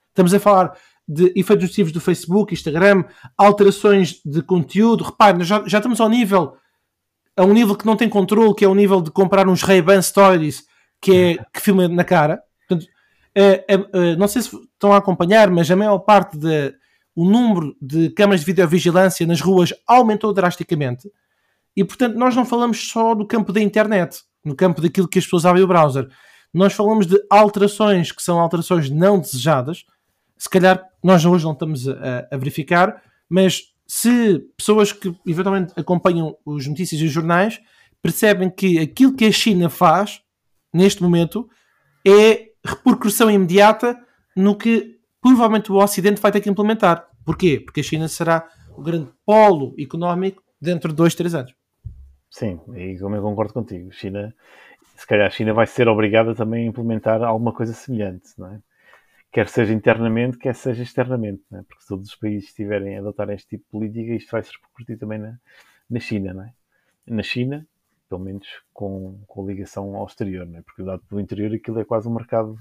Estamos 0.08 0.34
a 0.34 0.40
falar 0.40 0.76
de 1.06 1.32
efeitos 1.36 1.68
nocivos 1.68 1.92
do 1.92 2.00
Facebook, 2.00 2.52
Instagram, 2.52 3.04
alterações 3.38 4.20
de 4.24 4.42
conteúdo. 4.42 5.04
Repare, 5.04 5.44
já, 5.44 5.62
já 5.64 5.78
estamos 5.78 6.00
ao 6.00 6.08
nível 6.08 6.56
a 7.36 7.44
um 7.44 7.52
nível 7.52 7.74
que 7.74 7.86
não 7.86 7.96
tem 7.96 8.08
controle, 8.08 8.54
que 8.54 8.64
é 8.64 8.68
o 8.68 8.74
nível 8.74 9.00
de 9.00 9.10
comprar 9.10 9.48
uns 9.48 9.62
Ray-Ban 9.62 10.02
Stories 10.02 10.64
que, 11.00 11.12
é, 11.12 11.44
que 11.52 11.60
filma 11.60 11.88
na 11.88 12.04
cara. 12.04 12.42
Portanto, 12.68 12.90
é, 13.34 13.64
é, 13.68 13.74
é, 13.74 14.16
não 14.16 14.28
sei 14.28 14.42
se 14.42 14.56
estão 14.56 14.92
a 14.92 14.98
acompanhar, 14.98 15.50
mas 15.50 15.70
a 15.70 15.76
maior 15.76 15.98
parte 16.00 16.36
de, 16.36 16.74
o 17.14 17.24
número 17.24 17.76
de 17.80 18.10
câmaras 18.10 18.40
de 18.40 18.46
videovigilância 18.46 19.26
nas 19.26 19.40
ruas 19.40 19.72
aumentou 19.86 20.32
drasticamente. 20.32 21.10
E, 21.76 21.82
portanto, 21.82 22.16
nós 22.16 22.36
não 22.36 22.44
falamos 22.44 22.88
só 22.88 23.14
do 23.14 23.26
campo 23.26 23.52
da 23.52 23.60
internet, 23.60 24.22
no 24.44 24.54
campo 24.54 24.80
daquilo 24.80 25.08
que 25.08 25.18
as 25.18 25.24
pessoas 25.24 25.46
abrem 25.46 25.64
o 25.64 25.68
browser. 25.68 26.08
Nós 26.52 26.74
falamos 26.74 27.06
de 27.06 27.18
alterações 27.30 28.12
que 28.12 28.22
são 28.22 28.38
alterações 28.38 28.90
não 28.90 29.18
desejadas. 29.18 29.86
Se 30.36 30.50
calhar 30.50 30.84
nós 31.02 31.24
hoje 31.24 31.44
não 31.44 31.52
estamos 31.52 31.88
a, 31.88 32.28
a 32.30 32.36
verificar, 32.36 33.02
mas 33.28 33.71
se 33.94 34.38
pessoas 34.57 34.90
que 34.90 35.14
eventualmente 35.26 35.74
acompanham 35.76 36.35
os 36.46 36.66
notícias 36.66 36.98
e 36.98 37.05
os 37.05 37.12
jornais 37.12 37.61
percebem 38.00 38.48
que 38.48 38.78
aquilo 38.78 39.14
que 39.14 39.26
a 39.26 39.31
China 39.31 39.68
faz 39.68 40.22
neste 40.72 41.02
momento 41.02 41.46
é 42.02 42.52
repercussão 42.64 43.31
imediata 43.31 43.94
no 44.35 44.57
que 44.57 44.98
provavelmente 45.20 45.70
o 45.70 45.76
Ocidente 45.76 46.22
vai 46.22 46.33
ter 46.33 46.40
que 46.40 46.48
implementar. 46.48 47.07
Porquê? 47.22 47.61
Porque 47.61 47.81
a 47.81 47.83
China 47.83 48.09
será 48.09 48.48
o 48.74 48.83
grande 48.83 49.11
polo 49.26 49.74
económico 49.78 50.42
dentro 50.59 50.88
de 50.88 50.96
dois, 50.96 51.14
três 51.14 51.35
anos. 51.35 51.55
Sim, 52.31 52.59
e 52.74 52.98
como 52.98 53.14
eu 53.14 53.20
concordo 53.20 53.52
contigo, 53.52 53.92
China, 53.92 54.35
se 54.96 55.07
calhar 55.07 55.26
a 55.26 55.31
China 55.31 55.52
vai 55.52 55.66
ser 55.66 55.87
obrigada 55.87 56.35
também 56.35 56.64
a 56.64 56.68
implementar 56.70 57.22
alguma 57.22 57.52
coisa 57.52 57.74
semelhante, 57.74 58.31
não 58.38 58.55
é? 58.55 58.59
Quer 59.32 59.48
seja 59.48 59.72
internamente, 59.72 60.36
quer 60.36 60.54
seja 60.54 60.82
externamente, 60.82 61.42
não 61.50 61.60
é? 61.60 61.62
Porque 61.62 61.82
se 61.82 61.88
todos 61.88 62.08
os 62.08 62.14
países 62.14 62.50
estiverem 62.50 62.96
a 62.96 63.00
adotar 63.00 63.30
este 63.30 63.48
tipo 63.48 63.64
de 63.64 63.70
política, 63.70 64.14
isto 64.14 64.30
vai 64.30 64.42
se 64.42 64.52
repercutir 64.52 64.98
também 64.98 65.18
na, 65.18 65.38
na 65.88 66.00
China, 66.00 66.34
não 66.34 66.42
é? 66.42 66.52
Na 67.06 67.22
China, 67.22 67.66
pelo 68.08 68.20
menos 68.20 68.46
com, 68.74 69.18
com 69.26 69.46
ligação 69.46 69.96
ao 69.96 70.06
exterior, 70.06 70.46
não 70.46 70.58
é? 70.58 70.62
Porque 70.62 70.82
dado 70.82 71.02
pelo 71.08 71.20
interior 71.20 71.54
aquilo 71.54 71.80
é 71.80 71.84
quase 71.84 72.06
um 72.06 72.14
mercado 72.14 72.58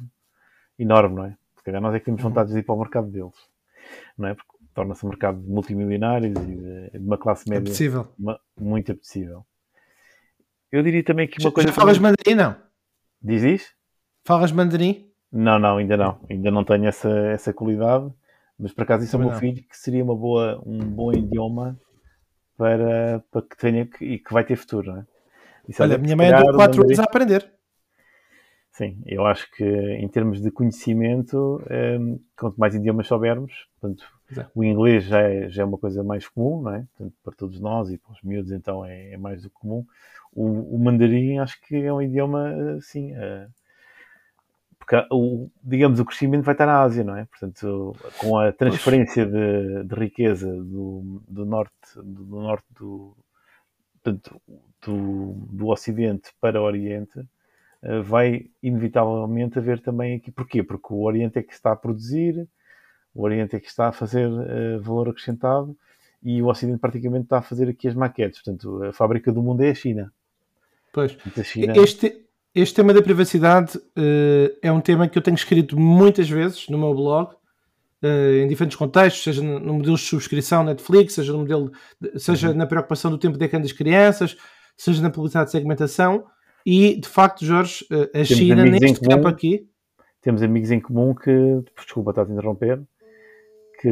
enorme, 0.79 1.15
não 1.15 1.25
é? 1.25 1.38
Se 1.57 1.63
calhar 1.63 1.81
nós 1.81 1.93
é 1.93 1.99
que 1.99 2.05
temos 2.05 2.21
vontade 2.21 2.51
de 2.51 2.60
ir 2.60 2.63
para 2.63 2.73
o 2.73 2.79
mercado 2.79 3.12
deles, 3.12 3.36
não 4.17 4.29
é? 4.29 4.34
Porque 4.34 4.51
torna-se 4.73 5.05
um 5.05 5.10
mercado 5.10 5.41
de 5.41 5.49
multimilionários 5.49 6.39
e 6.41 6.89
de, 6.91 6.97
uma 6.97 7.17
classe 7.17 7.49
média 7.49 7.73
uma, 8.17 8.39
muito 8.57 8.91
apetecível. 8.91 9.45
Eu 10.71 10.81
diria 10.81 11.03
também 11.03 11.27
que 11.27 11.39
uma 11.39 11.49
já, 11.49 11.51
coisa. 11.51 11.69
Já 11.69 11.75
falas 11.75 11.99
mandarim, 11.99 12.36
não? 12.36 12.55
Diz 13.21 13.43
isso? 13.43 13.73
Falas 14.23 14.51
mandarim? 14.51 15.11
Não, 15.32 15.58
não, 15.58 15.78
ainda 15.78 15.96
não. 15.96 16.20
Ainda 16.30 16.52
não 16.52 16.63
tenho 16.63 16.86
essa, 16.86 17.10
essa 17.10 17.54
qualidade. 17.54 18.12
Mas 18.60 18.74
por 18.74 18.84
acaso 18.84 19.04
isso 19.04 19.15
é 19.15 19.20
o 19.20 19.24
meu 19.24 19.34
filho 19.34 19.63
que 19.63 19.76
seria 19.76 20.04
uma 20.04 20.15
boa, 20.15 20.62
um 20.65 20.78
bom 20.78 21.12
idioma 21.12 21.80
para, 22.56 23.24
para 23.32 23.41
que 23.41 23.58
tenha 23.58 23.89
e 24.00 24.20
que 24.20 24.32
vai 24.32 24.44
ter 24.44 24.56
futuro, 24.56 24.91
não 24.91 25.00
é? 25.00 25.06
Isso 25.67 25.82
Olha, 25.82 25.96
a 25.96 25.98
minha 25.98 26.15
mãe 26.15 26.32
andou 26.32 26.54
4 26.54 26.84
anos 26.84 27.00
a 27.00 27.04
aprender. 27.04 27.52
Sim, 28.72 29.02
eu 29.06 29.26
acho 29.26 29.50
que 29.52 29.65
em 29.65 30.08
termos 30.08 30.41
de 30.41 30.50
conhecimento, 30.52 31.62
um, 32.00 32.20
quanto 32.38 32.58
mais 32.58 32.74
idiomas 32.76 33.08
soubermos, 33.08 33.67
portanto, 33.80 34.06
o 34.56 34.63
inglês 34.63 35.04
já 35.06 35.22
é, 35.22 35.50
já 35.50 35.63
é 35.63 35.65
uma 35.65 35.78
coisa 35.78 36.04
mais 36.04 36.28
comum, 36.28 36.62
não 36.62 36.76
é? 36.76 36.86
Portanto, 36.96 37.15
para 37.24 37.34
todos 37.36 37.60
nós 37.60 37.89
e 37.89 37.98
para 37.98 38.13
os 38.13 38.22
miúdos, 38.22 38.52
então 38.52 38.86
é, 38.86 39.13
é 39.13 39.17
mais 39.17 39.41
do 39.41 39.50
comum. 39.50 39.86
O, 40.32 40.76
o, 40.76 40.80
mandarim 40.80 41.39
acho 41.39 41.60
que 41.62 41.76
é 41.76 41.91
um 41.91 42.02
idioma, 42.02 42.76
assim, 42.78 43.12
uh, 43.13 43.50
porque 44.91 45.08
o, 45.10 45.49
digamos, 45.63 46.01
o 46.01 46.06
crescimento 46.06 46.43
vai 46.43 46.54
estar 46.54 46.65
na 46.65 46.82
Ásia, 46.82 47.01
não 47.01 47.15
é? 47.15 47.23
Portanto, 47.23 47.95
com 48.17 48.38
a 48.38 48.51
transferência 48.51 49.25
de, 49.25 49.86
de 49.86 49.95
riqueza 49.95 50.51
do, 50.51 51.21
do 51.30 51.45
norte, 51.45 51.95
do, 51.95 52.23
do 52.25 52.41
norte 52.41 52.65
do, 52.77 53.15
portanto, 53.93 54.41
do, 54.86 55.34
do 55.49 55.67
Ocidente 55.69 56.32
para 56.41 56.62
o 56.62 56.65
Oriente, 56.65 57.17
uh, 57.19 58.04
vai 58.04 58.49
inevitavelmente 58.62 59.58
haver 59.58 59.80
também 59.80 60.17
aqui. 60.17 60.30
Porquê? 60.30 60.62
Porque 60.62 60.93
o 60.93 61.04
Oriente 61.04 61.39
é 61.39 61.43
que 61.43 61.54
está 61.54 61.71
a 61.71 61.75
produzir, 61.75 62.45
o 63.15 63.23
Oriente 63.23 63.56
é 63.56 63.62
que 63.62 63.67
está 63.67 63.88
a 63.88 63.91
fazer 63.93 64.27
uh, 64.27 64.82
valor 64.82 65.08
acrescentado 65.08 65.73
e 66.21 66.41
o 66.41 66.47
Ocidente 66.47 66.80
praticamente 66.80 67.23
está 67.23 67.38
a 67.38 67.41
fazer 67.41 67.69
aqui 67.69 67.88
as 67.88 67.95
maquetes. 67.95 68.41
Portanto, 68.41 68.84
a 68.84 68.91
fábrica 68.91 69.32
do 69.32 69.41
mundo 69.41 69.62
é 69.62 69.69
a 69.69 69.75
China. 69.75 70.12
Pois. 70.91 71.15
China... 71.45 71.73
Este, 71.77 72.25
este 72.54 72.76
tema 72.76 72.94
da 72.94 73.02
privacidade 73.02 73.78
uh, 73.78 74.58
é 74.62 74.72
um 74.72 74.82
tema 74.82 75.08
que 75.08 75.18
eu 75.18 75.22
tenho 75.22 75.36
escrito 75.36 75.80
muitas 75.80 76.30
vezes 76.30 76.68
no 76.68 76.78
meu 76.78 76.94
blog, 76.94 77.34
uh, 78.04 78.44
em 78.44 78.48
diferentes 78.48 78.78
contextos, 78.78 79.24
seja 79.24 79.42
no 79.42 79.74
modelo 79.74 79.96
de 79.96 80.02
subscrição 80.02 80.64
Netflix, 80.64 81.14
seja 81.14 81.32
no 81.32 81.40
modelo, 81.40 81.72
de, 82.00 82.20
seja 82.20 82.50
uhum. 82.50 82.56
na 82.56 82.66
preocupação 82.66 83.10
do 83.10 83.18
tempo 83.18 83.38
de 83.38 83.46
ecrã 83.46 83.60
das 83.60 83.72
crianças, 83.72 84.36
seja 84.76 85.02
na 85.02 85.10
publicidade 85.10 85.46
de 85.46 85.52
segmentação. 85.52 86.26
E 86.66 87.00
de 87.00 87.08
facto, 87.08 87.46
Jorge, 87.46 87.86
uh, 87.90 88.04
a 88.04 88.08
Temos 88.08 88.28
China 88.28 88.66
neste 88.66 89.00
campo 89.00 89.28
aqui. 89.28 89.68
Temos 90.22 90.44
amigos 90.44 90.70
em 90.72 90.80
comum 90.80 91.16
que, 91.16 91.32
desculpa, 91.76 92.12
estás 92.12 92.30
a 92.30 92.34
interromper, 92.34 92.82
que, 93.82 93.90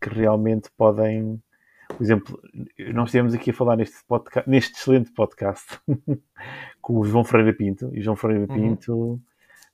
que 0.00 0.08
realmente 0.08 0.68
podem 0.76 1.40
por 1.96 2.02
exemplo, 2.02 2.40
nós 2.92 3.08
estivemos 3.08 3.34
aqui 3.34 3.50
a 3.50 3.54
falar 3.54 3.76
neste, 3.76 3.96
podcast, 4.06 4.48
neste 4.48 4.72
excelente 4.72 5.12
podcast 5.12 5.66
com 6.80 6.98
o 6.98 7.04
João 7.04 7.24
Freire 7.24 7.52
Pinto, 7.52 7.90
e 7.94 8.00
João 8.00 8.16
Freire 8.16 8.40
uhum. 8.40 8.54
Pinto 8.54 8.92
uhum. 8.94 9.20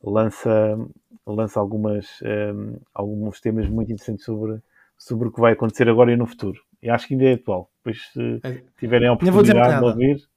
lança, 0.03 0.79
lança 1.27 1.61
algumas, 1.61 2.07
um, 2.23 2.27
ehm, 2.27 2.77
alguns 2.95 3.41
temas 3.41 3.69
muito 3.69 3.93
interessantes 3.93 4.25
sobre, 4.25 4.61
sobre 4.97 5.29
o 5.29 5.33
que 5.33 5.41
vai 5.41 5.53
acontecer 5.53 5.89
agora 5.89 6.13
e 6.13 6.17
no 6.17 6.27
futuro. 6.27 6.61
E 6.83 6.91
acho 6.91 7.07
que 7.09 7.15
ainda 7.15 7.25
é 7.25 7.33
atual. 7.35 7.71
Depois, 7.79 8.11
se 8.13 8.41
é. 8.43 8.63
tiverem 8.79 9.09
a 9.09 9.13
oportunidade 9.13 9.79
de 9.79 9.85
ouvir. 9.85 10.29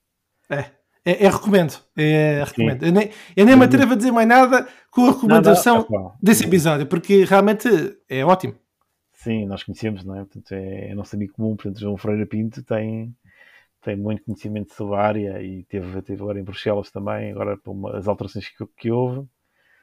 É. 0.49 0.81
É, 1.03 1.25
é, 1.25 1.29
recomendo. 1.29 1.73
É, 1.97 2.43
recomendo. 2.45 2.85
Eu 2.85 2.91
nem, 2.91 3.09
eu 3.35 3.45
nem 3.45 3.55
me 3.55 3.65
atrevo 3.65 3.93
a 3.93 3.95
dizer 3.95 4.11
mais 4.11 4.27
nada 4.27 4.67
com 4.91 5.05
a 5.05 5.11
recomendação 5.11 5.87
não, 5.89 5.99
não, 5.99 6.13
desse 6.21 6.45
episódio, 6.45 6.85
porque 6.85 7.23
realmente 7.23 7.67
é 8.07 8.23
ótimo. 8.23 8.53
Sim, 9.21 9.45
nós 9.45 9.63
conhecemos, 9.63 10.03
não 10.03 10.15
é? 10.15 10.25
Portanto, 10.25 10.51
é, 10.53 10.89
é 10.89 10.95
nosso 10.95 11.15
amigo 11.15 11.33
comum. 11.33 11.55
Portanto, 11.55 11.79
João 11.79 11.95
Freire 11.95 12.25
Pinto 12.25 12.63
tem, 12.63 13.15
tem 13.79 13.95
muito 13.95 14.23
conhecimento 14.23 14.73
sobre 14.73 14.95
a 14.95 14.99
área 14.99 15.43
e 15.43 15.63
teve, 15.65 16.01
teve 16.01 16.19
agora 16.23 16.39
em 16.39 16.43
Bruxelas 16.43 16.89
também, 16.89 17.31
agora 17.31 17.55
por 17.55 17.71
uma, 17.71 17.97
as 17.97 18.07
alterações 18.07 18.49
que, 18.49 18.65
que 18.75 18.89
houve. 18.89 19.27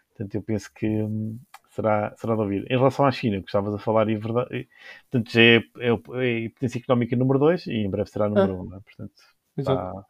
Portanto, 0.09 0.35
eu 0.35 0.43
penso 0.43 0.69
que 0.75 0.89
hum, 0.89 1.39
será, 1.71 2.13
será 2.17 2.35
de 2.35 2.41
ouvir. 2.41 2.65
Em 2.69 2.77
relação 2.77 3.07
à 3.07 3.13
China, 3.13 3.39
que 3.41 3.47
estavas 3.47 3.73
a 3.73 3.79
falar, 3.79 4.09
e 4.09 4.15
é 4.15 4.19
verdade, 4.19 4.69
portanto, 5.09 5.33
já 5.33 5.41
é, 5.41 5.57
é, 5.79 6.45
é 6.47 6.49
potência 6.49 6.79
económica 6.79 7.15
número 7.15 7.39
2 7.39 7.69
e 7.69 7.75
em 7.75 7.91
breve 7.91 8.11
será 8.11 8.29
número 8.29 8.55
1, 8.55 8.57
ah. 8.57 8.63
um, 8.63 8.77
é? 8.77 8.81
Portanto, 8.81 9.23
está, 9.57 10.05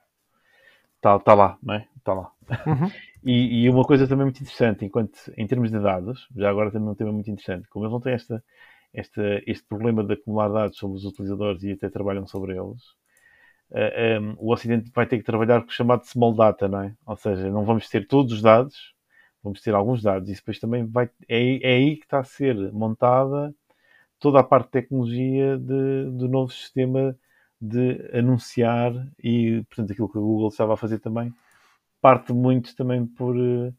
está, 0.97 1.17
está 1.17 1.35
lá, 1.35 1.59
não 1.62 1.75
é? 1.75 1.87
Está 1.99 2.14
lá. 2.14 2.33
Uhum. 2.67 2.91
E, 3.25 3.64
e, 3.64 3.69
uma 3.69 3.85
coisa 3.85 4.07
também 4.07 4.25
muito 4.25 4.41
interessante, 4.41 4.85
enquanto 4.85 5.19
em 5.37 5.45
termos 5.45 5.73
de 5.73 5.79
dados, 5.81 6.29
já 6.37 6.49
agora 6.49 6.71
também 6.71 6.88
um 6.88 6.95
tema 6.95 7.12
muito 7.12 7.29
interessante, 7.29 7.69
como 7.69 7.85
eles 7.85 7.93
não 7.93 8.01
têm 8.01 8.12
esta 8.12 8.43
este, 8.92 9.42
este 9.46 9.66
problema 9.66 10.05
de 10.05 10.14
acumular 10.14 10.48
dados 10.48 10.79
sobre 10.79 10.96
os 10.96 11.05
utilizadores 11.05 11.62
e 11.62 11.72
até 11.72 11.88
trabalham 11.88 12.27
sobre 12.27 12.53
eles, 12.57 12.83
uh, 13.70 14.20
um, 14.20 14.35
o 14.38 14.53
Ocidente 14.53 14.90
vai 14.94 15.07
ter 15.07 15.18
que 15.18 15.24
trabalhar 15.24 15.62
com 15.62 15.68
o 15.68 15.72
chamado 15.72 16.05
small 16.07 16.35
data, 16.35 16.68
não 16.68 16.83
é? 16.83 16.94
Ou 17.07 17.16
seja, 17.16 17.51
não 17.51 17.64
vamos 17.64 17.88
ter 17.88 18.07
todos 18.07 18.33
os 18.33 18.42
dados, 18.42 18.94
vamos 19.42 19.61
ter 19.61 19.74
alguns 19.74 20.03
dados, 20.03 20.29
e 20.29 20.35
depois 20.35 20.59
também 20.59 20.87
vai, 20.87 21.11
é, 21.29 21.62
é 21.62 21.74
aí 21.77 21.96
que 21.96 22.05
está 22.05 22.20
a 22.20 22.24
ser 22.24 22.57
montada 22.72 23.55
toda 24.18 24.40
a 24.40 24.44
parte 24.44 24.66
de 24.66 24.72
tecnologia 24.72 25.57
de, 25.59 26.11
do 26.11 26.29
novo 26.29 26.53
sistema 26.53 27.16
de 27.61 28.11
anunciar 28.12 28.92
e, 29.22 29.64
portanto, 29.68 29.92
aquilo 29.92 30.09
que 30.09 30.18
a 30.18 30.20
Google 30.20 30.48
estava 30.48 30.74
a 30.74 30.77
fazer 30.77 30.98
também, 31.01 31.33
parte 32.01 32.33
muito 32.33 32.74
também 32.77 33.07
por, 33.07 33.37
eh, 33.37 33.72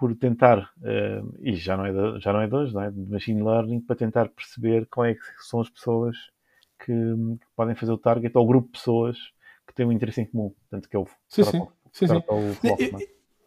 por 0.00 0.16
tentar, 0.16 0.72
uh, 0.78 1.38
e 1.42 1.54
já 1.54 1.76
não, 1.76 1.84
é 1.84 1.92
de, 1.92 2.20
já 2.20 2.32
não 2.32 2.40
é 2.40 2.46
de 2.46 2.54
hoje, 2.54 2.72
não 2.72 2.82
é? 2.82 2.90
de 2.90 2.98
machine 3.00 3.42
learning, 3.42 3.80
para 3.82 3.94
tentar 3.94 4.30
perceber 4.30 4.86
qual 4.86 5.04
é 5.04 5.12
que 5.12 5.20
são 5.40 5.60
as 5.60 5.68
pessoas 5.68 6.16
que, 6.78 6.86
que 6.86 7.46
podem 7.54 7.74
fazer 7.74 7.92
o 7.92 7.98
target 7.98 8.34
ou 8.34 8.44
o 8.44 8.46
grupo 8.46 8.68
de 8.68 8.72
pessoas 8.78 9.18
que 9.66 9.74
têm 9.74 9.84
um 9.84 9.92
interesse 9.92 10.22
em 10.22 10.24
comum, 10.24 10.54
portanto, 10.58 10.88
que 10.88 10.96
é 10.96 10.98
o, 10.98 11.06
sim, 11.28 11.44
sim. 11.44 11.66
sim, 11.92 12.06
sim. 12.06 12.16
O 12.16 12.54
foco, 12.54 12.82
não, 12.82 12.98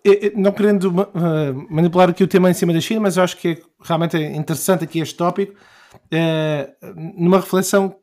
é? 0.05 0.31
não 0.35 0.51
querendo 0.51 0.91
uh, 0.91 1.73
manipular 1.73 2.11
aqui 2.11 2.23
o 2.23 2.27
tema 2.27 2.51
em 2.51 2.53
cima 2.53 2.71
da 2.71 2.79
China, 2.79 3.01
mas 3.01 3.17
eu 3.17 3.23
acho 3.23 3.35
que 3.35 3.47
é 3.47 3.57
realmente 3.81 4.15
interessante 4.15 4.83
aqui 4.83 4.99
este 4.99 5.17
tópico, 5.17 5.53
uh, 5.55 7.01
numa 7.17 7.39
reflexão 7.39 7.95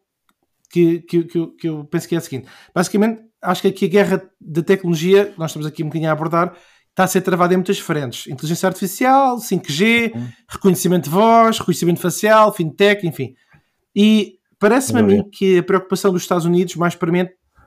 que, 0.69 1.03
que, 1.03 1.23
que, 1.23 1.39
eu, 1.39 1.55
que 1.55 1.69
eu 1.69 1.85
penso 1.85 2.09
que 2.09 2.17
é 2.17 2.19
a 2.19 2.21
seguinte. 2.21 2.49
Basicamente, 2.75 3.23
acho 3.41 3.63
que 3.63 3.69
aqui 3.69 3.85
a 3.85 3.89
guerra 3.89 4.31
da 4.41 4.61
tecnologia, 4.61 5.33
nós 5.39 5.53
estamos 5.53 5.69
aqui 5.69 5.85
um 5.85 5.87
bocadinho 5.87 6.11
a 6.11 6.13
abordar, 6.13 6.57
está 7.01 7.05
a 7.05 7.07
ser 7.09 7.21
travada 7.23 7.55
em 7.55 7.57
muitas 7.57 7.79
frentes. 7.79 8.27
Inteligência 8.27 8.67
artificial, 8.67 9.39
5G, 9.39 10.15
uhum. 10.15 10.29
reconhecimento 10.49 11.05
de 11.05 11.11
voz, 11.11 11.59
reconhecimento 11.59 12.01
facial, 12.01 12.53
fintech, 12.53 13.07
enfim. 13.07 13.35
E 13.97 14.39
parece-me 14.59 15.01
a 15.01 15.03
mim 15.03 15.29
que 15.31 15.59
a 15.59 15.63
preocupação 15.63 16.13
dos 16.13 16.23
Estados 16.23 16.45
Unidos, 16.45 16.77
mais 16.77 16.95
para 16.95 17.11
mim, 17.11 17.27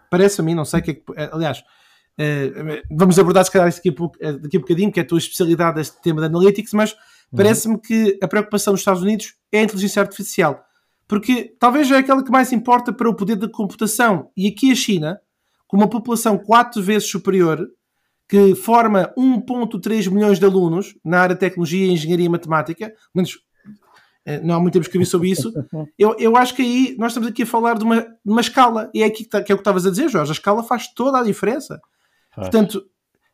parece 0.09 0.39
a 0.39 0.43
mim, 0.43 0.53
não 0.53 0.65
sei 0.65 0.79
o 0.79 0.83
que 0.83 0.91
é 0.91 0.93
que. 0.93 1.03
Aliás, 1.31 1.59
uh, 1.59 2.81
vamos 2.91 3.17
abordar 3.17 3.43
se 3.43 3.51
calhar 3.51 3.67
isso 3.67 3.79
daqui 3.79 3.89
a, 3.89 3.93
pouco, 3.93 4.17
uh, 4.17 4.39
daqui 4.39 4.57
a 4.57 4.59
bocadinho, 4.59 4.91
que 4.91 4.99
é 4.99 5.03
a 5.03 5.05
tua 5.05 5.17
especialidade 5.17 5.75
deste 5.75 6.01
tema 6.01 6.21
de 6.21 6.27
analytics, 6.27 6.73
mas 6.73 6.91
uhum. 6.91 6.97
parece-me 7.37 7.79
que 7.79 8.19
a 8.21 8.27
preocupação 8.27 8.73
dos 8.73 8.81
Estados 8.81 9.01
Unidos 9.01 9.33
é 9.51 9.59
a 9.59 9.63
inteligência 9.63 10.01
artificial 10.01 10.63
porque 11.05 11.53
talvez 11.59 11.91
é 11.91 11.97
aquela 11.97 12.23
que 12.23 12.31
mais 12.31 12.51
importa 12.51 12.91
para 12.91 13.09
o 13.09 13.13
poder 13.13 13.35
da 13.35 13.47
computação. 13.47 14.31
E 14.35 14.47
aqui 14.47 14.71
a 14.71 14.75
China, 14.75 15.19
com 15.67 15.77
uma 15.77 15.87
população 15.87 16.37
quatro 16.37 16.81
vezes 16.81 17.09
superior, 17.09 17.67
que 18.27 18.55
forma 18.55 19.13
1.3 19.17 20.09
milhões 20.09 20.39
de 20.39 20.45
alunos 20.45 20.95
na 21.03 21.19
área 21.19 21.35
de 21.35 21.39
tecnologia, 21.39 21.91
engenharia 21.91 22.25
e 22.25 22.29
matemática, 22.29 22.93
menos 23.13 23.39
eh, 24.25 24.39
não 24.41 24.55
há 24.55 24.59
muito 24.59 24.73
tempo 24.73 24.83
que 24.83 24.89
escrevi 24.89 25.05
sobre 25.05 25.29
isso. 25.29 25.51
Eu, 25.97 26.15
eu 26.17 26.35
acho 26.37 26.55
que 26.55 26.61
aí 26.61 26.95
nós 26.97 27.11
estamos 27.11 27.29
aqui 27.29 27.43
a 27.43 27.45
falar 27.45 27.77
de 27.77 27.83
uma, 27.83 28.01
de 28.01 28.31
uma 28.31 28.41
escala, 28.41 28.89
e 28.93 29.03
é 29.03 29.05
aqui 29.05 29.23
que, 29.23 29.29
tá, 29.29 29.41
que 29.41 29.51
é 29.51 29.55
o 29.55 29.57
que 29.57 29.61
estavas 29.61 29.85
a 29.85 29.89
dizer, 29.89 30.09
Jorge. 30.09 30.31
A 30.31 30.33
escala 30.33 30.63
faz 30.63 30.93
toda 30.93 31.19
a 31.19 31.23
diferença. 31.23 31.79
Faz. 32.33 32.49
Portanto, 32.49 32.83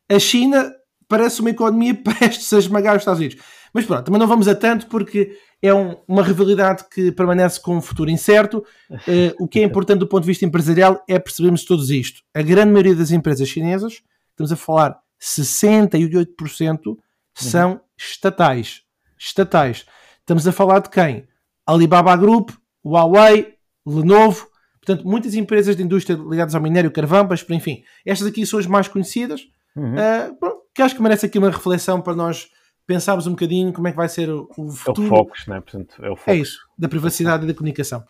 a 0.10 0.20
China 0.20 0.72
parece 1.08 1.42
uma 1.42 1.50
economia 1.50 1.94
prestes 2.04 2.52
a 2.54 2.60
esmagar 2.60 2.96
os 2.96 3.02
Estados 3.02 3.20
Unidos. 3.20 3.42
Mas 3.74 3.86
pronto, 3.86 4.04
também 4.04 4.20
não 4.20 4.28
vamos 4.28 4.48
a 4.48 4.56
tanto 4.56 4.88
porque 4.88 5.38
é 5.62 5.74
um, 5.74 5.96
uma 6.08 6.24
rivalidade 6.24 6.86
que 6.90 7.12
permanece 7.12 7.62
com 7.62 7.78
um 7.78 7.82
futuro 7.82 8.10
incerto. 8.10 8.64
Uh, 8.90 9.36
o 9.40 9.48
que 9.48 9.60
é 9.60 9.64
importante 9.64 10.00
do 10.00 10.08
ponto 10.08 10.24
de 10.24 10.28
vista 10.28 10.46
empresarial 10.46 11.04
é 11.08 11.20
percebermos 11.20 11.64
todos 11.66 11.90
isto. 11.92 12.22
A 12.34 12.42
grande 12.42 12.72
maioria 12.72 12.96
das 12.96 13.12
empresas 13.12 13.48
chinesas, 13.48 14.02
estamos 14.40 14.52
a 14.52 14.56
falar 14.56 15.00
68%, 15.22 16.98
são 17.34 17.72
uhum. 17.74 17.80
estatais. 17.98 18.84
Estatais. 19.18 19.86
Estamos 20.20 20.48
a 20.48 20.52
falar 20.52 20.80
de 20.80 20.90
quem? 20.90 21.28
Alibaba 21.66 22.16
Group, 22.16 22.52
Huawei, 22.84 23.56
Lenovo, 23.86 24.48
portanto, 24.80 25.08
muitas 25.08 25.34
empresas 25.34 25.76
de 25.76 25.84
indústria 25.84 26.18
ligadas 26.18 26.56
ao 26.56 26.62
minério, 26.62 26.92
carvão, 26.92 27.28
mas 27.30 27.46
enfim, 27.50 27.84
estas 28.06 28.28
aqui 28.28 28.46
são 28.46 28.60
as 28.60 28.66
mais 28.66 28.88
conhecidas, 28.88 29.42
uhum. 29.76 29.94
uh, 29.94 30.62
que 30.74 30.82
acho 30.82 30.96
que 30.96 31.02
merece 31.02 31.26
aqui 31.26 31.38
uma 31.38 31.50
reflexão 31.50 32.02
para 32.02 32.16
nós 32.16 32.50
pensarmos 32.88 33.28
um 33.28 33.32
bocadinho 33.32 33.74
como 33.74 33.88
é 33.88 33.92
que 33.92 33.98
vai 33.98 34.10
ser 34.10 34.30
o, 34.30 34.50
o 34.58 34.72
futuro. 34.72 35.08
É 35.08 35.12
o 35.12 35.16
Focus, 35.18 35.48
né? 35.48 35.62
Portanto, 35.62 35.96
é, 36.02 36.10
o 36.10 36.16
Focus. 36.16 36.34
é 36.34 36.36
isso, 36.38 36.60
da 36.78 36.88
privacidade 36.88 37.44
e 37.44 37.48
da 37.48 37.54
comunicação. 37.54 38.04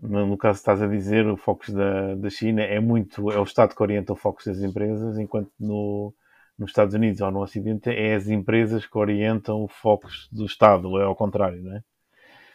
No, 0.00 0.38
caso 0.38 0.58
estás 0.58 0.80
a 0.80 0.86
dizer, 0.86 1.26
o 1.26 1.36
Focus 1.36 1.70
da, 1.70 2.14
da 2.14 2.30
China 2.30 2.62
é 2.62 2.78
muito, 2.78 3.32
é 3.32 3.38
o 3.38 3.42
Estado 3.42 3.74
que 3.74 3.82
orienta 3.82 4.12
o 4.12 4.16
Focus 4.16 4.46
das 4.46 4.62
empresas, 4.62 5.18
enquanto 5.18 5.50
no, 5.58 6.14
nos 6.56 6.70
Estados 6.70 6.94
Unidos 6.94 7.20
ou 7.20 7.30
no 7.32 7.42
Ocidente 7.42 7.90
é 7.90 8.14
as 8.14 8.28
empresas 8.28 8.86
que 8.86 8.96
orientam 8.96 9.64
o 9.64 9.68
Focus 9.68 10.28
do 10.30 10.46
Estado, 10.46 11.00
é 11.00 11.04
ao 11.04 11.16
contrário, 11.16 11.62
não 11.62 11.76
é? 11.76 11.82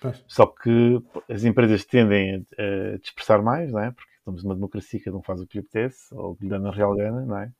Pois. 0.01 0.23
Só 0.27 0.45
que 0.45 1.01
as 1.29 1.43
empresas 1.43 1.83
tendem 1.83 2.45
a, 2.57 2.93
a 2.93 2.97
dispersar 2.97 3.43
mais, 3.43 3.71
não 3.71 3.79
é? 3.79 3.91
Porque 3.91 4.11
estamos 4.17 4.43
numa 4.43 4.55
democracia, 4.55 5.01
cada 5.03 5.17
um 5.17 5.21
faz 5.21 5.41
o 5.41 5.47
que 5.47 5.57
lhe 5.57 5.65
apetece, 5.65 6.13
ou 6.15 6.31
o 6.31 6.35
que 6.35 6.43
lhe 6.43 6.49
dá 6.49 6.59
na 6.59 6.71
real 6.71 6.95
gana, 6.95 7.25
não 7.25 7.37
é? 7.37 7.51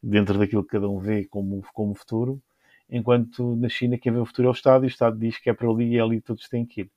Dentro 0.00 0.38
daquilo 0.38 0.62
que 0.62 0.70
cada 0.70 0.88
um 0.88 0.98
vê 0.98 1.24
como, 1.24 1.60
como 1.72 1.94
futuro 1.94 2.40
enquanto 2.88 3.56
na 3.56 3.68
China 3.68 3.98
quem 3.98 4.12
vê 4.12 4.18
o 4.18 4.26
futuro 4.26 4.48
é 4.48 4.50
o 4.50 4.54
Estado 4.54 4.84
e 4.84 4.86
o 4.86 4.88
Estado 4.88 5.18
diz 5.18 5.38
que 5.38 5.50
é 5.50 5.54
para 5.54 5.68
ali 5.68 5.94
e 5.94 5.96
é 5.96 6.00
ali 6.00 6.20
todos 6.20 6.48
têm 6.48 6.64
que 6.66 6.82
ir. 6.82 6.90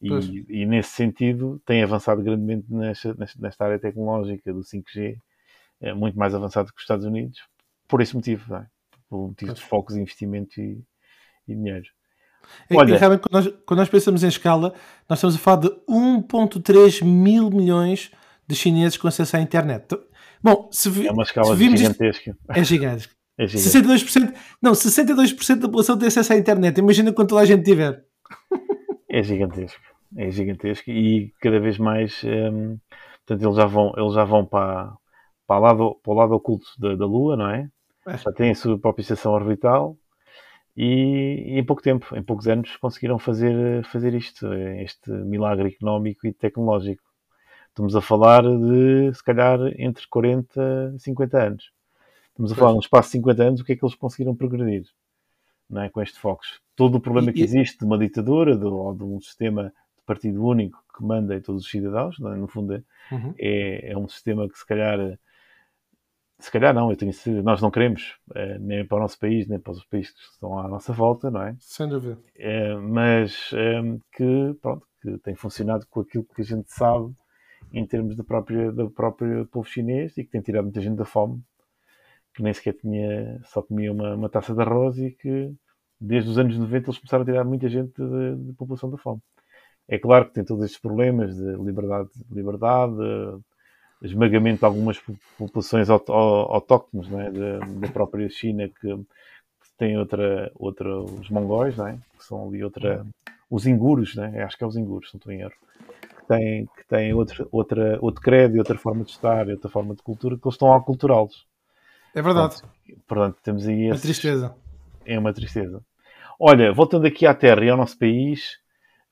E, 0.00 0.46
e, 0.48 0.66
nesse 0.66 0.90
sentido 0.90 1.60
tem 1.66 1.82
avançado 1.82 2.22
grandemente 2.22 2.66
nesta, 2.72 3.16
nesta 3.36 3.64
área 3.64 3.78
tecnológica 3.80 4.52
do 4.52 4.60
5G, 4.60 5.18
é 5.80 5.92
muito 5.92 6.16
mais 6.16 6.34
avançado 6.34 6.68
que 6.68 6.76
os 6.76 6.82
Estados 6.82 7.04
Unidos, 7.04 7.40
por 7.88 8.00
esse 8.00 8.14
motivo, 8.14 8.54
é? 8.54 8.66
por 9.08 9.28
motivo 9.28 9.52
pois. 9.52 9.58
de 9.58 9.64
focos, 9.64 9.96
investimento 9.96 10.60
e, 10.60 10.80
e 11.48 11.54
dinheiro. 11.54 11.86
Olha, 12.72 12.94
e, 12.94 12.96
realmente, 12.96 13.22
quando 13.22 13.44
nós, 13.44 13.54
quando 13.66 13.78
nós, 13.80 13.88
pensamos 13.88 14.22
em 14.22 14.28
escala, 14.28 14.72
nós 15.08 15.18
estamos 15.18 15.34
a 15.34 15.38
falar 15.38 15.62
de 15.62 15.68
1,3 15.88 17.04
mil 17.04 17.50
milhões 17.50 18.12
de 18.46 18.54
chineses 18.54 18.96
com 18.96 19.08
acesso 19.08 19.36
à 19.36 19.40
internet. 19.40 19.98
Bom, 20.42 20.68
se 20.72 20.88
vi, 20.88 21.08
é 21.08 21.12
uma 21.12 21.24
escala 21.24 21.56
gigantesca. 21.56 22.30
Isto, 22.30 22.36
é 22.48 22.64
gigantesco. 22.64 23.14
É 23.40 23.44
62%, 23.44 24.34
não, 24.60 24.72
62% 24.72 25.54
da 25.60 25.68
população 25.68 25.96
tem 25.96 26.08
acesso 26.08 26.32
à 26.32 26.36
internet. 26.36 26.76
Imagina 26.78 27.12
quanto 27.12 27.38
a 27.38 27.44
gente 27.44 27.62
tiver. 27.62 28.04
É 29.08 29.22
gigantesco. 29.22 29.82
É 30.16 30.30
gigantesco 30.30 30.90
e 30.90 31.32
cada 31.40 31.60
vez 31.60 31.78
mais 31.78 32.22
hum, 32.24 32.78
portanto, 33.28 33.44
eles 33.44 33.56
já 33.56 33.66
vão, 33.66 33.92
eles 33.96 34.14
já 34.14 34.24
vão 34.24 34.44
para, 34.44 34.92
para, 35.46 35.58
lado, 35.58 35.94
para 36.02 36.12
o 36.12 36.14
lado 36.14 36.34
oculto 36.34 36.66
da, 36.78 36.94
da 36.94 37.06
Lua, 37.06 37.36
não 37.36 37.50
é? 37.50 37.70
é? 38.06 38.16
Já 38.16 38.32
têm 38.32 38.50
a 38.50 38.54
sua 38.54 38.78
própria 38.78 39.02
estação 39.02 39.32
orbital 39.32 39.96
e, 40.76 41.44
e, 41.46 41.58
em 41.58 41.64
pouco 41.64 41.82
tempo, 41.82 42.16
em 42.16 42.22
poucos 42.22 42.48
anos, 42.48 42.76
conseguiram 42.76 43.18
fazer, 43.18 43.84
fazer 43.86 44.14
isto, 44.14 44.52
este 44.54 45.10
milagre 45.10 45.68
económico 45.68 46.26
e 46.26 46.32
tecnológico. 46.32 47.02
Estamos 47.68 47.94
a 47.94 48.00
falar 48.00 48.42
de, 48.42 49.12
se 49.14 49.22
calhar, 49.22 49.58
entre 49.78 50.06
40 50.08 50.94
e 50.96 50.98
50 51.00 51.38
anos. 51.38 51.72
Estamos 52.30 52.52
a 52.52 52.54
falar 52.54 52.72
num 52.72 52.80
espaço 52.80 53.08
de 53.08 53.12
50 53.12 53.42
anos, 53.42 53.60
o 53.60 53.64
que 53.64 53.72
é 53.72 53.76
que 53.76 53.84
eles 53.84 53.94
conseguiram 53.94 54.34
progredir 54.34 54.84
é, 55.76 55.88
com 55.88 56.00
este 56.00 56.18
focos? 56.18 56.60
Todo 56.74 56.96
o 56.96 57.00
problema 57.00 57.32
que 57.32 57.42
existe 57.42 57.78
de 57.78 57.84
uma 57.84 57.98
ditadura 57.98 58.56
de, 58.56 58.64
ou 58.64 58.94
de 58.94 59.04
um 59.04 59.20
sistema 59.20 59.64
de 59.64 60.04
partido 60.06 60.44
único 60.44 60.82
que 60.96 61.04
manda 61.04 61.34
em 61.34 61.40
todos 61.40 61.64
os 61.64 61.70
cidadãos, 61.70 62.18
é? 62.20 62.36
no 62.36 62.46
fundo 62.46 62.74
é, 62.74 62.82
uhum. 63.12 63.34
é, 63.38 63.92
é, 63.92 63.98
um 63.98 64.08
sistema 64.08 64.48
que 64.48 64.58
se 64.58 64.66
calhar 64.66 65.18
se 66.38 66.52
calhar 66.52 66.72
não, 66.72 66.90
eu 66.90 66.96
tenho 66.96 67.12
certeza, 67.12 67.42
nós 67.42 67.60
não 67.60 67.70
queremos 67.70 68.16
é, 68.34 68.58
nem 68.60 68.86
para 68.86 68.98
o 68.98 69.00
nosso 69.00 69.18
país, 69.18 69.48
nem 69.48 69.58
para 69.58 69.72
os 69.72 69.84
países 69.84 70.12
que 70.12 70.20
estão 70.20 70.56
à 70.56 70.68
nossa 70.68 70.92
volta, 70.92 71.30
não 71.30 71.42
é? 71.42 71.56
Sem 71.58 71.88
dúvida. 71.88 72.16
É, 72.36 72.74
mas 72.76 73.50
é, 73.52 73.82
que, 74.12 74.54
pronto, 74.62 74.86
que 75.02 75.18
tem 75.18 75.34
funcionado 75.34 75.84
com 75.90 76.00
aquilo 76.00 76.24
que 76.24 76.42
a 76.42 76.44
gente 76.44 76.72
sabe 76.72 77.12
em 77.72 77.84
termos 77.84 78.16
da 78.16 78.22
própria, 78.22 78.70
do 78.70 78.88
próprio 78.88 79.46
povo 79.46 79.68
chinês 79.68 80.16
e 80.16 80.24
que 80.24 80.30
tem 80.30 80.40
tirado 80.40 80.64
muita 80.64 80.80
gente 80.80 80.96
da 80.96 81.04
fome 81.04 81.42
que 82.38 82.42
nem 82.44 82.54
sequer 82.54 82.74
tinha, 82.74 83.40
só 83.46 83.60
comia 83.60 83.92
uma, 83.92 84.14
uma 84.14 84.28
taça 84.28 84.54
de 84.54 84.60
arroz 84.60 84.96
e 84.96 85.10
que 85.10 85.52
desde 86.00 86.30
os 86.30 86.38
anos 86.38 86.56
90 86.56 86.86
eles 86.86 86.98
começaram 86.98 87.22
a 87.22 87.26
tirar 87.26 87.44
muita 87.44 87.68
gente 87.68 87.92
da 87.98 88.52
população 88.56 88.88
da 88.88 88.96
fome. 88.96 89.20
É 89.88 89.98
claro 89.98 90.26
que 90.26 90.34
tem 90.34 90.44
todos 90.44 90.64
estes 90.64 90.80
problemas 90.80 91.34
de 91.34 91.56
liberdade, 91.56 92.10
liberdade 92.30 92.94
esmagamento 94.00 94.60
de 94.60 94.66
algumas 94.66 95.02
populações 95.36 95.90
autóctones 95.90 97.10
é? 97.12 97.30
da, 97.80 97.88
própria 97.88 98.28
China 98.28 98.68
que, 98.68 98.96
que 98.96 99.72
tem 99.76 99.98
outra, 99.98 100.52
outra, 100.54 100.96
os 100.96 101.28
mongóis, 101.28 101.76
é? 101.80 101.98
que 102.16 102.24
são 102.24 102.46
ali 102.46 102.62
outra, 102.62 103.04
os 103.50 103.66
inguros, 103.66 104.16
é? 104.16 104.44
acho 104.44 104.56
que 104.56 104.62
é 104.62 104.66
os 104.68 104.76
inguros, 104.76 105.12
não 105.12 105.18
estou 105.18 105.32
em 105.32 105.40
erro, 105.40 105.54
têm, 106.28 106.66
que 106.66 106.86
têm 106.86 107.12
outra, 107.12 107.48
outra, 107.50 107.98
outro 108.00 108.22
credo, 108.22 108.58
outra 108.58 108.78
forma 108.78 109.02
de 109.02 109.10
estar, 109.10 109.48
outra 109.48 109.68
forma 109.68 109.96
de 109.96 110.02
cultura, 110.04 110.36
que 110.36 110.46
eles 110.46 110.54
estão 110.54 110.72
a 110.72 110.76
aculturá-los. 110.76 111.47
É 112.18 112.22
verdade. 112.22 112.56
Portanto, 112.56 113.02
portanto 113.06 113.38
temos 113.44 113.68
aí. 113.68 113.84
Esses... 113.84 113.92
Uma 113.92 114.00
tristeza. 114.00 114.56
É 115.06 115.18
uma 115.18 115.32
tristeza. 115.32 115.84
Olha, 116.40 116.72
voltando 116.72 117.06
aqui 117.06 117.24
à 117.26 117.32
Terra 117.32 117.64
e 117.64 117.70
ao 117.70 117.76
nosso 117.76 117.96
país, 117.96 118.58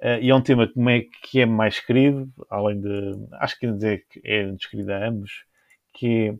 uh, 0.00 0.18
e 0.20 0.28
é 0.28 0.34
um 0.34 0.40
tema 0.40 0.66
como 0.66 0.90
é, 0.90 1.02
que 1.22 1.40
é 1.40 1.46
mais 1.46 1.78
querido, 1.78 2.28
além 2.50 2.80
de. 2.80 3.16
Acho 3.34 3.58
que 3.60 3.70
dizer 3.70 4.04
que 4.10 4.20
é 4.24 4.50
desquerido 4.50 4.92
a 4.92 5.06
ambos, 5.06 5.44
que 5.94 6.30
é, 6.30 6.34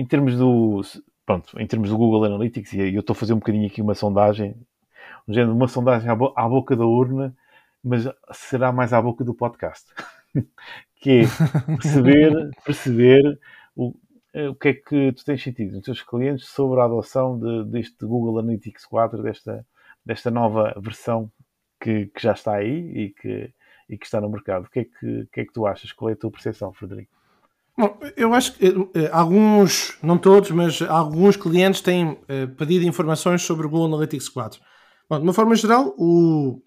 em 0.00 0.06
termos 0.06 0.36
do. 0.36 0.80
Pronto, 1.26 1.60
em 1.60 1.66
termos 1.66 1.90
do 1.90 1.98
Google 1.98 2.24
Analytics, 2.24 2.72
e 2.72 2.94
eu 2.94 3.00
estou 3.00 3.12
a 3.12 3.16
fazer 3.16 3.34
um 3.34 3.38
bocadinho 3.38 3.66
aqui 3.66 3.82
uma 3.82 3.94
sondagem, 3.94 4.54
um 5.28 5.34
género, 5.34 5.54
uma 5.54 5.68
sondagem 5.68 6.08
à, 6.08 6.14
bo 6.14 6.32
à 6.34 6.48
boca 6.48 6.74
da 6.74 6.86
urna, 6.86 7.36
mas 7.82 8.08
será 8.32 8.72
mais 8.72 8.94
à 8.94 9.02
boca 9.02 9.22
do 9.22 9.34
podcast. 9.34 9.84
que 10.96 11.10
é 11.10 11.24
perceber, 11.76 12.50
perceber 12.64 13.38
o, 13.76 13.94
o 14.48 14.54
que 14.54 14.68
é 14.68 14.74
que 14.74 15.12
tu 15.12 15.24
tens 15.24 15.42
sentido 15.42 15.74
nos 15.74 15.84
teus 15.84 16.02
clientes 16.02 16.48
sobre 16.48 16.80
a 16.80 16.84
adoção 16.84 17.38
de, 17.38 17.64
deste 17.70 18.04
Google 18.04 18.40
Analytics 18.40 18.84
4, 18.86 19.22
desta, 19.22 19.66
desta 20.04 20.30
nova 20.30 20.74
versão 20.80 21.30
que, 21.80 22.06
que 22.06 22.22
já 22.22 22.32
está 22.32 22.54
aí 22.54 22.90
e 22.96 23.10
que, 23.10 23.52
e 23.88 23.96
que 23.96 24.04
está 24.04 24.20
no 24.20 24.28
mercado. 24.28 24.66
O 24.66 24.70
que, 24.70 24.80
é 24.80 24.84
que, 24.84 25.28
que 25.32 25.40
é 25.40 25.44
que 25.44 25.52
tu 25.52 25.66
achas? 25.66 25.92
Qual 25.92 26.10
é 26.10 26.14
a 26.14 26.16
tua 26.16 26.30
percepção, 26.30 26.72
Frederico? 26.72 27.12
Bom, 27.76 27.98
eu 28.16 28.32
acho 28.32 28.54
que 28.54 28.66
eh, 28.66 29.10
alguns, 29.12 29.98
não 30.00 30.16
todos, 30.16 30.50
mas 30.52 30.80
alguns 30.82 31.36
clientes 31.36 31.80
têm 31.80 32.16
eh, 32.28 32.46
pedido 32.46 32.86
informações 32.86 33.42
sobre 33.42 33.66
o 33.66 33.70
Google 33.70 33.86
Analytics 33.86 34.28
4. 34.28 34.60
Bom, 35.10 35.18
de 35.18 35.24
uma 35.24 35.32
forma 35.32 35.56
geral, 35.56 35.92
o, 35.98 36.62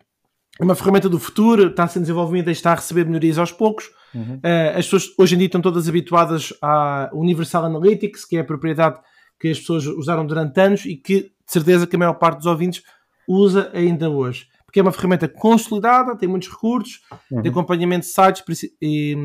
uma 0.59 0.75
ferramenta 0.75 1.07
do 1.07 1.19
futuro 1.19 1.67
está 1.67 1.87
sendo 1.87 2.03
desenvolvida 2.03 2.49
e 2.49 2.53
está 2.53 2.71
a 2.71 2.75
receber 2.75 3.05
melhorias 3.05 3.37
aos 3.37 3.51
poucos. 3.51 3.89
Uhum. 4.13 4.35
Uh, 4.37 4.77
as 4.77 4.85
pessoas 4.85 5.13
hoje 5.17 5.35
em 5.35 5.37
dia 5.37 5.47
estão 5.47 5.61
todas 5.61 5.87
habituadas 5.87 6.53
à 6.61 7.09
Universal 7.13 7.65
Analytics, 7.65 8.25
que 8.25 8.37
é 8.37 8.39
a 8.39 8.43
propriedade 8.43 8.99
que 9.39 9.49
as 9.49 9.59
pessoas 9.59 9.85
usaram 9.85 10.25
durante 10.25 10.59
anos 10.59 10.85
e 10.85 10.95
que, 10.95 11.21
de 11.21 11.31
certeza, 11.45 11.85
que 11.85 11.95
a 11.95 11.99
maior 11.99 12.15
parte 12.15 12.37
dos 12.37 12.47
ouvintes 12.47 12.81
usa 13.27 13.69
ainda 13.73 14.09
hoje. 14.09 14.47
Porque 14.65 14.79
é 14.79 14.81
uma 14.81 14.91
ferramenta 14.91 15.27
consolidada, 15.27 16.17
tem 16.17 16.27
muitos 16.27 16.49
recursos, 16.49 17.01
uhum. 17.31 17.41
de 17.41 17.49
acompanhamento 17.49 18.05
de 18.05 18.11
sites 18.11 18.63
e, 18.81 19.15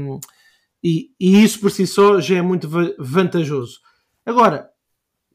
e, 0.83 1.11
e, 1.19 1.43
isso 1.43 1.61
por 1.61 1.71
si 1.71 1.87
só 1.87 2.21
já 2.21 2.37
é 2.37 2.43
muito 2.43 2.69
vantajoso. 2.99 3.81
Agora, 4.27 4.69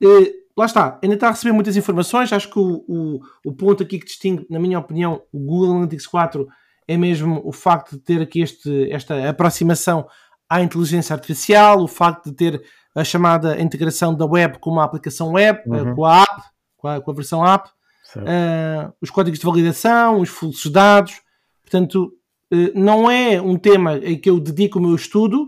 eh, 0.01 0.33
lá 0.57 0.65
está, 0.65 0.99
ainda 1.03 1.15
está 1.15 1.27
a 1.27 1.31
receber 1.31 1.53
muitas 1.53 1.77
informações. 1.77 2.33
Acho 2.33 2.49
que 2.49 2.57
o, 2.57 2.83
o, 2.87 3.19
o, 3.45 3.53
ponto 3.53 3.83
aqui 3.83 3.99
que 3.99 4.05
distingue, 4.05 4.45
na 4.49 4.59
minha 4.59 4.79
opinião, 4.79 5.21
o 5.31 5.39
Google 5.39 5.71
Analytics 5.71 6.07
4 6.07 6.47
é 6.87 6.97
mesmo 6.97 7.41
o 7.45 7.51
facto 7.51 7.91
de 7.91 7.99
ter 7.99 8.21
aqui 8.21 8.41
este, 8.41 8.91
esta 8.91 9.29
aproximação 9.29 10.07
à 10.49 10.61
inteligência 10.61 11.13
artificial, 11.13 11.81
o 11.81 11.87
facto 11.87 12.31
de 12.31 12.35
ter 12.35 12.63
a 12.95 13.03
chamada 13.03 13.61
integração 13.61 14.15
da 14.15 14.25
web 14.25 14.57
com 14.59 14.71
uma 14.71 14.83
aplicação 14.83 15.33
web, 15.33 15.59
eh, 15.59 15.69
uhum. 15.69 15.95
com 15.95 16.05
a 16.05 16.23
app, 16.23 16.41
com 16.77 16.87
a, 16.87 17.01
com 17.01 17.11
a 17.11 17.13
versão 17.13 17.45
app, 17.45 17.69
uh, 18.15 18.91
os 18.99 19.11
códigos 19.11 19.39
de 19.39 19.45
validação, 19.45 20.19
os 20.19 20.29
fluxos 20.29 20.63
de 20.63 20.71
dados. 20.71 21.21
Portanto, 21.61 22.13
uh, 22.51 22.71
não 22.73 23.11
é 23.11 23.39
um 23.39 23.57
tema 23.57 23.97
em 23.97 24.17
que 24.17 24.29
eu 24.29 24.39
dedico 24.39 24.79
o 24.79 24.81
meu 24.81 24.95
estudo, 24.95 25.43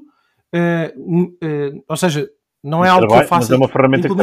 uh, 0.54 1.84
ou 1.88 1.98
seja, 1.98 2.30
não 2.64 2.86
é 2.86 2.90
algo 2.90 3.08
que 3.08 3.14
eu 3.14 3.28
faça. 3.28 3.36
Mas 3.36 3.52
é 3.52 3.56
uma 3.56 3.70
ferramenta 3.70 4.08
que 4.08 4.16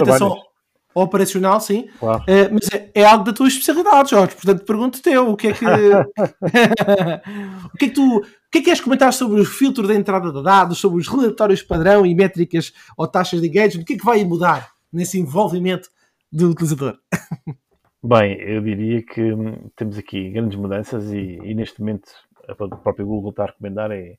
operacional, 1.02 1.60
sim, 1.60 1.88
claro. 1.98 2.24
mas 2.52 2.68
é, 2.72 2.90
é, 2.94 3.04
algo 3.04 3.24
da 3.24 3.32
tua 3.32 3.48
especialidade, 3.48 4.10
Jorge. 4.10 4.34
Portanto, 4.34 4.64
pergunto-te 4.64 5.10
eu 5.10 5.30
o 5.30 5.36
que 5.36 5.48
é 5.48 5.52
que. 5.52 5.64
o 5.66 7.76
que 7.78 7.84
é 7.84 7.88
que 7.88 7.94
tu. 7.94 8.18
O 8.18 8.22
que 8.50 8.58
é 8.58 8.60
que 8.60 8.66
queres 8.66 8.80
comentar 8.80 9.12
sobre 9.12 9.40
o 9.40 9.44
filtro 9.44 9.86
da 9.86 9.94
entrada 9.94 10.32
de 10.32 10.42
dados, 10.42 10.78
sobre 10.78 11.00
os 11.00 11.08
relatórios 11.08 11.62
padrão 11.62 12.06
e 12.06 12.14
métricas 12.14 12.72
ou 12.96 13.06
taxas 13.06 13.40
de 13.40 13.48
engagement? 13.48 13.82
O 13.82 13.84
que 13.84 13.94
é 13.94 13.98
que 13.98 14.04
vai 14.04 14.24
mudar 14.24 14.70
nesse 14.92 15.18
envolvimento 15.18 15.90
do 16.32 16.50
utilizador? 16.50 16.98
Bem, 18.02 18.38
eu 18.40 18.60
diria 18.60 19.02
que 19.02 19.20
hum, 19.20 19.68
temos 19.74 19.98
aqui 19.98 20.30
grandes 20.30 20.56
mudanças 20.56 21.12
e, 21.12 21.38
e 21.42 21.54
neste 21.54 21.80
momento 21.80 22.08
a 22.48 22.54
própria 22.54 23.04
Google 23.04 23.30
está 23.30 23.42
a 23.42 23.46
recomendar 23.46 23.90
é, 23.90 24.16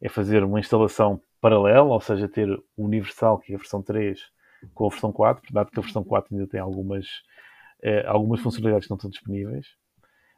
é, 0.00 0.08
fazer 0.08 0.44
uma 0.44 0.60
instalação 0.60 1.20
paralela, 1.40 1.88
ou 1.88 2.00
seja, 2.00 2.28
ter 2.28 2.50
o 2.50 2.84
Universal, 2.84 3.38
que 3.38 3.52
é 3.52 3.54
a 3.54 3.58
versão 3.58 3.82
3, 3.82 4.20
com 4.74 4.86
a 4.86 4.88
versão 4.88 5.12
4, 5.12 5.52
dado 5.52 5.70
que 5.70 5.78
a 5.78 5.82
versão 5.82 6.04
4 6.04 6.34
ainda 6.34 6.46
tem 6.46 6.60
algumas, 6.60 7.06
eh, 7.82 8.04
algumas 8.06 8.40
funcionalidades 8.40 8.86
que 8.86 8.90
não 8.90 8.96
estão 8.96 9.10
disponíveis. 9.10 9.66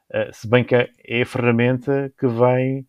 Uh, 0.09 0.31
se 0.31 0.47
bem 0.47 0.63
que 0.63 0.75
é 0.75 1.21
a 1.21 1.25
ferramenta 1.25 2.13
que 2.19 2.27
vem 2.27 2.87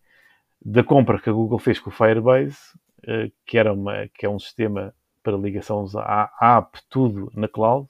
da 0.63 0.83
compra 0.83 1.19
que 1.19 1.29
a 1.29 1.33
Google 1.33 1.57
fez 1.57 1.79
com 1.79 1.89
o 1.89 1.93
Firebase, 1.93 2.57
uh, 3.03 3.31
que, 3.45 3.57
era 3.57 3.73
uma, 3.73 4.07
que 4.13 4.25
é 4.25 4.29
um 4.29 4.39
sistema 4.39 4.93
para 5.23 5.37
ligação 5.37 5.85
à 5.95 6.57
app, 6.57 6.79
tudo 6.89 7.31
na 7.35 7.47
cloud, 7.47 7.87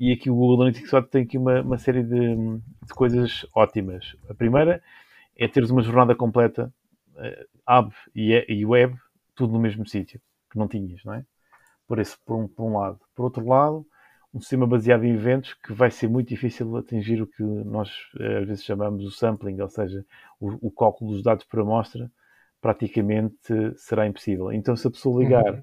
e 0.00 0.12
aqui 0.12 0.30
o 0.30 0.34
Google 0.34 0.62
Analytics 0.62 0.90
tem 1.10 1.22
aqui 1.22 1.38
uma, 1.38 1.60
uma 1.60 1.78
série 1.78 2.02
de, 2.02 2.36
de, 2.36 2.94
coisas 2.94 3.46
ótimas. 3.54 4.16
A 4.28 4.34
primeira 4.34 4.82
é 5.36 5.46
teres 5.46 5.70
uma 5.70 5.82
jornada 5.82 6.14
completa, 6.14 6.72
uh, 7.14 7.72
app 7.72 7.94
e, 8.14 8.44
e 8.48 8.66
web, 8.66 8.96
tudo 9.34 9.52
no 9.52 9.60
mesmo 9.60 9.86
sítio, 9.86 10.20
que 10.50 10.58
não 10.58 10.66
tinhas, 10.66 11.04
não 11.04 11.14
é? 11.14 11.24
Por, 11.88 11.98
esse, 11.98 12.16
por, 12.24 12.36
um, 12.36 12.46
por 12.46 12.64
um 12.64 12.78
lado. 12.78 13.00
Por 13.16 13.24
outro 13.24 13.44
lado, 13.46 13.84
um 14.32 14.40
sistema 14.40 14.66
baseado 14.66 15.04
em 15.04 15.14
eventos 15.14 15.54
que 15.54 15.72
vai 15.72 15.90
ser 15.90 16.08
muito 16.08 16.28
difícil 16.28 16.76
atingir 16.76 17.20
o 17.20 17.26
que 17.26 17.42
nós 17.42 17.90
eh, 18.20 18.38
às 18.38 18.46
vezes 18.46 18.62
chamamos 18.62 19.04
o 19.04 19.10
sampling, 19.10 19.60
ou 19.60 19.68
seja, 19.68 20.04
o, 20.38 20.68
o 20.68 20.70
cálculo 20.70 21.12
dos 21.12 21.22
dados 21.22 21.44
por 21.44 21.60
amostra, 21.60 22.10
praticamente 22.60 23.52
será 23.76 24.06
impossível. 24.06 24.52
Então, 24.52 24.76
se 24.76 24.86
a 24.86 24.90
pessoa 24.90 25.22
ligar 25.22 25.54
uhum 25.54 25.62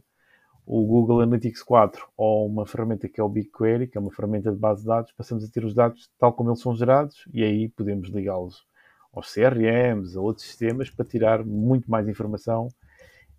o 0.66 0.84
Google 0.84 1.22
Analytics 1.22 1.62
4 1.62 2.08
ou 2.18 2.48
uma 2.48 2.66
ferramenta 2.66 3.08
que 3.08 3.22
é 3.22 3.24
o 3.24 3.30
BigQuery, 3.30 3.88
que 3.88 3.98
é 3.98 4.02
uma 4.02 4.12
ferramenta 4.12 4.52
de 4.52 4.58
base 4.58 4.82
de 4.82 4.88
dados, 4.88 5.12
passamos 5.12 5.44
a 5.44 5.48
ter 5.48 5.64
os 5.64 5.76
dados 5.76 6.10
tal 6.18 6.34
como 6.34 6.50
eles 6.50 6.60
são 6.60 6.76
gerados 6.76 7.24
e 7.32 7.44
aí 7.44 7.70
podemos 7.70 8.10
ligá-los 8.10 8.66
aos 9.14 9.32
CRMs, 9.32 10.18
a 10.18 10.22
outros 10.22 10.46
sistemas, 10.46 10.90
para 10.90 11.06
tirar 11.06 11.46
muito 11.46 11.90
mais 11.90 12.08
informação 12.08 12.68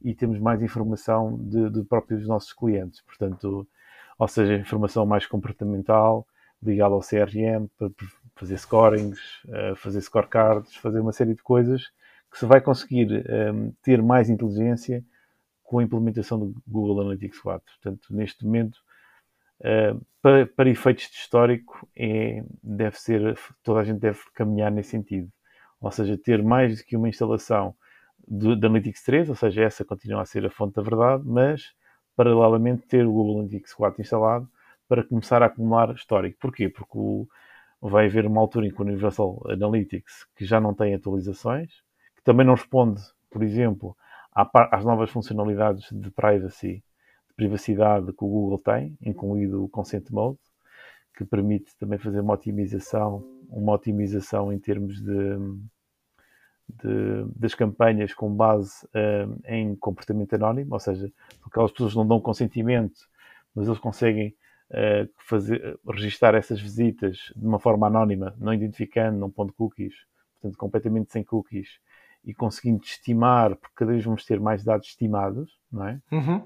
e 0.03 0.15
temos 0.15 0.39
mais 0.39 0.63
informação 0.63 1.37
de, 1.39 1.71
de 1.71 1.83
próprios 1.85 2.27
nossos 2.27 2.53
clientes. 2.53 3.01
Portanto, 3.03 3.67
ou 4.19 4.29
seja, 4.29 4.55
informação 4.55 5.05
mais 5.05 5.27
comportamental, 5.27 6.27
ligada 6.63 6.95
ao 6.95 7.01
CRM, 7.01 7.69
para 7.79 7.91
fazer 8.35 8.59
scorings, 8.59 9.21
eh, 9.49 9.75
fazer 9.77 10.01
scorecards, 10.01 10.75
fazer 10.77 11.01
uma 11.01 11.13
série 11.13 11.35
de 11.35 11.43
coisas 11.43 11.91
que 12.31 12.39
se 12.39 12.47
vai 12.47 12.61
conseguir 12.61 13.09
um, 13.11 13.67
ehm, 13.67 13.73
ter 13.83 14.03
mais 14.03 14.29
inteligência 14.29 15.05
com 15.63 15.79
a 15.79 15.83
implementação 15.83 16.39
do 16.39 16.55
Google 16.67 17.01
Analytics 17.01 17.41
4. 17.41 17.65
Portanto, 17.75 18.15
neste 18.15 18.45
momento, 18.45 18.77
uh, 19.61 20.05
para, 20.23 20.47
para, 20.47 20.71
efeitos 20.71 21.09
de 21.11 21.17
histórico, 21.17 21.89
é, 21.97 22.45
deve 22.63 22.99
ser, 23.01 23.39
toda 23.63 23.81
a 23.81 23.85
gente 23.85 23.99
deve 24.01 24.21
caminhar 24.35 24.71
nesse 24.71 24.91
sentido. 24.91 25.29
Ou 25.81 25.91
seja, 25.91 26.17
ter 26.17 26.43
mais 26.43 26.79
do 26.79 26.85
que 26.85 26.97
uma 26.97 27.09
instalação 27.09 27.75
da 28.27 28.67
Analytics 28.67 29.03
3, 29.05 29.29
ou 29.29 29.35
seja, 29.37 29.63
essa 29.63 29.85
continua 29.85 30.23
a 30.23 30.27
ser 30.27 30.45
a 30.45 30.51
fonte 30.51 30.75
da 30.75 30.83
verdade, 30.83 31.23
mas 31.27 31.73
paralelamente 32.17 32.87
ter 32.87 33.07
o 33.07 33.13
Google 33.13 33.41
Analytics 33.41 33.75
4 33.75 34.01
instalado 34.01 34.49
para 34.89 35.05
começar 35.05 35.43
a 35.43 35.47
acumular 35.47 35.95
histórico. 35.95 36.39
Porquê? 36.41 36.69
Porque 36.69 36.99
o, 36.99 37.29
vai 37.81 38.07
haver 38.07 38.27
uma 38.27 38.41
altura 38.41 38.67
em 38.67 38.71
que 38.71 38.81
o 38.81 38.85
Universal 38.85 39.43
Analytics 39.49 40.27
que 40.35 40.45
já 40.45 40.61
não 40.61 40.75
tem 40.75 40.95
atualizações, 40.95 41.83
que 42.17 42.23
também 42.25 42.47
não 42.47 42.55
responde, 42.55 43.01
por 43.31 43.43
exemplo, 43.43 43.97
às 44.35 44.85
novas 44.85 45.11
funcionalidades 45.11 45.89
de 45.93 46.11
privacy, 46.11 46.83
de 47.29 47.35
privacidade 47.35 48.07
que 48.07 48.25
o 48.25 48.29
Google 48.29 48.59
tem, 48.59 48.97
incluído 49.03 49.65
o 49.65 49.69
Consent 49.69 50.11
Mode, 50.11 50.39
que 51.17 51.25
permite 51.25 51.77
também 51.79 51.99
fazer 51.99 52.21
uma 52.21 52.35
otimização, 52.35 53.25
uma 53.49 53.73
otimização 53.73 54.53
em 54.53 54.59
termos 54.59 55.01
de, 55.01 55.39
de 56.69 57.25
das 57.37 57.55
campanhas 57.55 58.13
com 58.13 58.35
base 58.35 58.85
uh, 58.87 59.41
em 59.47 59.75
comportamento 59.77 60.35
anónimo, 60.35 60.75
ou 60.75 60.81
seja, 60.81 61.11
aquelas 61.45 61.71
pessoas 61.71 61.95
não 61.95 62.07
dão 62.07 62.21
consentimento, 62.21 63.01
mas 63.55 63.67
eles 63.67 63.79
conseguem 63.79 64.35
uh, 64.71 65.09
fazer, 65.17 65.79
registar 65.89 66.35
essas 66.35 66.61
visitas 66.61 67.33
de 67.35 67.47
uma 67.47 67.59
forma 67.59 67.87
anónima, 67.87 68.35
não 68.39 68.53
identificando, 68.53 69.19
não 69.19 69.31
pondo 69.31 69.53
cookies, 69.53 69.95
portanto, 70.35 70.59
completamente 70.59 71.13
sem 71.13 71.23
cookies, 71.23 71.79
e 72.25 72.35
conseguindo 72.35 72.83
estimar, 72.83 73.55
porque 73.55 73.75
cada 73.77 73.93
vez 73.93 74.05
vamos 74.05 74.25
ter 74.25 74.41
mais 74.41 74.65
dados 74.65 74.89
estimados, 74.89 75.57
não 75.71 75.87
é? 75.87 76.01
Uhum. 76.11 76.43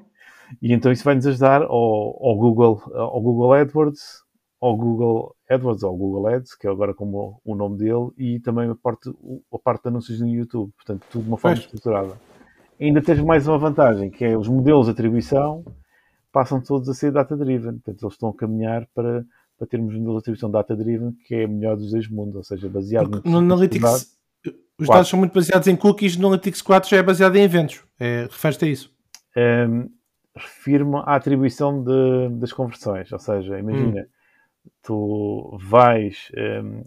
E 0.61 0.73
então 0.73 0.93
isso 0.93 1.05
vai 1.05 1.14
nos 1.14 1.27
ajudar 1.27 1.62
ao, 1.62 1.71
ao, 1.71 2.37
Google, 2.37 2.83
ao 2.95 3.21
Google 3.21 3.55
AdWords, 3.55 4.23
ao 4.61 4.77
Google 4.77 5.35
AdWords, 5.49 5.83
ao 5.83 5.97
Google 5.97 6.27
Ads, 6.27 6.55
que 6.55 6.67
é 6.67 6.71
agora 6.71 6.93
como 6.93 7.41
o 7.45 7.55
nome 7.55 7.79
dele, 7.79 8.11
e 8.19 8.41
também 8.41 8.69
a 8.69 8.75
parte, 8.75 9.11
a 9.53 9.59
parte 9.59 9.83
de 9.83 9.89
anúncios 9.89 10.21
no 10.21 10.29
YouTube. 10.29 10.73
Portanto, 10.77 11.07
tudo 11.11 11.23
de 11.23 11.29
uma 11.29 11.39
forma 11.39 11.59
estruturada. 11.59 12.21
Ainda 12.79 13.03
tens 13.03 13.21
mais 13.21 13.47
uma 13.49 13.59
vantagem, 13.59 14.11
que 14.11 14.25
é 14.25 14.37
os 14.37 14.49
modelos 14.49 14.87
de 14.87 14.93
atribuição 14.93 15.65
passam 16.33 16.61
todos 16.61 16.89
a 16.89 16.95
ser 16.95 17.13
data-driven. 17.13 17.73
Portanto, 17.73 18.03
eles 18.03 18.15
estão 18.15 18.29
a 18.29 18.35
caminhar 18.35 18.87
para, 18.95 19.25
para 19.59 19.67
termos 19.67 19.95
um 19.95 19.99
modelo 19.99 20.15
de 20.15 20.19
atribuição 20.21 20.51
data-driven 20.51 21.13
que 21.27 21.35
é 21.35 21.47
melhor 21.47 21.77
dos 21.77 21.91
dois 21.91 22.09
mundos, 22.09 22.37
ou 22.37 22.45
seja, 22.45 22.69
baseado 22.69 23.23
no 23.25 23.39
Analytics 23.39 24.19
os 24.81 24.87
4. 24.87 24.95
dados 24.95 25.09
são 25.11 25.19
muito 25.19 25.35
baseados 25.35 25.69
em 25.69 25.77
cookies, 25.77 26.17
no 26.17 26.29
Analytics 26.29 26.63
4 26.63 26.89
já 26.89 26.97
é 26.97 27.03
baseado 27.03 27.37
em 27.37 27.43
eventos. 27.43 27.85
É, 27.99 28.23
Refere-te 28.23 28.65
a 28.65 28.69
isso? 28.69 28.91
Um, 29.37 29.91
Refiro-me 30.35 30.97
à 31.05 31.17
atribuição 31.17 31.83
de, 31.85 32.31
das 32.39 32.53
conversões, 32.53 33.13
ou 33.13 33.19
seja, 33.19 33.59
imagina, 33.59 34.03
hum. 34.03 34.07
Tu 34.83 35.57
vais, 35.61 36.31
um, 36.37 36.85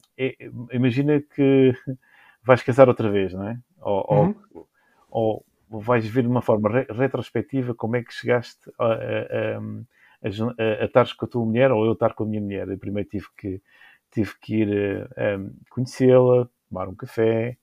imagina 0.71 1.21
que 1.21 1.73
vais 2.43 2.61
casar 2.63 2.87
outra 2.87 3.09
vez, 3.09 3.33
não 3.33 3.47
é? 3.47 3.59
Ou, 3.81 4.05
uhum. 4.09 4.35
ou, 5.09 5.45
ou, 5.69 5.81
vais 5.81 6.05
ver 6.05 6.23
de 6.23 6.27
uma 6.27 6.41
forma 6.41 6.69
re 6.69 6.85
retrospectiva 6.89 7.73
como 7.73 7.95
é 7.95 8.03
que 8.03 8.13
chegaste 8.13 8.71
a, 8.79 8.85
a, 8.85 9.57
a, 9.57 10.81
a, 10.81 10.85
estar 10.85 11.07
com 11.15 11.25
a 11.25 11.27
tua 11.27 11.45
mulher 11.45 11.71
ou 11.71 11.85
eu 11.85 11.93
estar 11.93 12.13
com 12.13 12.23
a 12.23 12.27
minha 12.27 12.41
mulher. 12.41 12.67
Eu 12.67 12.77
primeiro 12.77 13.09
tive 13.09 13.27
que, 13.37 13.61
tive 14.11 14.33
que 14.39 14.55
ir 14.61 15.09
um, 15.39 15.53
conhecê-la, 15.69 16.47
tomar 16.69 16.87
um 16.87 16.95
café, 16.95 17.57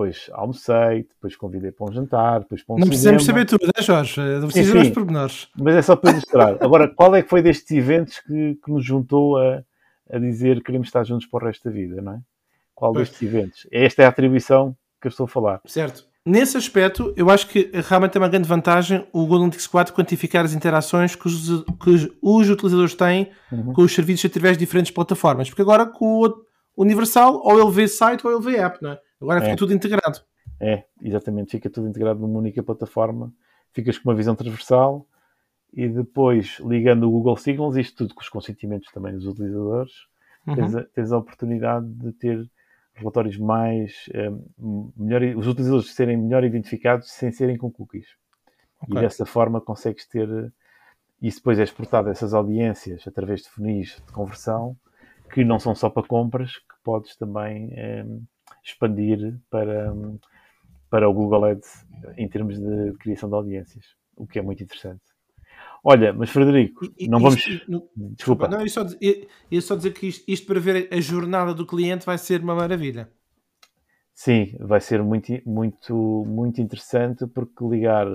depois 0.00 0.30
almocei, 0.32 1.06
depois 1.08 1.36
convidei 1.36 1.70
para 1.70 1.90
um 1.90 1.92
jantar, 1.92 2.40
depois 2.40 2.62
para 2.62 2.74
um 2.74 2.78
Não 2.78 2.86
cinema. 2.86 2.90
precisamos 2.90 3.24
saber 3.24 3.44
tudo, 3.44 3.70
é 3.76 3.82
Jorge? 3.82 4.20
Não 4.20 4.48
precisamos 4.48 4.82
dos 4.84 4.94
pormenores. 4.94 5.48
Mas 5.58 5.76
é 5.76 5.82
só 5.82 5.94
para 5.94 6.12
ilustrar. 6.12 6.56
Agora, 6.60 6.88
qual 6.88 7.14
é 7.14 7.22
que 7.22 7.28
foi 7.28 7.42
destes 7.42 7.70
eventos 7.70 8.18
que, 8.20 8.58
que 8.64 8.72
nos 8.72 8.84
juntou 8.84 9.36
a, 9.36 9.62
a 10.10 10.18
dizer 10.18 10.56
que 10.56 10.64
queremos 10.64 10.88
estar 10.88 11.04
juntos 11.04 11.26
para 11.26 11.44
o 11.44 11.46
resto 11.46 11.64
da 11.64 11.70
vida, 11.70 12.00
não 12.00 12.14
é? 12.14 12.20
Qual 12.74 12.92
pois. 12.92 13.10
destes 13.10 13.28
eventos? 13.28 13.66
Esta 13.70 14.02
é 14.02 14.06
a 14.06 14.08
atribuição 14.08 14.74
que 15.00 15.06
eu 15.06 15.10
estou 15.10 15.24
a 15.24 15.28
falar. 15.28 15.60
Certo. 15.66 16.08
Nesse 16.24 16.56
aspecto, 16.56 17.12
eu 17.16 17.30
acho 17.30 17.46
que 17.48 17.70
realmente 17.88 18.16
é 18.16 18.20
uma 18.20 18.28
grande 18.28 18.48
vantagem 18.48 19.06
o 19.12 19.20
Google 19.20 19.38
Analytics 19.38 19.66
4 19.66 19.94
quantificar 19.94 20.44
as 20.44 20.54
interações 20.54 21.14
que 21.14 21.26
os, 21.26 21.64
que 21.82 22.14
os 22.22 22.50
utilizadores 22.50 22.94
têm 22.94 23.30
uhum. 23.50 23.72
com 23.72 23.82
os 23.82 23.94
serviços 23.94 24.30
através 24.30 24.56
de 24.56 24.64
diferentes 24.64 24.92
plataformas. 24.92 25.48
Porque 25.48 25.62
agora 25.62 25.86
com 25.86 26.22
o 26.24 26.44
Universal, 26.76 27.40
ou 27.42 27.60
ele 27.60 27.70
vê 27.70 27.88
site 27.88 28.26
ou 28.26 28.32
ele 28.32 28.42
vê 28.42 28.58
app, 28.58 28.78
não 28.82 28.92
é? 28.92 28.98
Agora 29.20 29.40
é. 29.40 29.44
fica 29.44 29.56
tudo 29.56 29.72
integrado. 29.72 30.20
É, 30.60 30.84
exatamente. 31.02 31.52
Fica 31.52 31.70
tudo 31.70 31.88
integrado 31.88 32.20
numa 32.20 32.38
única 32.38 32.62
plataforma. 32.62 33.32
Ficas 33.72 33.98
com 33.98 34.08
uma 34.08 34.16
visão 34.16 34.34
transversal 34.34 35.06
e 35.72 35.88
depois, 35.88 36.58
ligando 36.60 37.04
o 37.04 37.10
Google 37.10 37.36
Signals, 37.36 37.76
isto 37.76 37.98
tudo 37.98 38.14
com 38.14 38.20
os 38.20 38.28
consentimentos 38.28 38.90
também 38.92 39.14
dos 39.14 39.26
utilizadores, 39.26 39.92
uhum. 40.46 40.54
tens, 40.56 40.74
a, 40.74 40.84
tens 40.84 41.12
a 41.12 41.18
oportunidade 41.18 41.86
de 41.86 42.12
ter 42.12 42.50
relatórios 42.94 43.38
mais 43.38 44.10
um, 44.58 44.92
melhor, 44.96 45.22
os 45.36 45.46
utilizadores 45.46 45.94
serem 45.94 46.16
melhor 46.16 46.42
identificados 46.42 47.12
sem 47.12 47.30
serem 47.30 47.56
com 47.56 47.70
cookies. 47.70 48.08
Okay. 48.82 48.98
E 48.98 49.00
dessa 49.00 49.24
forma 49.24 49.60
consegues 49.60 50.06
ter 50.06 50.28
isso 51.22 51.38
depois 51.38 51.58
é 51.58 51.62
exportado 51.62 52.08
a 52.08 52.12
essas 52.12 52.32
audiências 52.32 53.06
através 53.06 53.42
de 53.42 53.50
funis 53.50 54.02
de 54.06 54.12
conversão 54.12 54.76
que 55.32 55.44
não 55.44 55.60
são 55.60 55.74
só 55.74 55.88
para 55.88 56.06
compras, 56.06 56.56
que 56.56 56.74
podes 56.82 57.16
também 57.16 57.72
um, 58.04 58.24
expandir 58.70 59.38
para, 59.50 59.92
para 60.88 61.08
o 61.08 61.12
Google 61.12 61.44
Ads 61.44 61.86
em 62.16 62.28
termos 62.28 62.58
de 62.58 62.92
criação 62.98 63.28
de 63.28 63.34
audiências, 63.34 63.84
o 64.16 64.26
que 64.26 64.38
é 64.38 64.42
muito 64.42 64.62
interessante. 64.62 65.02
Olha, 65.82 66.12
mas 66.12 66.30
Frederico, 66.30 66.86
e, 66.98 67.08
não 67.08 67.18
vamos. 67.18 67.42
Desculpa. 68.16 68.48
Não, 68.48 68.60
eu 68.60 68.68
só, 68.68 68.82
eu 69.50 69.62
só 69.62 69.76
dizer 69.76 69.92
que 69.92 70.08
isto, 70.08 70.24
isto, 70.28 70.46
para 70.46 70.60
ver 70.60 70.88
a 70.92 71.00
jornada 71.00 71.54
do 71.54 71.66
cliente 71.66 72.04
vai 72.04 72.18
ser 72.18 72.42
uma 72.42 72.54
maravilha. 72.54 73.10
Sim, 74.12 74.54
vai 74.60 74.80
ser 74.80 75.02
muito, 75.02 75.32
muito, 75.46 76.24
muito 76.26 76.60
interessante 76.60 77.26
porque 77.26 77.64
ligar 77.64 78.06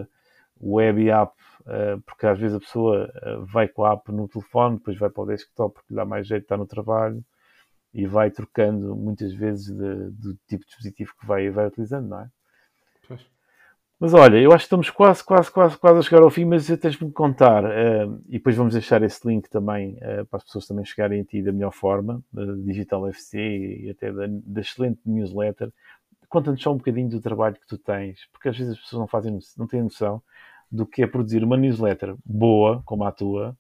web 0.62 1.01
e 1.01 1.10
app, 1.10 1.34
uh, 1.62 1.99
porque 2.06 2.28
às 2.28 2.38
vezes 2.38 2.56
a 2.56 2.60
pessoa 2.60 3.12
uh, 3.26 3.45
vai 3.45 3.68
com 3.68 3.84
a 3.84 3.93
app 3.93 4.12
no 4.12 4.28
telefone, 4.28 4.78
depois 4.78 4.97
vai 4.99 5.10
para 5.10 5.24
o 5.24 5.26
desktop 5.26 5.74
porque 5.74 5.91
lhe 5.91 5.95
dá 5.95 6.06
mais 6.06 6.28
jeito 6.28 6.41
de 6.41 6.45
estar 6.45 6.58
no 6.58 6.68
trabalho 6.68 7.24
e 7.96 8.06
vai 8.06 8.30
trocando 8.30 8.93
muitas 8.93 9.34
vezes 9.34 9.68
de, 9.68 10.10
do 10.12 10.36
tipo 10.48 10.64
de 10.64 10.68
dispositivo 10.68 11.14
que 11.18 11.26
vai, 11.26 11.50
vai 11.50 11.66
utilizando, 11.68 12.10
não 12.10 12.20
é? 12.20 12.30
Pois. 13.08 13.26
Mas 13.98 14.14
olha, 14.14 14.38
eu 14.38 14.52
acho 14.52 14.64
que 14.64 14.66
estamos 14.66 14.89
quase, 14.89 15.24
quase, 15.24 15.50
quase, 15.50 15.78
quase 15.78 16.00
a 16.00 16.02
chegar 16.02 16.22
ao 16.22 16.30
fim, 16.30 16.43
mas 16.43 16.68
tens 16.68 16.96
de 16.96 17.06
me 17.06 17.14
contar, 17.14 17.64
uh, 17.64 18.22
e 18.28 18.34
depois 18.34 18.58
vamos 18.58 18.74
deixar 18.74 19.02
esse 19.02 19.26
link 19.26 19.50
também 19.50 19.93
uh, 19.93 20.26
para 20.26 20.38
as 20.38 20.43
pessoas 20.43 20.68
também 20.68 20.84
chegarem 20.84 21.22
a 21.22 21.24
ti 21.24 21.41
da 21.41 21.54
melhor 21.54 21.72
forma, 21.72 22.22
da 22.34 22.43
Digital 22.56 23.08
FC 23.08 23.39
e 23.39 23.89
até 23.89 24.12
da, 24.12 24.26
da 24.28 24.60
excelente 24.60 25.00
newsletter. 25.06 25.72
Conta-nos 26.28 26.62
só 26.62 26.74
um 26.74 26.78
bocadinho 26.78 27.08
do 27.08 27.22
trabalho 27.22 27.56
que 27.56 27.66
tu 27.66 27.78
tens, 27.78 28.28
porque 28.34 28.50
às 28.50 28.58
vezes 28.58 28.74
as 28.74 28.80
pessoas 28.82 29.00
não, 29.00 29.08
fazem, 29.08 29.39
não 29.58 29.68
têm 29.68 29.82
noção 29.82 30.22
do 30.70 30.86
que 30.86 31.02
é 31.02 31.08
produzir 31.08 31.41
uma 31.46 31.56
newsletter 31.56 32.14
boa, 32.26 32.84
como 32.84 33.06
a 33.06 33.12
tua. 33.14 33.58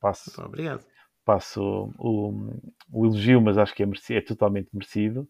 Passo, 0.00 0.32
Obrigado. 0.44 0.84
Passo 1.26 1.92
o, 1.98 2.52
o, 2.90 3.04
elogio, 3.04 3.40
mas 3.42 3.58
acho 3.58 3.74
que 3.74 3.82
é, 3.82 3.86
merecido, 3.86 4.18
é 4.18 4.22
totalmente 4.22 4.68
merecido 4.72 5.28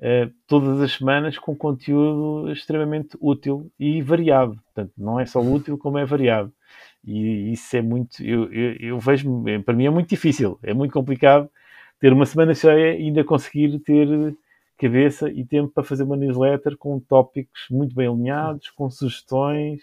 uh, 0.00 0.32
todas 0.46 0.80
as 0.80 0.92
semanas 0.92 1.38
com 1.38 1.54
conteúdo 1.54 2.50
extremamente 2.50 3.16
útil 3.20 3.70
e 3.78 4.02
variado. 4.02 4.58
Portanto, 4.64 4.92
não 4.98 5.20
é 5.20 5.26
só 5.26 5.40
útil, 5.40 5.78
como 5.78 5.98
é 5.98 6.04
variado. 6.04 6.52
E 7.04 7.52
isso 7.52 7.76
é 7.76 7.82
muito. 7.82 8.24
Eu, 8.24 8.50
eu, 8.52 8.76
eu 8.80 8.98
vejo, 8.98 9.44
para 9.64 9.74
mim 9.74 9.86
é 9.86 9.90
muito 9.90 10.08
difícil, 10.08 10.58
é 10.62 10.72
muito 10.72 10.92
complicado 10.92 11.50
ter 12.00 12.12
uma 12.12 12.26
semana 12.26 12.54
cheia 12.54 12.96
e 12.98 13.04
ainda 13.04 13.22
conseguir 13.22 13.78
ter 13.80 14.34
cabeça 14.78 15.30
e 15.30 15.44
tempo 15.44 15.70
para 15.72 15.84
fazer 15.84 16.02
uma 16.02 16.16
newsletter 16.16 16.76
com 16.76 16.98
tópicos 16.98 17.66
muito 17.70 17.94
bem 17.94 18.08
alinhados, 18.08 18.70
com 18.70 18.90
sugestões 18.90 19.82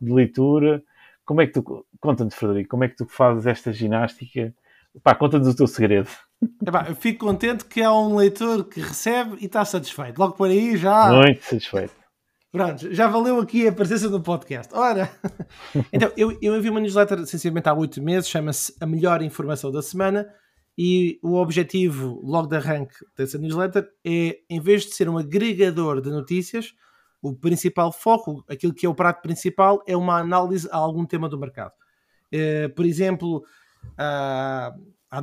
de 0.00 0.12
leitura. 0.12 0.82
Como 1.24 1.40
é 1.40 1.46
que 1.46 1.52
tu, 1.54 1.86
conta-nos, 2.00 2.34
Frederico, 2.34 2.70
como 2.70 2.84
é 2.84 2.88
que 2.88 2.96
tu 2.96 3.06
fazes 3.06 3.46
esta 3.46 3.72
ginástica? 3.72 4.54
Pá, 5.02 5.14
conta-nos 5.14 5.48
o 5.48 5.56
teu 5.56 5.66
segredo. 5.66 6.08
Epá, 6.66 6.86
eu 6.88 6.94
fico 6.94 7.26
contente 7.26 7.64
que 7.64 7.82
há 7.82 7.92
um 7.92 8.16
leitor 8.16 8.64
que 8.64 8.80
recebe 8.80 9.36
e 9.40 9.46
está 9.46 9.64
satisfeito. 9.64 10.18
Logo 10.18 10.34
por 10.34 10.48
aí 10.48 10.76
já. 10.76 11.12
Muito 11.12 11.42
satisfeito. 11.42 11.92
Pronto, 12.50 12.92
já 12.94 13.06
valeu 13.06 13.38
aqui 13.40 13.68
a 13.68 13.72
presença 13.72 14.08
do 14.08 14.22
podcast. 14.22 14.74
Ora, 14.74 15.10
então 15.92 16.10
eu, 16.16 16.36
eu 16.40 16.56
enviei 16.56 16.70
uma 16.70 16.80
newsletter 16.80 17.20
essencialmente 17.20 17.68
há 17.68 17.74
oito 17.74 18.02
meses, 18.02 18.28
chama-se 18.28 18.74
A 18.80 18.86
Melhor 18.86 19.22
Informação 19.22 19.70
da 19.70 19.82
Semana. 19.82 20.26
E 20.80 21.18
o 21.22 21.34
objetivo, 21.34 22.20
logo 22.22 22.46
de 22.46 22.56
arranque 22.56 22.94
dessa 23.16 23.36
newsletter, 23.36 23.88
é, 24.06 24.38
em 24.48 24.60
vez 24.60 24.84
de 24.84 24.94
ser 24.94 25.08
um 25.08 25.18
agregador 25.18 26.00
de 26.00 26.08
notícias, 26.08 26.72
o 27.20 27.34
principal 27.34 27.92
foco, 27.92 28.44
aquilo 28.48 28.72
que 28.72 28.86
é 28.86 28.88
o 28.88 28.94
prato 28.94 29.20
principal, 29.20 29.82
é 29.86 29.96
uma 29.96 30.18
análise 30.18 30.68
a 30.70 30.76
algum 30.76 31.04
tema 31.04 31.28
do 31.28 31.38
mercado. 31.38 31.72
Uh, 32.32 32.72
por 32.74 32.86
exemplo, 32.86 33.42
uh, 33.92 34.74
há, 35.10 35.22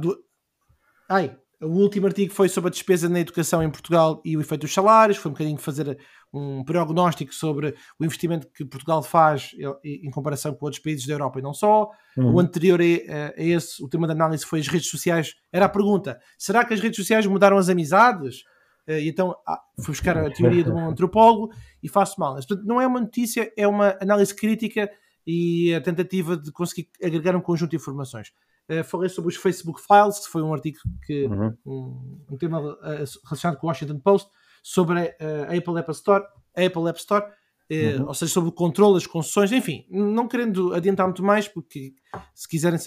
Ai, 1.09 1.37
o 1.61 1.67
último 1.67 2.07
artigo 2.07 2.33
foi 2.33 2.49
sobre 2.49 2.67
a 2.67 2.71
despesa 2.71 3.07
na 3.07 3.19
educação 3.19 3.63
em 3.63 3.69
Portugal 3.69 4.21
e 4.25 4.35
o 4.35 4.41
efeito 4.41 4.61
dos 4.61 4.73
salários. 4.73 5.17
Foi 5.17 5.29
um 5.29 5.33
bocadinho 5.33 5.57
fazer 5.57 5.97
um 6.33 6.63
prognóstico 6.63 7.33
sobre 7.33 7.73
o 7.99 8.05
investimento 8.05 8.47
que 8.53 8.65
Portugal 8.65 9.01
faz 9.01 9.51
em 9.83 10.09
comparação 10.11 10.53
com 10.53 10.65
outros 10.65 10.81
países 10.81 11.05
da 11.07 11.13
Europa 11.13 11.39
e 11.39 11.41
não 11.41 11.53
só. 11.53 11.89
Uhum. 12.17 12.33
O 12.33 12.39
anterior 12.39 12.79
a, 12.81 12.83
a, 12.83 13.43
esse, 13.43 13.81
o 13.83 13.87
tema 13.87 14.05
da 14.05 14.13
análise 14.13 14.45
foi 14.45 14.59
as 14.59 14.67
redes 14.67 14.89
sociais. 14.89 15.33
Era 15.51 15.65
a 15.65 15.69
pergunta: 15.69 16.19
será 16.37 16.65
que 16.65 16.73
as 16.73 16.81
redes 16.81 16.97
sociais 16.97 17.25
mudaram 17.25 17.57
as 17.57 17.69
amizades? 17.69 18.43
Eh, 18.87 19.03
e 19.03 19.09
então 19.09 19.35
ah, 19.47 19.59
fui 19.77 19.93
buscar 19.93 20.17
a 20.17 20.29
teoria 20.29 20.63
de 20.63 20.71
um 20.71 20.79
antropólogo 20.89 21.53
e 21.81 21.87
faço 21.87 22.19
mal. 22.19 22.35
Portanto, 22.35 22.63
não 22.65 22.81
é 22.81 22.87
uma 22.87 22.99
notícia, 22.99 23.51
é 23.57 23.67
uma 23.67 23.97
análise 24.01 24.35
crítica 24.35 24.89
e 25.25 25.73
a 25.73 25.81
tentativa 25.81 26.37
de 26.37 26.51
conseguir 26.51 26.89
agregar 27.03 27.35
um 27.35 27.41
conjunto 27.41 27.71
de 27.71 27.77
informações. 27.77 28.31
Uh, 28.69 28.83
falei 28.83 29.09
sobre 29.09 29.29
os 29.29 29.37
Facebook 29.37 29.79
Files, 29.79 30.25
que 30.25 30.31
foi 30.31 30.41
um 30.41 30.51
artigo 30.51 30.79
que 31.05 31.25
uhum. 31.25 31.55
um, 31.63 32.25
um, 32.31 32.37
tema 32.37 32.59
uh, 32.59 32.77
relacionado 33.25 33.57
com 33.57 33.67
o 33.67 33.69
Washington 33.69 33.99
Post 33.99 34.29
sobre 34.63 34.99
uh, 34.99 35.43
a 35.47 35.55
Apple 35.55 35.77
App 35.77 35.91
Store, 35.91 36.23
a 36.57 36.65
Apple 36.65 36.89
App 36.89 36.97
Store, 36.97 37.25
uhum. 37.71 38.07
ou 38.07 38.13
seja, 38.15 38.33
sobre 38.33 38.49
o 38.49 38.51
controle 38.51 38.95
das 38.95 39.05
concessões, 39.05 39.51
enfim, 39.51 39.85
não 39.87 40.27
querendo 40.27 40.73
adiantar 40.73 41.05
muito 41.05 41.23
mais, 41.23 41.47
porque 41.47 41.93
se 42.33 42.47
quiserem 42.47 42.79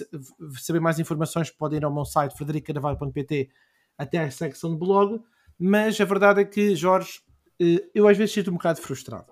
saber 0.57 0.81
mais 0.81 0.99
informações 0.99 1.49
podem 1.49 1.77
ir 1.79 1.85
ao 1.85 1.93
meu 1.93 2.03
site 2.03 2.35
fredericaravalo.pt 2.35 3.49
até 3.97 4.17
a 4.17 4.31
secção 4.31 4.71
de 4.71 4.77
blog, 4.77 5.21
mas 5.57 5.99
a 6.01 6.05
verdade 6.05 6.41
é 6.41 6.45
que, 6.45 6.75
Jorge, 6.75 7.21
eu 7.93 8.05
às 8.07 8.17
vezes 8.17 8.33
sinto 8.33 8.49
um 8.49 8.55
bocado 8.55 8.81
frustrado. 8.81 9.31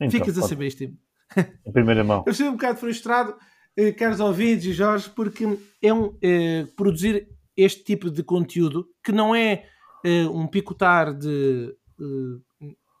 Então, 0.00 0.10
Ficas 0.10 0.36
a 0.38 0.42
saber 0.42 0.66
isto. 0.66 0.82
Em 0.82 1.72
primeira 1.72 2.02
mão. 2.02 2.24
eu 2.26 2.34
sinto 2.34 2.50
um 2.50 2.52
bocado 2.52 2.78
frustrado 2.78 3.36
eh, 3.76 3.92
caros 3.92 4.20
ouvintes 4.20 4.66
e 4.66 4.72
Jorge, 4.72 5.10
porque 5.10 5.58
é 5.82 5.92
um, 5.92 6.16
é, 6.22 6.66
produzir 6.76 7.28
este 7.56 7.84
tipo 7.84 8.10
de 8.10 8.22
conteúdo 8.22 8.86
que 9.02 9.12
não 9.12 9.34
é, 9.34 9.64
é 10.04 10.26
um 10.26 10.46
picotar 10.46 11.14
de 11.14 11.74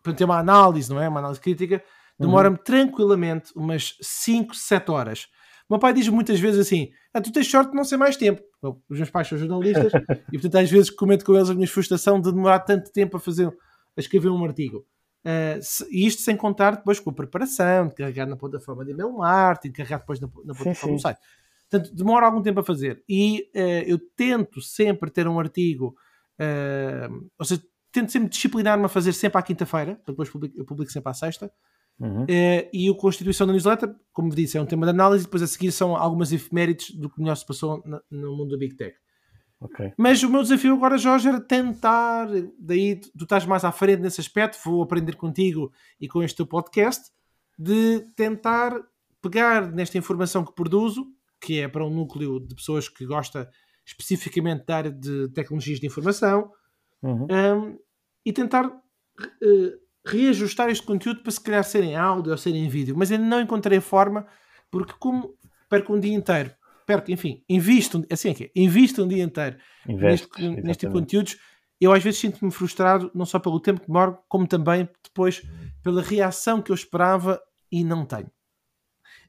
para 0.02 0.12
ter 0.12 0.24
uma 0.24 0.38
análise, 0.38 0.90
não 0.90 1.00
é? 1.00 1.08
Uma 1.08 1.20
análise 1.20 1.40
crítica, 1.40 1.82
demora-me 2.20 2.56
uhum. 2.56 2.62
tranquilamente 2.62 3.50
umas 3.56 3.96
5, 4.00 4.54
7 4.54 4.90
horas. 4.90 5.26
O 5.68 5.74
meu 5.74 5.80
pai 5.80 5.94
diz 5.94 6.06
muitas 6.08 6.38
vezes 6.38 6.60
assim: 6.60 6.90
ah, 7.12 7.20
tu 7.20 7.32
tens 7.32 7.50
sorte 7.50 7.70
de 7.70 7.76
não 7.76 7.84
ser 7.84 7.96
mais 7.96 8.16
tempo. 8.16 8.42
Bom, 8.62 8.78
os 8.88 8.98
meus 8.98 9.10
pais 9.10 9.26
são 9.26 9.38
jornalistas 9.38 9.92
e, 10.30 10.38
portanto, 10.38 10.56
às 10.56 10.70
vezes 10.70 10.90
comento 10.90 11.24
com 11.24 11.34
eles 11.34 11.48
a 11.48 11.54
minha 11.54 11.66
frustração 11.66 12.20
de 12.20 12.30
demorar 12.30 12.60
tanto 12.60 12.92
tempo 12.92 13.16
a 13.16 13.20
fazer 13.20 13.48
a 13.48 14.00
escrever 14.00 14.28
um 14.28 14.44
artigo. 14.44 14.84
Uh, 15.24 15.58
e 15.90 16.06
isto 16.06 16.20
sem 16.20 16.36
contar 16.36 16.72
depois 16.72 17.00
com 17.00 17.08
a 17.08 17.12
preparação, 17.12 17.88
de 17.88 17.94
carregar 17.94 18.26
na 18.26 18.36
plataforma 18.36 18.84
de 18.84 18.90
email 18.90 19.10
marketing, 19.10 19.68
de 19.68 19.76
carregar 19.78 20.00
depois 20.00 20.20
na, 20.20 20.28
na 20.44 20.54
plataforma 20.54 20.96
do 20.96 21.00
site. 21.00 21.18
Portanto, 21.70 21.94
demora 21.94 22.26
algum 22.26 22.42
tempo 22.42 22.60
a 22.60 22.64
fazer. 22.64 23.02
E 23.08 23.50
uh, 23.54 23.88
eu 23.88 23.98
tento 23.98 24.60
sempre 24.60 25.10
ter 25.10 25.26
um 25.26 25.40
artigo, 25.40 25.96
uh, 26.38 27.28
ou 27.38 27.44
seja, 27.44 27.62
tento 27.90 28.12
sempre 28.12 28.28
disciplinar-me 28.28 28.84
a 28.84 28.88
fazer 28.88 29.14
sempre 29.14 29.38
à 29.38 29.42
quinta-feira, 29.42 29.98
depois 30.06 30.28
publico, 30.28 30.58
eu 30.58 30.64
publico 30.64 30.92
sempre 30.92 31.10
à 31.10 31.14
sexta. 31.14 31.50
Uhum. 31.96 32.26
e 32.72 32.90
o 32.90 32.96
Constituição 32.96 33.46
da 33.46 33.52
Newsletter, 33.52 33.94
como 34.12 34.28
disse, 34.34 34.58
é 34.58 34.60
um 34.60 34.66
tema 34.66 34.84
de 34.84 34.90
análise, 34.90 35.22
e 35.22 35.26
depois 35.26 35.44
a 35.44 35.46
seguir 35.46 35.70
são 35.70 35.94
algumas 35.94 36.32
efemérides 36.32 36.90
do 36.90 37.08
que 37.08 37.20
melhor 37.20 37.36
se 37.36 37.46
passou 37.46 37.80
no, 37.86 38.02
no 38.10 38.36
mundo 38.36 38.50
da 38.50 38.58
Big 38.58 38.74
Tech. 38.74 38.96
Okay. 39.64 39.92
Mas 39.96 40.22
o 40.22 40.28
meu 40.28 40.42
desafio 40.42 40.74
agora, 40.74 40.98
Jorge, 40.98 41.28
era 41.28 41.40
tentar, 41.40 42.28
daí 42.58 42.96
tu 42.96 43.24
estás 43.24 43.46
mais 43.46 43.64
à 43.64 43.72
frente 43.72 44.00
nesse 44.00 44.20
aspecto, 44.20 44.58
vou 44.62 44.82
aprender 44.82 45.16
contigo 45.16 45.72
e 45.98 46.06
com 46.06 46.22
este 46.22 46.36
teu 46.36 46.46
podcast, 46.46 47.10
de 47.58 48.00
tentar 48.14 48.78
pegar 49.22 49.72
nesta 49.72 49.96
informação 49.96 50.44
que 50.44 50.54
produzo, 50.54 51.06
que 51.40 51.60
é 51.60 51.68
para 51.68 51.84
um 51.84 51.90
núcleo 51.90 52.38
de 52.40 52.54
pessoas 52.54 52.88
que 52.88 53.06
gosta 53.06 53.48
especificamente 53.86 54.66
da 54.66 54.76
área 54.76 54.90
de 54.90 55.28
tecnologias 55.30 55.80
de 55.80 55.86
informação, 55.86 56.50
uhum. 57.02 57.26
um, 57.30 57.78
e 58.24 58.32
tentar 58.32 58.66
uh, 58.66 59.84
reajustar 60.06 60.68
este 60.68 60.84
conteúdo 60.84 61.22
para 61.22 61.32
se 61.32 61.40
calhar 61.40 61.64
ser 61.64 61.84
em 61.84 61.96
áudio 61.96 62.32
ou 62.32 62.38
ser 62.38 62.54
em 62.54 62.68
vídeo, 62.68 62.94
mas 62.96 63.10
ainda 63.10 63.24
não 63.24 63.40
encontrei 63.40 63.80
forma, 63.80 64.26
porque 64.70 64.92
como 64.98 65.34
perco 65.68 65.94
um 65.94 66.00
dia 66.00 66.14
inteiro, 66.14 66.54
perco, 66.86 67.10
enfim, 67.10 67.42
invisto, 67.48 68.04
assim 68.10 68.30
é 68.30 68.34
que 68.34 68.44
é, 68.44 68.50
invisto 68.56 69.02
um 69.04 69.08
dia 69.08 69.22
inteiro 69.22 69.56
Investes, 69.88 70.28
neste, 70.38 70.62
neste 70.62 70.80
tipo 70.80 70.92
de 70.94 71.00
conteúdos, 71.00 71.38
eu 71.80 71.92
às 71.92 72.02
vezes 72.02 72.20
sinto-me 72.20 72.50
frustrado, 72.50 73.10
não 73.14 73.26
só 73.26 73.38
pelo 73.38 73.58
tempo 73.60 73.80
que 73.80 73.86
demoro, 73.86 74.18
como 74.28 74.46
também 74.46 74.88
depois 75.02 75.42
pela 75.82 76.00
reação 76.02 76.62
que 76.62 76.70
eu 76.70 76.74
esperava 76.74 77.40
e 77.70 77.82
não 77.84 78.04
tenho. 78.06 78.30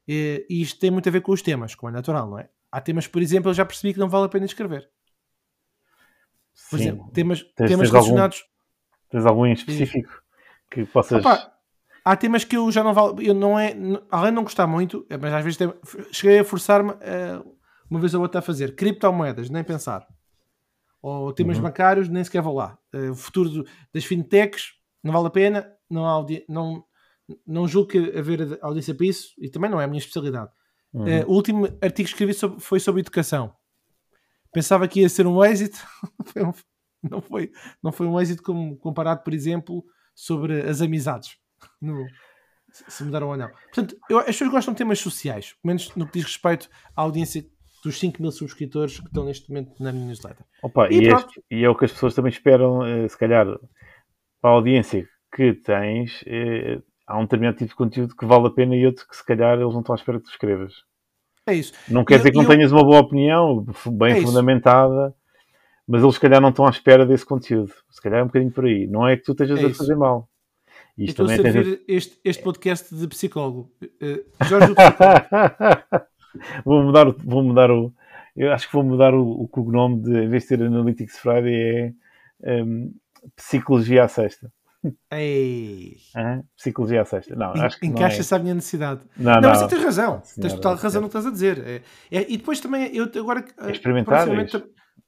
E, 0.08 0.46
e 0.48 0.62
isto 0.62 0.78
tem 0.78 0.90
muito 0.90 1.08
a 1.08 1.12
ver 1.12 1.20
com 1.20 1.32
os 1.32 1.42
temas, 1.42 1.74
como 1.74 1.90
é 1.90 1.92
natural, 1.92 2.28
não 2.30 2.38
é? 2.38 2.48
Há 2.70 2.80
temas, 2.80 3.06
por 3.06 3.20
exemplo, 3.20 3.50
eu 3.50 3.54
já 3.54 3.64
percebi 3.64 3.92
que 3.92 3.98
não 4.00 4.08
vale 4.08 4.26
a 4.26 4.28
pena 4.28 4.44
escrever. 4.46 4.88
Por 6.70 6.78
Sim. 6.78 6.84
exemplo, 6.88 7.10
temas, 7.12 7.42
Tens- 7.42 7.54
temas 7.54 7.68
tens 7.68 7.80
algum- 7.82 7.92
relacionados. 7.92 8.44
Tens 9.10 9.26
algum 9.26 9.46
em 9.46 9.52
específico 9.52 10.22
que 10.70 10.84
possas. 10.86 11.20
Opa, 11.24 11.52
há 12.06 12.16
temas 12.16 12.44
que 12.44 12.56
eu 12.56 12.70
já 12.70 12.82
não 12.84 12.94
vale. 12.94 13.26
Eu 13.28 13.34
não 13.34 13.58
é, 13.58 13.74
além 14.10 14.30
de 14.30 14.36
não 14.36 14.44
gostar 14.44 14.66
muito, 14.66 15.04
é, 15.10 15.16
mas 15.16 15.32
às 15.34 15.42
vezes 15.44 15.56
tem- 15.58 15.74
cheguei 16.12 16.38
a 16.38 16.44
forçar-me 16.44 16.92
eh, 17.00 17.42
uma 17.90 17.98
vez 18.00 18.14
ou 18.14 18.22
outra 18.22 18.38
a 18.38 18.42
fazer 18.42 18.74
criptomoedas, 18.76 19.50
nem 19.50 19.64
pensar. 19.64 20.06
Ou 21.02 21.32
temas 21.32 21.56
Uhum. 21.56 21.64
bancários, 21.64 22.08
nem 22.08 22.22
sequer 22.24 22.42
vou 22.42 22.54
lá. 22.54 22.78
Eh, 22.92 23.10
o 23.10 23.14
futuro 23.14 23.48
do- 23.50 23.66
das 23.92 24.04
fintechs 24.04 24.74
não 25.02 25.12
vale 25.12 25.26
a 25.26 25.30
pena, 25.30 25.72
não, 25.90 26.06
há 26.06 26.24
não, 26.48 26.84
não 27.46 27.68
julgo 27.68 27.88
que 27.90 27.98
haver 28.18 28.58
audiência 28.62 28.94
para 28.94 29.06
isso 29.06 29.34
e 29.38 29.48
também 29.50 29.70
não 29.70 29.80
é 29.80 29.84
a 29.84 29.88
minha 29.88 29.98
especialidade. 29.98 30.50
Uhum. 30.92 31.06
Eh, 31.06 31.24
o 31.26 31.32
último 31.32 31.66
artigo 31.66 32.08
que 32.08 32.12
escrevi 32.14 32.32
sobre- 32.34 32.60
foi 32.60 32.80
sobre 32.80 33.00
educação. 33.00 33.52
Pensava 34.52 34.88
que 34.88 35.00
ia 35.00 35.08
ser 35.08 35.26
um 35.26 35.44
êxito, 35.44 35.78
não, 37.02 37.20
foi, 37.20 37.50
não 37.82 37.92
foi 37.92 38.06
um 38.06 38.18
êxito 38.20 38.42
como 38.42 38.76
comparado, 38.78 39.22
por 39.22 39.34
exemplo, 39.34 39.84
sobre 40.14 40.62
as 40.62 40.80
amizades. 40.80 41.36
No- 41.80 42.06
se- 42.70 43.04
mudaram 43.04 43.28
ou 43.28 43.36
não. 43.36 43.48
Portanto, 43.48 43.96
eu, 44.10 44.18
as 44.18 44.26
pessoas 44.26 44.50
gostam 44.50 44.74
de 44.74 44.78
temas 44.78 44.98
sociais, 44.98 45.52
pelo 45.54 45.60
menos 45.64 45.94
no 45.96 46.06
que 46.06 46.14
diz 46.14 46.24
respeito 46.24 46.68
à 46.94 47.02
audiência 47.02 47.44
dos 47.84 47.98
5 47.98 48.20
mil 48.20 48.32
subscritores 48.32 48.98
que 48.98 49.06
estão 49.06 49.24
neste 49.24 49.48
momento 49.48 49.72
na 49.82 49.92
minha 49.92 50.06
newsletter. 50.06 50.44
Opa, 50.62 50.88
E 50.90 50.98
e, 51.00 51.06
este- 51.08 51.42
e 51.50 51.64
é 51.64 51.68
o 51.70 51.74
que 51.74 51.84
as 51.84 51.92
pessoas 51.92 52.14
também 52.14 52.30
esperam, 52.30 52.84
eh, 52.84 53.06
se 53.08 53.16
calhar, 53.16 53.46
para 54.40 54.50
a 54.50 54.54
audiência 54.54 55.08
que 55.34 55.54
tens, 55.54 56.22
eh, 56.26 56.80
há 57.06 57.16
um 57.18 57.22
determinado 57.22 57.58
tipo 57.58 57.70
de 57.70 57.76
conteúdo 57.76 58.16
que 58.16 58.26
vale 58.26 58.46
a 58.46 58.50
pena 58.50 58.74
e 58.74 58.84
outro 58.86 59.06
que 59.08 59.16
se 59.16 59.24
calhar 59.24 59.58
eles 59.60 59.72
não 59.72 59.80
estão 59.80 59.94
à 59.94 59.96
espera 59.98 60.18
que 60.18 60.24
tu 60.24 60.30
escrevas. 60.30 60.74
É 61.46 61.54
isso. 61.54 61.72
Não 61.88 62.04
quer 62.04 62.14
E 62.14 62.18
dizer 62.18 62.30
que 62.32 62.38
eu- 62.38 62.42
não 62.42 62.50
tenhas 62.50 62.72
uma 62.72 62.82
boa 62.82 62.98
opinião, 63.00 63.64
bem 63.92 64.14
É 64.14 64.18
isso. 64.18 64.26
fundamentada, 64.26 65.14
mas 65.86 66.02
eles 66.02 66.14
se 66.16 66.20
calhar 66.20 66.40
não 66.40 66.48
estão 66.48 66.66
à 66.66 66.70
espera 66.70 67.06
desse 67.06 67.24
conteúdo. 67.24 67.72
Se 67.90 68.00
calhar 68.02 68.18
é 68.18 68.22
um 68.24 68.26
bocadinho 68.26 68.50
por 68.50 68.64
aí. 68.64 68.88
Não 68.88 69.06
é 69.06 69.16
que 69.16 69.22
tu 69.22 69.30
estejas 69.32 69.60
É 69.60 69.66
a 69.66 69.68
isso. 69.68 69.78
fazer 69.78 69.94
mal. 69.94 70.28
Isto 70.98 71.22
estou 71.22 71.26
a 71.26 71.28
também 71.28 71.42
tem 71.42 71.52
servir 71.52 71.84
este, 71.88 72.18
este 72.24 72.42
podcast 72.42 72.94
de 72.94 73.06
psicólogo. 73.08 73.70
Eh, 74.00 74.24
Jorge, 74.48 74.72
o 74.72 74.74
psicólogo. 74.74 76.06
vou 76.64 76.82
mudar, 76.82 77.08
o- 77.08 77.16
vou 77.24 77.42
mudar 77.44 77.70
o. 77.70 77.92
Eu 78.36 78.52
acho 78.52 78.66
que 78.66 78.72
vou 78.72 78.82
mudar 78.84 79.14
o, 79.14 79.26
o 79.42 79.48
cognome 79.48 80.02
de, 80.02 80.24
em 80.24 80.28
vez 80.28 80.42
de 80.42 80.48
ter 80.50 80.62
Analytics 80.62 81.18
Friday, 81.18 81.94
é 82.42 82.62
hum, 82.62 82.92
Psicologia 83.34 84.04
à 84.04 84.08
Sexta. 84.08 84.52
Ei. 85.10 85.96
Hã? 86.16 86.42
Psicologia 86.56 87.02
à 87.02 87.04
Sexta. 87.04 87.34
Não, 87.34 87.54
En- 87.56 87.60
acho 87.60 87.78
que 87.80 87.86
é. 87.86 87.88
Encaixa-se 87.88 88.34
à 88.34 88.38
minha 88.38 88.54
necessidade. 88.54 89.00
Não, 89.16 89.34
Não, 89.34 89.40
não. 89.40 89.48
mas 89.50 89.58
você 89.60 89.68
tens 89.68 89.84
razão. 89.84 90.20
tens 90.20 90.28
Senhora, 90.34 90.54
total 90.56 90.74
razão 90.76 91.00
é. 91.00 91.02
no 91.02 91.08
que 91.10 91.16
estás 91.16 91.26
a 91.26 91.30
dizer. 91.30 91.58
É, 91.66 91.82
é- 92.18 92.26
e 92.32 92.36
depois 92.36 92.60
também, 92.60 92.94
eu 92.94 93.04
agora. 93.20 93.44
eh, 93.60 93.70
Experimentar. 93.72 94.26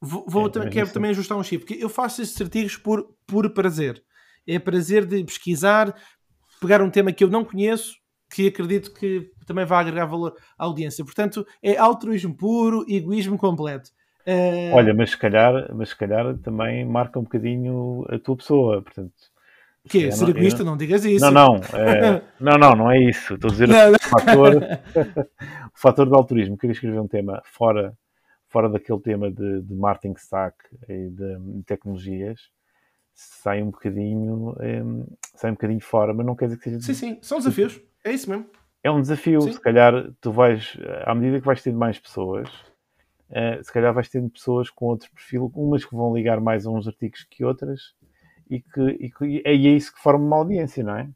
Vou, 0.00 0.24
vou 0.28 0.46
É, 0.46 0.50
também, 0.50 0.66
mas 0.68 0.74
quero 0.74 0.92
também 0.92 1.10
ajustar 1.10 1.36
um 1.36 1.42
chip, 1.42 1.64
porque 1.66 1.82
eu 1.82 1.88
faço 1.88 2.22
estes 2.22 2.40
artigos 2.40 2.76
por, 2.76 3.04
por 3.26 3.50
prazer. 3.50 4.00
É 4.48 4.58
prazer 4.58 5.04
de 5.04 5.22
pesquisar, 5.24 5.94
pegar 6.60 6.80
um 6.82 6.90
tema 6.90 7.12
que 7.12 7.22
eu 7.22 7.28
não 7.28 7.44
conheço, 7.44 7.94
que 8.30 8.48
acredito 8.48 8.92
que 8.94 9.30
também 9.46 9.64
vai 9.64 9.80
agregar 9.80 10.06
valor 10.06 10.34
à 10.58 10.64
audiência. 10.64 11.04
Portanto, 11.04 11.46
é 11.62 11.76
altruísmo 11.76 12.34
puro, 12.34 12.84
egoísmo 12.88 13.36
completo. 13.38 13.90
Eh, 14.26 14.70
Olha, 14.74 14.92
mas 14.92 15.10
se, 15.10 15.16
calhar, 15.16 15.74
mas 15.74 15.90
se 15.90 15.96
calhar 15.96 16.36
também 16.38 16.84
marca 16.84 17.18
um 17.18 17.22
bocadinho 17.22 18.04
a 18.10 18.18
tua 18.18 18.36
pessoa. 18.36 18.82
Portanto, 18.82 19.12
o 19.84 19.88
quê? 19.88 20.06
eu 20.08 20.12
Ser 20.12 20.24
não- 20.24 20.30
egoísta? 20.30 20.60
eu 20.62 20.66
Não 20.66 20.76
digas 20.76 21.04
isso. 21.04 21.24
Não, 21.24 21.30
não, 21.30 21.56
é, 21.78 22.22
não, 22.38 22.58
não, 22.58 22.76
não 22.76 22.90
é 22.90 23.00
isso. 23.00 23.34
Estou 23.34 23.48
a 23.48 23.52
dizer 23.52 23.68
Não, 23.68 23.86
não. 23.92 23.94
o 23.94 23.98
fator, 24.00 24.54
o 25.74 25.78
fator 25.78 26.06
do 26.06 26.14
altruísmo. 26.14 26.58
Queria 26.58 26.72
escrever 26.72 27.00
um 27.00 27.08
tema 27.08 27.40
fora, 27.46 27.96
fora 28.48 28.68
daquele 28.68 29.00
tema 29.00 29.30
de, 29.30 29.62
de 29.62 29.74
marketing 29.74 30.14
stack 30.18 30.56
e 30.88 31.08
de 31.08 31.62
tecnologias. 31.64 32.38
Sai 33.20 33.60
um 33.62 33.70
bocadinho, 33.72 34.54
em, 34.62 35.04
sai 35.34 35.50
um 35.50 35.54
bocadinho 35.54 35.80
fora, 35.80 36.14
mas 36.14 36.24
não 36.24 36.36
quer 36.36 36.44
dizer 36.46 36.58
que 36.58 36.64
seja 36.70 36.80
Sim, 36.80 36.94
sim, 36.94 37.18
são 37.20 37.38
desafios. 37.38 37.80
É 38.04 38.12
isso 38.12 38.30
mesmo. 38.30 38.46
é 38.84 38.88
um 38.92 39.00
desafio. 39.00 39.40
Sim. 39.40 39.52
Se 39.52 39.60
calhar 39.60 39.92
tu 40.20 40.30
vais, 40.30 40.78
à 41.04 41.12
medida 41.16 41.40
que 41.40 41.46
vais 41.46 41.60
tendo 41.60 41.76
mais 41.76 41.98
pessoas, 41.98 42.48
eh, 43.30 43.60
se 43.60 43.72
calhar 43.72 43.92
vais 43.92 44.08
tendo 44.08 44.30
pessoas 44.30 44.70
com 44.70 44.86
outro 44.86 45.10
perfil, 45.10 45.50
umas 45.56 45.84
que 45.84 45.96
vão 45.96 46.14
ligar 46.14 46.40
mais 46.40 46.64
a 46.64 46.70
uns 46.70 46.86
artigos 46.86 47.24
que 47.28 47.44
outras, 47.44 47.92
e 48.48 48.60
que, 48.60 48.80
e 49.00 49.10
que 49.10 49.42
é 49.44 49.52
isso 49.52 49.92
que 49.92 50.00
forma 50.00 50.24
uma 50.24 50.36
audiência, 50.36 50.84
não 50.84 50.96
é? 50.96 51.08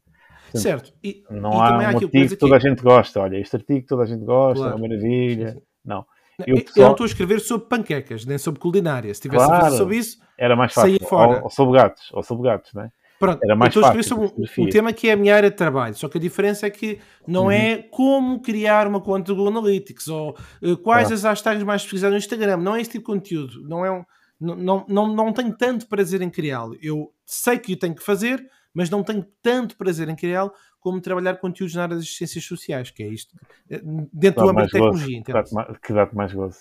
Portanto, 0.43 0.61
certo. 0.61 0.93
E, 1.01 1.23
Não 1.29 1.53
e 1.53 1.61
há 1.61 1.67
também 1.67 1.87
um 1.87 1.89
artigo 1.91 2.11
que 2.11 2.35
toda 2.35 2.55
a 2.57 2.59
gente 2.59 2.83
gosta. 2.83 3.21
Olha, 3.21 3.37
este 3.37 3.55
artigo 3.55 3.87
toda 3.87 4.03
a 4.03 4.05
gente 4.05 4.25
gosta, 4.25 4.61
Claro. 4.61 4.73
é 4.73 4.75
uma 4.75 4.87
maravilha. 4.89 5.51
Sim, 5.51 5.57
sim. 5.57 5.63
Não, 5.85 6.05
Eu, 6.45 6.55
eu, 6.57 6.63
pessoal- 6.65 6.85
não 6.85 6.91
estou 6.91 7.03
a 7.03 7.07
escrever 7.07 7.39
sobre 7.39 7.67
panquecas, 7.67 8.25
nem 8.25 8.37
sobre 8.37 8.59
culinária. 8.59 9.13
Se 9.13 9.21
tivesse 9.21 9.45
Claro. 9.45 9.75
sobre 9.77 9.97
isso, 9.97 10.17
era 10.37 10.55
mais 10.55 10.73
saía 10.73 10.93
fácil. 10.99 11.07
fora. 11.09 11.37
Ou, 11.37 11.43
ou 11.43 11.49
sobre 11.49 11.77
gatos, 11.79 12.09
ou 12.13 12.23
sobre 12.23 12.43
gatos, 12.49 12.71
não 12.73 12.83
é? 12.83 12.91
Pronto, 13.19 13.39
Era 13.43 13.55
mais 13.55 13.73
eu 13.73 13.79
estou 13.79 13.83
a 13.83 14.01
escrever 14.01 14.03
fácil, 14.25 14.43
sobre 14.43 14.63
um, 14.63 14.65
um 14.67 14.69
tema 14.69 14.91
que 14.91 15.07
é 15.07 15.13
a 15.13 15.15
minha 15.15 15.33
área 15.33 15.49
de 15.49 15.55
trabalho, 15.55 15.95
só 15.95 16.09
que 16.09 16.17
a 16.17 16.21
diferença 16.21 16.67
é 16.67 16.69
que 16.69 16.99
não 17.25 17.43
Uhum. 17.45 17.51
é 17.51 17.77
como 17.77 18.41
criar 18.41 18.85
uma 18.85 18.99
conta 18.99 19.25
do 19.31 19.35
Google 19.35 19.59
Analytics 19.59 20.07
ou 20.09 20.35
eh, 20.61 20.75
quais 20.83 21.09
Ah. 21.09 21.13
as 21.13 21.23
hashtags 21.23 21.63
mais 21.63 21.83
pesquisadas 21.83 22.11
no 22.13 22.17
Instagram. 22.17 22.57
Não 22.57 22.75
é 22.75 22.81
esse 22.81 22.89
tipo 22.91 23.11
de 23.13 23.19
conteúdo. 23.19 23.63
Não, 23.65 23.85
é 23.85 23.91
um, 23.91 24.03
não, 24.41 24.55
não, 24.55 24.85
não, 24.89 25.07
não 25.15 25.31
tenho 25.33 25.55
tanto 25.55 25.87
prazer 25.87 26.21
em 26.21 26.29
criá-lo. 26.29 26.75
Eu 26.81 27.13
sei 27.25 27.57
que 27.59 27.71
o 27.73 27.77
tenho 27.77 27.95
que 27.95 28.03
fazer, 28.03 28.45
mas 28.73 28.89
não 28.89 29.03
tenho 29.03 29.25
tanto 29.41 29.77
prazer 29.77 30.09
em 30.09 30.15
criá-lo 30.15 30.51
como 30.83 31.01
trabalhar 31.01 31.37
conteúdos 31.37 31.73
na 31.75 31.83
área 31.83 31.95
das 31.95 32.09
ciências 32.15 32.43
sociais, 32.45 32.91
que 32.91 33.01
é 33.03 33.07
isto, 33.07 33.33
eh, 33.69 33.81
dentro 34.13 34.43
do 34.43 34.49
âmbito 34.49 34.73
da 34.73 34.79
gozo, 34.79 35.05
tecnologia. 35.07 35.23
ma- 35.55 35.73
que 35.81 35.93
dá-te 35.93 36.15
mais 36.15 36.33
gozo. 36.33 36.59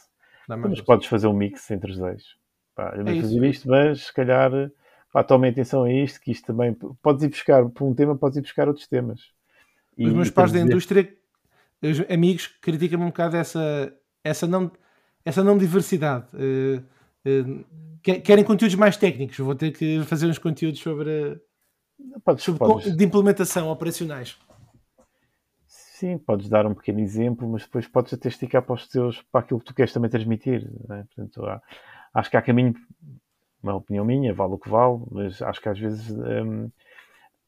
Dá 0.48 0.56
mais 0.56 0.70
Mas 0.70 0.78
gosto. 0.78 0.86
podes 0.86 1.06
fazer 1.08 1.26
um 1.26 1.32
mix 1.34 1.70
entre 1.70 1.90
os 1.90 1.98
dois. 1.98 2.22
Pá, 2.74 2.94
eu 2.96 3.04
vou 3.04 3.12
É 3.12 3.20
fazer 3.20 3.44
isto, 3.44 3.68
mas 3.68 4.06
se 4.06 4.12
calhar 4.14 4.50
pá, 5.12 5.24
tomem 5.24 5.50
atenção 5.50 5.84
a 5.84 5.92
isto, 5.92 6.20
que 6.20 6.30
isto 6.30 6.46
também 6.46 6.72
podes 7.02 7.22
ir 7.24 7.28
buscar 7.28 7.68
por 7.68 7.84
um 7.84 7.94
tema, 7.94 8.16
podes 8.16 8.38
ir 8.38 8.42
buscar 8.42 8.68
outros 8.68 8.86
temas. 8.86 9.20
E- 9.98 10.06
Os 10.06 10.12
meus 10.12 10.30
pais 10.30 10.52
da 10.52 10.60
indústria, 10.60 11.12
os 11.82 12.00
amigos, 12.10 12.46
criticam-me 12.46 13.04
um 13.04 13.08
bocado 13.08 13.36
essa, 13.36 13.92
essa, 14.24 14.46
não, 14.46 14.70
essa 15.24 15.42
não 15.44 15.58
diversidade. 15.58 16.26
Eh, 16.34 16.82
que- 18.02 18.20
querem 18.20 18.44
conteúdos 18.44 18.74
mais 18.76 18.96
técnicos. 18.96 19.38
Vou 19.38 19.54
ter 19.54 19.70
que 19.72 20.00
fazer 20.04 20.26
uns 20.26 20.38
conteúdos 20.38 20.80
sobre, 20.80 21.40
Podes, 22.24 22.96
de 22.96 23.04
implementação 23.04 23.68
operacionais. 23.68 24.38
Sim, 25.66 26.18
podes 26.18 26.48
dar 26.48 26.66
um 26.66 26.74
pequeno 26.74 27.00
exemplo, 27.00 27.48
mas 27.48 27.62
depois 27.62 27.86
podes 27.86 28.12
até 28.12 28.28
esticar 28.28 28.62
para 28.62 28.74
os 28.74 28.88
teus, 28.88 29.22
para 29.30 29.40
aquilo 29.40 29.60
que 29.60 29.66
tu 29.66 29.74
queres 29.74 29.92
também 29.92 30.10
transmitir. 30.10 30.68
não 30.88 30.96
é? 30.96 31.04
Portanto, 31.04 31.46
há- 31.46 31.62
acho 32.14 32.30
que 32.30 32.36
há 32.36 32.42
caminho, 32.42 32.74
uma 33.62 33.76
opinião 33.76 34.04
minha, 34.04 34.34
vale 34.34 34.54
o 34.54 34.58
que 34.58 34.68
vale, 34.68 35.00
mas 35.10 35.40
acho 35.40 35.60
que 35.60 35.68
às 35.68 35.78
vezes 35.78 36.10
hum, 36.10 36.68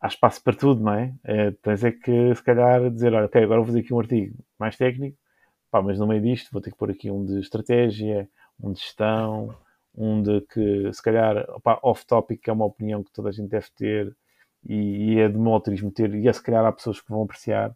há 0.00 0.06
espaço 0.06 0.42
para 0.42 0.54
tudo, 0.54 0.82
não 0.82 0.92
é? 0.92 1.14
é? 1.24 1.50
Tens 1.50 1.82
é 1.82 1.90
que, 1.90 2.34
se 2.34 2.42
calhar, 2.42 2.90
dizer, 2.90 3.12
olha, 3.12 3.26
ok, 3.26 3.42
agora 3.42 3.60
vou 3.60 3.66
fazer 3.66 3.80
aqui 3.80 3.92
um 3.92 3.98
artigo 4.00 4.36
mais 4.58 4.76
técnico, 4.76 5.18
pá, 5.70 5.82
mas 5.82 5.98
no 5.98 6.06
meio 6.06 6.22
disto 6.22 6.50
vou 6.52 6.62
ter 6.62 6.70
que 6.70 6.76
pôr 6.76 6.90
aqui 6.90 7.10
um 7.10 7.24
de 7.24 7.40
estratégia, 7.40 8.28
um 8.62 8.72
de 8.72 8.80
gestão, 8.80 9.56
um 9.96 10.22
de 10.22 10.40
que, 10.42 10.92
se 10.92 11.02
calhar, 11.02 11.44
off-topic, 11.82 12.40
que 12.42 12.50
é 12.50 12.52
uma 12.52 12.64
opinião 12.64 13.02
que 13.02 13.12
toda 13.12 13.30
a 13.30 13.32
gente 13.32 13.48
deve 13.48 13.66
ter, 13.74 14.16
e, 14.66 15.14
e 15.14 15.20
é 15.20 15.28
de 15.28 15.38
meu 15.38 15.52
autorismo 15.52 15.90
ter, 15.90 16.14
e 16.14 16.28
é 16.28 16.32
se 16.32 16.42
calhar 16.42 16.64
há 16.64 16.72
pessoas 16.72 17.00
que 17.00 17.10
vão 17.10 17.22
apreciar, 17.22 17.74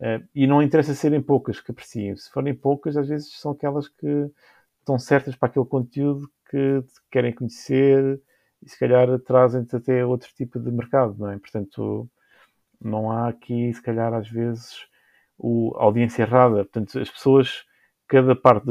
eh, 0.00 0.22
e 0.34 0.46
não 0.46 0.62
interessa 0.62 0.94
serem 0.94 1.22
poucas 1.22 1.60
que 1.60 1.70
apreciem. 1.70 2.16
Se 2.16 2.30
forem 2.30 2.54
poucas, 2.54 2.96
às 2.96 3.08
vezes 3.08 3.32
são 3.40 3.52
aquelas 3.52 3.88
que 3.88 4.30
estão 4.80 4.98
certas 4.98 5.36
para 5.36 5.48
aquele 5.48 5.66
conteúdo 5.66 6.30
que 6.50 6.84
querem 7.10 7.34
conhecer 7.34 8.20
e 8.62 8.68
se 8.70 8.78
calhar 8.78 9.08
trazem-te 9.20 9.76
até 9.76 10.04
outro 10.06 10.30
tipo 10.34 10.60
de 10.60 10.70
mercado, 10.70 11.16
não 11.18 11.30
é? 11.30 11.38
Portanto, 11.38 12.08
não 12.80 13.10
há 13.10 13.28
aqui, 13.28 13.72
se 13.72 13.82
calhar, 13.82 14.12
às 14.14 14.28
vezes, 14.28 14.86
o, 15.38 15.74
a 15.78 15.84
audiência 15.84 16.22
errada. 16.22 16.56
Portanto, 16.64 16.98
as 16.98 17.10
pessoas, 17.10 17.64
cada 18.08 18.36
parte 18.36 18.66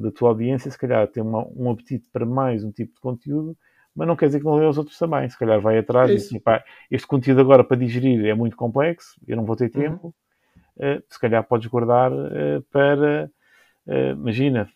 da 0.00 0.10
tua 0.12 0.30
audiência, 0.30 0.70
se 0.70 0.78
calhar, 0.78 1.06
tem 1.08 1.22
uma- 1.22 1.46
um 1.56 1.70
apetite 1.70 2.08
para 2.12 2.24
mais 2.26 2.64
um 2.64 2.70
tipo 2.72 2.94
de 2.94 3.00
conteúdo, 3.00 3.56
mas 3.96 4.06
não 4.06 4.14
quer 4.14 4.26
dizer 4.26 4.38
que 4.40 4.44
não 4.44 4.56
lê 4.56 4.66
os 4.66 4.78
outros 4.78 4.98
também. 4.98 5.28
Se 5.28 5.38
calhar 5.38 5.60
vai 5.60 5.78
atrás 5.78 6.10
É 6.10 6.14
e 6.14 6.16
assim, 6.18 6.38
pá, 6.38 6.62
este 6.90 7.06
conteúdo 7.06 7.40
agora 7.40 7.64
para 7.64 7.76
digerir 7.76 8.24
é 8.26 8.34
muito 8.34 8.56
complexo, 8.56 9.18
eu 9.26 9.36
não 9.36 9.44
vou 9.44 9.56
ter 9.56 9.64
Uhum. 9.64 9.70
tempo. 9.70 10.14
Eh, 10.78 11.02
se 11.08 11.18
calhar 11.18 11.42
podes 11.42 11.66
guardar 11.68 12.12
eh, 12.12 12.60
para, 12.70 13.30
eh, 13.86 14.10
imagina, 14.10 14.68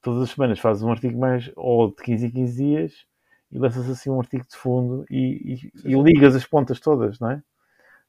todas 0.00 0.22
as 0.22 0.30
semanas 0.30 0.58
fazes 0.58 0.82
um 0.82 0.90
artigo 0.90 1.18
mais, 1.18 1.50
ou 1.54 1.88
de 1.88 1.96
15 2.02 2.26
em 2.26 2.30
15 2.30 2.64
dias, 2.64 2.92
e 3.52 3.58
lanças 3.58 3.88
assim 3.90 4.10
um 4.10 4.18
artigo 4.18 4.44
de 4.48 4.56
fundo 4.56 5.04
e, 5.10 5.70
e, 5.84 5.92
e 5.92 6.02
ligas 6.02 6.34
as 6.34 6.46
pontas 6.46 6.80
todas, 6.80 7.20
não 7.20 7.30
é? 7.30 7.42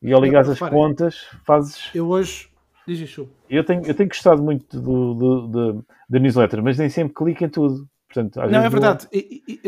E 0.02 0.14
ao 0.14 0.22
ligar 0.22 0.48
as 0.48 0.60
pontas, 0.60 1.28
fazes. 1.46 1.94
Eu 1.94 2.08
hoje. 2.08 2.50
Diz 2.88 3.00
isso. 3.00 3.28
Eu 3.50 3.64
tenho, 3.64 3.86
eu 3.86 3.94
tenho 3.94 4.10
gostado 4.10 4.42
muito 4.42 4.80
do, 4.80 5.14
do, 5.14 5.48
do, 5.48 5.86
da 6.10 6.20
newsletter, 6.20 6.64
mas 6.64 6.78
nem 6.78 6.90
sempre 6.90 7.14
clico 7.14 7.44
em 7.44 7.50
tudo. 7.50 7.88
Portanto, 8.24 8.52
não, 8.52 8.64
é 8.64 8.70
verdade. 8.70 9.08
É, 9.14 9.20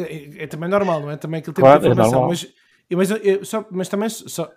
é, 0.01 0.43
é, 0.43 0.47
também 0.47 0.69
normal, 0.69 1.01
não 1.01 1.11
é? 1.11 1.17
Também 1.17 1.39
aquilo 1.39 1.53
tem 1.53 1.63
claro, 1.63 1.83
é 1.83 1.89
informação. 1.89 2.25
É 2.25 2.27
mas 2.27 2.47
mas, 2.95 3.11
eu, 3.11 3.45
só, 3.45 3.63
mas 3.69 3.87
também 3.87 4.09
só, 4.09 4.51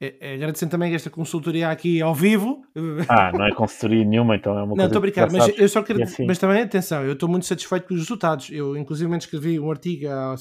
é, 0.00 0.14
é, 0.20 0.34
agradecendo 0.34 0.70
também 0.70 0.94
esta 0.94 1.10
consultoria 1.10 1.68
aqui 1.68 2.00
ao 2.00 2.14
vivo. 2.14 2.62
Ah, 3.08 3.32
não 3.32 3.44
é 3.44 3.52
consultoria 3.52 4.04
nenhuma, 4.04 4.36
então 4.36 4.52
é 4.52 4.62
uma 4.62 4.66
não, 4.66 4.68
coisa. 4.68 4.82
Não, 4.82 4.86
estou 4.86 4.98
a 4.98 5.02
brincar, 5.02 5.32
mas 5.32 5.58
eu 5.58 5.68
só 5.68 5.82
quero. 5.82 6.02
Assim. 6.02 6.26
Mas 6.26 6.38
também, 6.38 6.62
atenção, 6.62 7.02
eu 7.02 7.14
estou 7.14 7.28
muito 7.28 7.46
satisfeito 7.46 7.88
com 7.88 7.94
os 7.94 8.00
resultados. 8.00 8.50
Eu, 8.50 8.76
inclusive, 8.76 9.16
escrevi 9.16 9.58
um 9.58 9.70
artigo 9.70 10.08
há, 10.08 10.34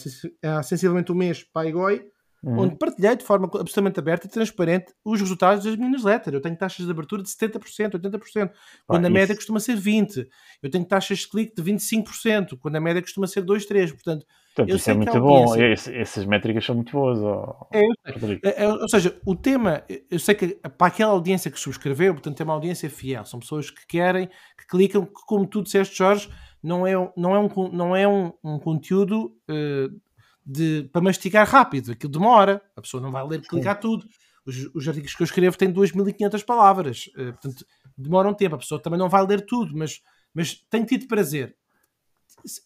há 0.44 0.64
sensivelmente 0.64 1.12
um 1.12 1.16
mês 1.16 1.44
para 1.44 1.64
a 1.64 1.70
IGOI 1.70 2.06
uhum. 2.46 2.60
onde 2.60 2.78
partilhei 2.78 3.16
de 3.16 3.24
forma 3.24 3.48
absolutamente 3.48 4.00
aberta 4.00 4.28
e 4.28 4.30
transparente 4.30 4.94
os 5.04 5.20
resultados 5.20 5.64
das 5.64 5.76
minhas 5.76 5.92
newsletters. 5.92 6.34
Eu 6.34 6.42
tenho 6.42 6.56
taxas 6.56 6.86
de 6.86 6.92
abertura 6.92 7.24
de 7.24 7.30
70%, 7.30 8.00
80%, 8.00 8.52
quando 8.86 9.06
ah, 9.06 9.08
a 9.08 9.12
média 9.12 9.34
isso. 9.34 9.40
costuma 9.42 9.60
ser 9.60 9.78
20%. 9.78 10.28
Eu 10.62 10.70
tenho 10.70 10.86
taxas 10.86 11.20
de 11.20 11.28
clique 11.28 11.56
de 11.56 11.64
25%, 11.64 12.58
quando 12.60 12.76
a 12.76 12.80
média 12.80 13.02
costuma 13.02 13.28
ser 13.28 13.42
2, 13.42 13.68
3%. 13.68 13.92
Portanto, 13.94 14.26
Portanto, 14.56 14.74
isso 14.74 14.90
é 14.90 14.94
muito 14.94 15.20
bom. 15.20 15.54
essas 15.58 16.26
métricas 16.26 16.64
são 16.64 16.76
muito 16.76 16.94
boas. 16.94 17.20
Oh, 17.20 17.68
é, 17.74 17.82
é, 17.82 18.64
é, 18.64 18.68
ou 18.70 18.88
seja, 18.88 19.20
o 19.26 19.36
tema, 19.36 19.84
eu 20.10 20.18
sei 20.18 20.34
que 20.34 20.48
para 20.78 20.88
aquela 20.88 21.12
audiência 21.12 21.52
que 21.52 21.60
subscreveu, 21.60 22.14
portanto, 22.14 22.40
é 22.40 22.44
uma 22.46 22.54
audiência 22.54 22.90
fiel. 22.90 23.26
São 23.26 23.42
pessoas 23.42 23.70
que 23.70 23.86
querem, 23.86 24.28
que 24.28 24.66
clicam, 24.70 25.06
que, 25.06 25.12
como 25.28 25.46
tu 25.46 25.62
disseste, 25.62 25.98
Jorge, 25.98 26.30
não 26.64 26.88
é, 26.88 26.94
não 27.18 27.36
é, 27.36 27.40
um, 27.40 27.70
não 27.74 27.96
é 27.96 28.08
um, 28.08 28.32
um 28.42 28.58
conteúdo 28.58 29.36
uh, 29.50 30.05
de, 30.46 30.88
para 30.92 31.02
mastigar 31.02 31.48
rápido, 31.48 31.92
aquilo 31.92 32.12
demora, 32.12 32.62
a 32.76 32.82
pessoa 32.82 33.02
não 33.02 33.12
vai 33.12 33.26
ler, 33.26 33.42
clicar 33.42 33.80
tudo. 33.80 34.06
Os, 34.46 34.70
os, 34.76 34.88
artigos 34.88 35.16
que 35.16 35.24
eu 35.24 35.26
escrevo 35.26 35.58
têm 35.58 35.74
2.500 35.74 36.46
palavras, 36.46 37.10
uh, 37.18 37.34
portanto 37.34 37.66
demora 37.98 38.30
um 38.30 38.34
tempo, 38.34 38.56
a 38.56 38.60
pessoa 38.60 38.80
também 38.80 39.00
não 39.00 39.10
vai 39.10 39.26
ler 39.26 39.44
tudo, 39.44 39.76
mas, 39.76 40.02
mas 40.34 40.54
tem 40.70 40.86
tido 40.86 41.08
prazer. 41.08 41.56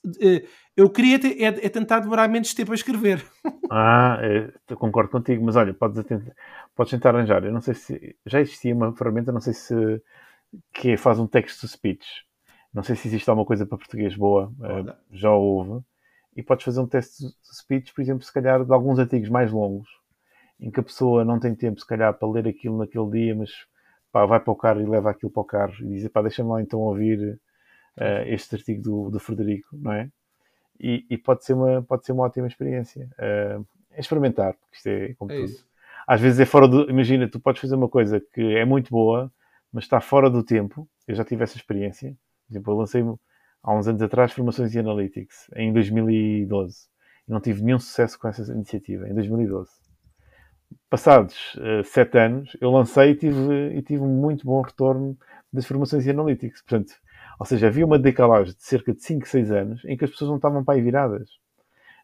Uh, 0.05 0.45
eu 0.75 0.89
queria 0.89 1.17
ter, 1.17 1.41
é, 1.41 1.47
é, 1.47 1.69
tentar 1.69 1.99
demorar 1.99 2.27
menos 2.27 2.53
tempo 2.53 2.71
a 2.71 2.75
escrever. 2.75 3.25
Ah, 3.71 4.17
é, 4.23 4.73
concordo 4.73 5.11
contigo, 5.11 5.45
mas 5.45 5.55
olha, 5.55 5.71
podes 5.75 6.03
tentar, 6.03 6.35
podes 6.75 6.89
tentar 6.89 7.15
arranjar. 7.15 7.45
Eu 7.45 7.51
não 7.51 7.61
sei 7.61 7.75
se 7.75 8.15
já 8.25 8.41
existia 8.41 8.73
uma 8.73 8.91
ferramenta, 8.95 9.31
não 9.31 9.39
sei 9.39 9.53
se 9.53 10.01
que 10.73 10.97
faz 10.97 11.19
um 11.19 11.27
text 11.27 11.61
to 11.61 11.67
speech. 11.67 12.25
Não 12.73 12.81
sei 12.81 12.95
se 12.95 13.07
existe 13.07 13.29
alguma 13.29 13.45
coisa 13.45 13.67
para 13.67 13.77
português 13.77 14.15
boa, 14.15 14.47
uh, 14.47 14.91
já 15.11 15.29
houve 15.29 15.85
e 16.35 16.43
podes 16.43 16.63
fazer 16.63 16.79
um 16.79 16.87
teste 16.87 17.25
de 17.25 17.57
speech, 17.57 17.93
por 17.93 18.01
exemplo, 18.01 18.23
se 18.23 18.33
calhar 18.33 18.63
de 18.63 18.71
alguns 18.71 18.99
artigos 18.99 19.29
mais 19.29 19.51
longos, 19.51 19.89
em 20.59 20.69
que 20.69 20.79
a 20.79 20.83
pessoa 20.83 21.23
não 21.23 21.39
tem 21.39 21.55
tempo, 21.55 21.79
se 21.79 21.87
calhar, 21.87 22.13
para 22.13 22.29
ler 22.29 22.47
aquilo 22.47 22.77
naquele 22.77 23.09
dia, 23.09 23.35
mas 23.35 23.49
pá, 24.11 24.25
vai 24.25 24.39
para 24.39 24.51
o 24.51 24.55
carro 24.55 24.81
e 24.81 24.85
leva 24.85 25.09
aquilo 25.09 25.31
para 25.31 25.41
o 25.41 25.45
carro 25.45 25.73
e 25.81 25.87
diz, 25.87 26.07
pá, 26.09 26.21
deixa-me 26.21 26.49
lá 26.49 26.61
então 26.61 26.79
ouvir 26.79 27.39
uh, 27.97 28.27
este 28.27 28.55
artigo 28.55 28.81
do, 28.81 29.09
do 29.09 29.19
Frederico, 29.19 29.69
não 29.73 29.93
é? 29.93 30.09
E, 30.79 31.05
e, 31.09 31.17
pode, 31.17 31.43
ser 31.43 31.53
uma, 31.53 31.81
pode 31.81 32.05
ser 32.05 32.13
uma 32.13 32.23
ótima 32.23 32.47
experiência. 32.47 33.09
Uh, 33.17 33.65
é 33.91 33.99
experimentar, 33.99 34.53
porque 34.53 34.77
isto 34.77 34.87
é 34.87 35.13
como 35.15 35.31
é 35.31 35.35
tudo. 35.35 35.45
Isso. 35.45 35.67
Às 36.07 36.21
vezes 36.21 36.39
é 36.39 36.45
fora 36.45 36.67
do. 36.67 36.89
Imagina, 36.89 37.29
tu 37.29 37.39
podes 37.39 37.61
fazer 37.61 37.75
uma 37.75 37.89
coisa 37.89 38.19
que 38.33 38.55
é 38.55 38.63
muito 38.63 38.89
boa, 38.89 39.31
mas 39.71 39.83
está 39.83 39.99
fora 39.99 40.29
do 40.29 40.41
tempo. 40.41 40.87
Eu 41.07 41.15
já 41.15 41.25
tive 41.25 41.43
essa 41.43 41.57
experiência. 41.57 42.15
Por 42.47 42.53
exemplo, 42.53 42.73
eu 42.73 42.77
lancei 42.77 43.03
há 43.63 43.75
uns 43.75 43.87
anos 43.87 44.01
atrás, 44.01 44.31
Formações 44.31 44.73
e 44.73 44.79
Analytics, 44.79 45.49
em 45.55 45.71
2012. 45.73 46.87
E 47.27 47.31
não 47.31 47.39
tive 47.39 47.61
nenhum 47.63 47.79
sucesso 47.79 48.17
com 48.17 48.27
essa 48.27 48.51
iniciativa, 48.51 49.07
em 49.07 49.13
2012. 49.13 49.69
Passados 50.89 51.55
uh, 51.55 51.83
sete 51.83 52.17
anos, 52.17 52.55
eu 52.59 52.71
lancei 52.71 53.11
e 53.11 53.15
tive, 53.15 53.75
e 53.75 53.81
tive 53.81 54.01
um 54.01 54.07
muito 54.07 54.45
bom 54.45 54.61
retorno 54.61 55.17
das 55.51 55.65
Formações 55.65 56.05
e 56.05 56.09
Analytics. 56.09 56.61
Portanto, 56.61 56.93
ou 57.39 57.45
seja, 57.45 57.67
havia 57.67 57.85
uma 57.85 57.99
decalagem 57.99 58.53
de 58.53 58.63
cerca 58.63 58.93
de 58.93 59.03
5, 59.03 59.27
6 59.27 59.51
anos 59.51 59.85
em 59.85 59.95
que 59.95 60.03
as 60.03 60.11
pessoas 60.11 60.29
não 60.29 60.37
estavam 60.37 60.63
para 60.63 60.75
aí 60.75 60.81
viradas. 60.81 61.29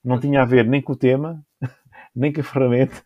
Não 0.03 0.19
tinha 0.19 0.41
a 0.41 0.45
ver 0.45 0.65
nem 0.65 0.81
com 0.81 0.93
o 0.93 0.95
tema, 0.95 1.43
nem 2.15 2.31
com 2.31 2.41
a 2.41 2.43
ferramenta. 2.43 3.01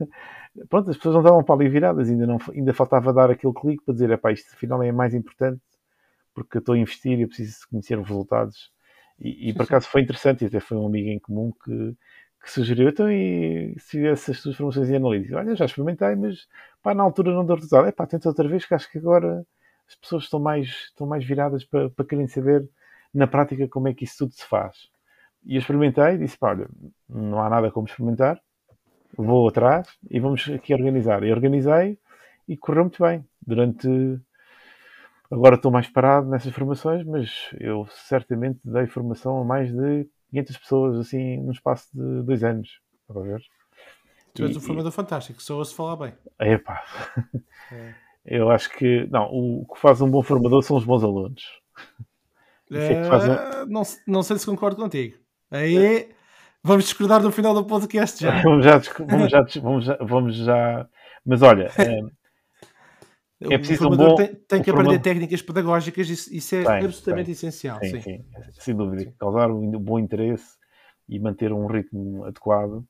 Pronto, 0.70 0.90
as 0.90 0.98
pessoas 0.98 1.16
não 1.16 1.22
estavam 1.22 1.44
para 1.44 1.56
ali 1.56 1.70
viradas, 1.70 2.10
ainda, 2.10 2.28
não, 2.28 2.38
ainda 2.54 2.74
faltava 2.74 3.14
dar 3.14 3.32
aquele 3.32 3.54
clique 3.54 3.84
para 3.84 3.94
dizer, 3.94 4.12
epá, 4.12 4.32
isto 4.32 4.54
afinal 4.54 4.84
é 4.84 4.92
mais 4.92 5.14
importante 5.14 5.62
porque 6.44 6.58
eu 6.58 6.60
estou 6.60 6.76
a 6.76 6.78
investir 6.78 7.18
e 7.20 7.24
eu 7.24 7.28
preciso 7.28 7.60
conhecer 7.70 7.98
os 8.00 8.08
resultados. 8.08 8.72
E, 9.20 9.50
e 9.50 9.54
por 9.54 9.64
acaso 9.64 9.88
foi 9.88 10.02
interessante, 10.02 10.44
e 10.44 10.48
até 10.48 10.60
foi 10.60 10.78
um 10.78 10.88
amigo 10.88 11.10
em 11.10 11.20
comum 11.20 11.52
que, 11.64 11.96
que 12.42 12.52
sugeriu, 12.52 12.90
então, 12.90 13.12
e 13.12 13.76
se 13.80 13.92
tivesse 13.92 14.32
as 14.32 14.42
tuas 14.42 14.56
formações 14.56 14.90
em 14.90 14.96
analítica? 14.96 15.38
Olha, 15.38 15.56
já 15.56 15.66
experimentei, 15.66 16.16
mas 16.16 16.48
pá, 16.82 16.94
na 16.94 17.04
altura 17.04 17.34
não 17.34 17.46
deu 17.46 17.56
resultado. 17.56 17.88
É 17.88 17.92
pá, 17.92 18.08
tenta 18.08 18.30
outra 18.30 18.48
vez, 18.48 18.66
que 18.66 18.74
acho 18.74 18.90
que 18.92 18.98
agora 18.98 19.46
as 19.88 19.96
pessoas 19.96 20.24
estão 20.24 20.40
mais, 20.40 20.68
estão 20.90 21.08
mais 21.08 21.26
viradas 21.26 21.66
para, 21.66 21.90
para 21.90 22.06
querem 22.06 22.28
saber 22.28 22.68
na 23.14 23.28
prática 23.28 23.68
como 23.68 23.88
é 23.88 23.94
que 23.94 24.06
isso 24.06 24.20
tudo 24.20 24.34
se 24.34 24.46
faz. 24.46 24.90
E 25.46 25.56
eu 25.56 25.60
experimentei 25.60 26.16
e 26.16 26.18
disse, 26.18 26.38
pá, 26.38 26.52
olha, 26.52 26.70
não 27.10 27.42
há 27.42 27.50
nada 27.50 27.72
como 27.72 27.88
experimentar, 27.88 28.40
vou 29.18 29.48
atrás 29.48 29.88
e 30.10 30.20
vamos 30.20 30.48
aqui 30.50 30.74
organizar. 30.74 31.24
E 31.24 31.32
organizei 31.32 31.98
e 32.48 32.56
correu 32.58 32.84
muito 32.84 33.04
bem. 33.04 33.26
Durante 33.46 33.88
Agora 35.32 35.56
estou 35.56 35.72
mais 35.72 35.88
parado 35.88 36.28
nessas 36.28 36.54
formações, 36.54 37.06
mas 37.06 37.50
eu 37.60 37.88
certamente 37.92 38.60
dei 38.64 38.88
formação 38.88 39.40
a 39.42 39.44
mais 39.44 39.72
de 39.72 40.08
500 40.32 40.58
pessoas, 40.58 40.98
assim, 40.98 41.38
no 41.38 41.52
espaço 41.52 41.88
de 41.94 42.24
dois 42.24 42.44
anos. 42.44 42.82
Para 43.08 43.22
ver. 43.22 43.42
Tu 44.34 44.44
és 44.44 44.56
um 44.56 44.60
formador 44.60 44.92
e... 44.92 44.96
fantástico, 44.96 45.42
só 45.42 45.58
ouço 45.58 45.76
falar 45.76 45.96
bem. 45.96 46.14
Epá. 46.40 46.84
É. 47.72 47.94
Eu 48.26 48.50
acho 48.50 48.72
que, 48.72 49.08
não, 49.12 49.26
o 49.32 49.66
que 49.72 49.80
faz 49.80 50.02
um 50.02 50.10
bom 50.10 50.24
formador 50.24 50.64
são 50.64 50.76
os 50.76 50.84
bons 50.84 51.04
alunos. 51.04 51.44
É, 52.72 53.02
um... 53.02 53.66
não, 53.68 53.84
não 54.08 54.24
sei 54.24 54.38
se 54.38 54.46
concordo 54.46 54.76
contigo. 54.76 55.18
Aí 55.52 56.10
vamos 56.64 56.86
discordar 56.86 57.22
no 57.22 57.32
final 57.32 57.54
do 57.54 57.66
podcast 57.66 58.24
já. 58.24 58.42
vamos 58.44 58.66
já, 58.66 58.82
vamos 59.08 59.32
já, 59.32 59.40
vamos 59.62 59.86
já, 59.86 59.98
vamos 60.02 60.36
já... 60.36 60.88
Mas 61.26 61.42
olha, 61.44 61.72
é, 63.42 63.54
é 63.54 63.58
preciso 63.58 63.88
o 63.88 63.94
um 63.94 63.98
bom, 63.98 64.16
tem, 64.16 64.36
tem 64.36 64.62
que 64.62 64.70
aprender 64.70 65.00
técnicas 65.00 65.42
pedagógicas, 65.42 66.10
isso, 66.10 66.34
isso 66.34 66.56
é 66.56 66.64
tem, 66.64 66.86
absolutamente 66.86 67.26
tem. 67.26 67.32
essencial. 67.34 67.80
Sim, 67.80 67.90
sim. 67.90 68.02
sim, 68.02 68.26
sem 68.54 68.76
dúvida. 68.76 69.04
Sim. 69.04 69.14
Causar 69.18 69.50
um 69.50 69.72
bom 69.80 69.98
interesse 69.98 70.58
e 71.08 71.20
manter 71.20 71.54
um 71.54 71.66
ritmo 71.66 72.26
adequado 72.26 72.86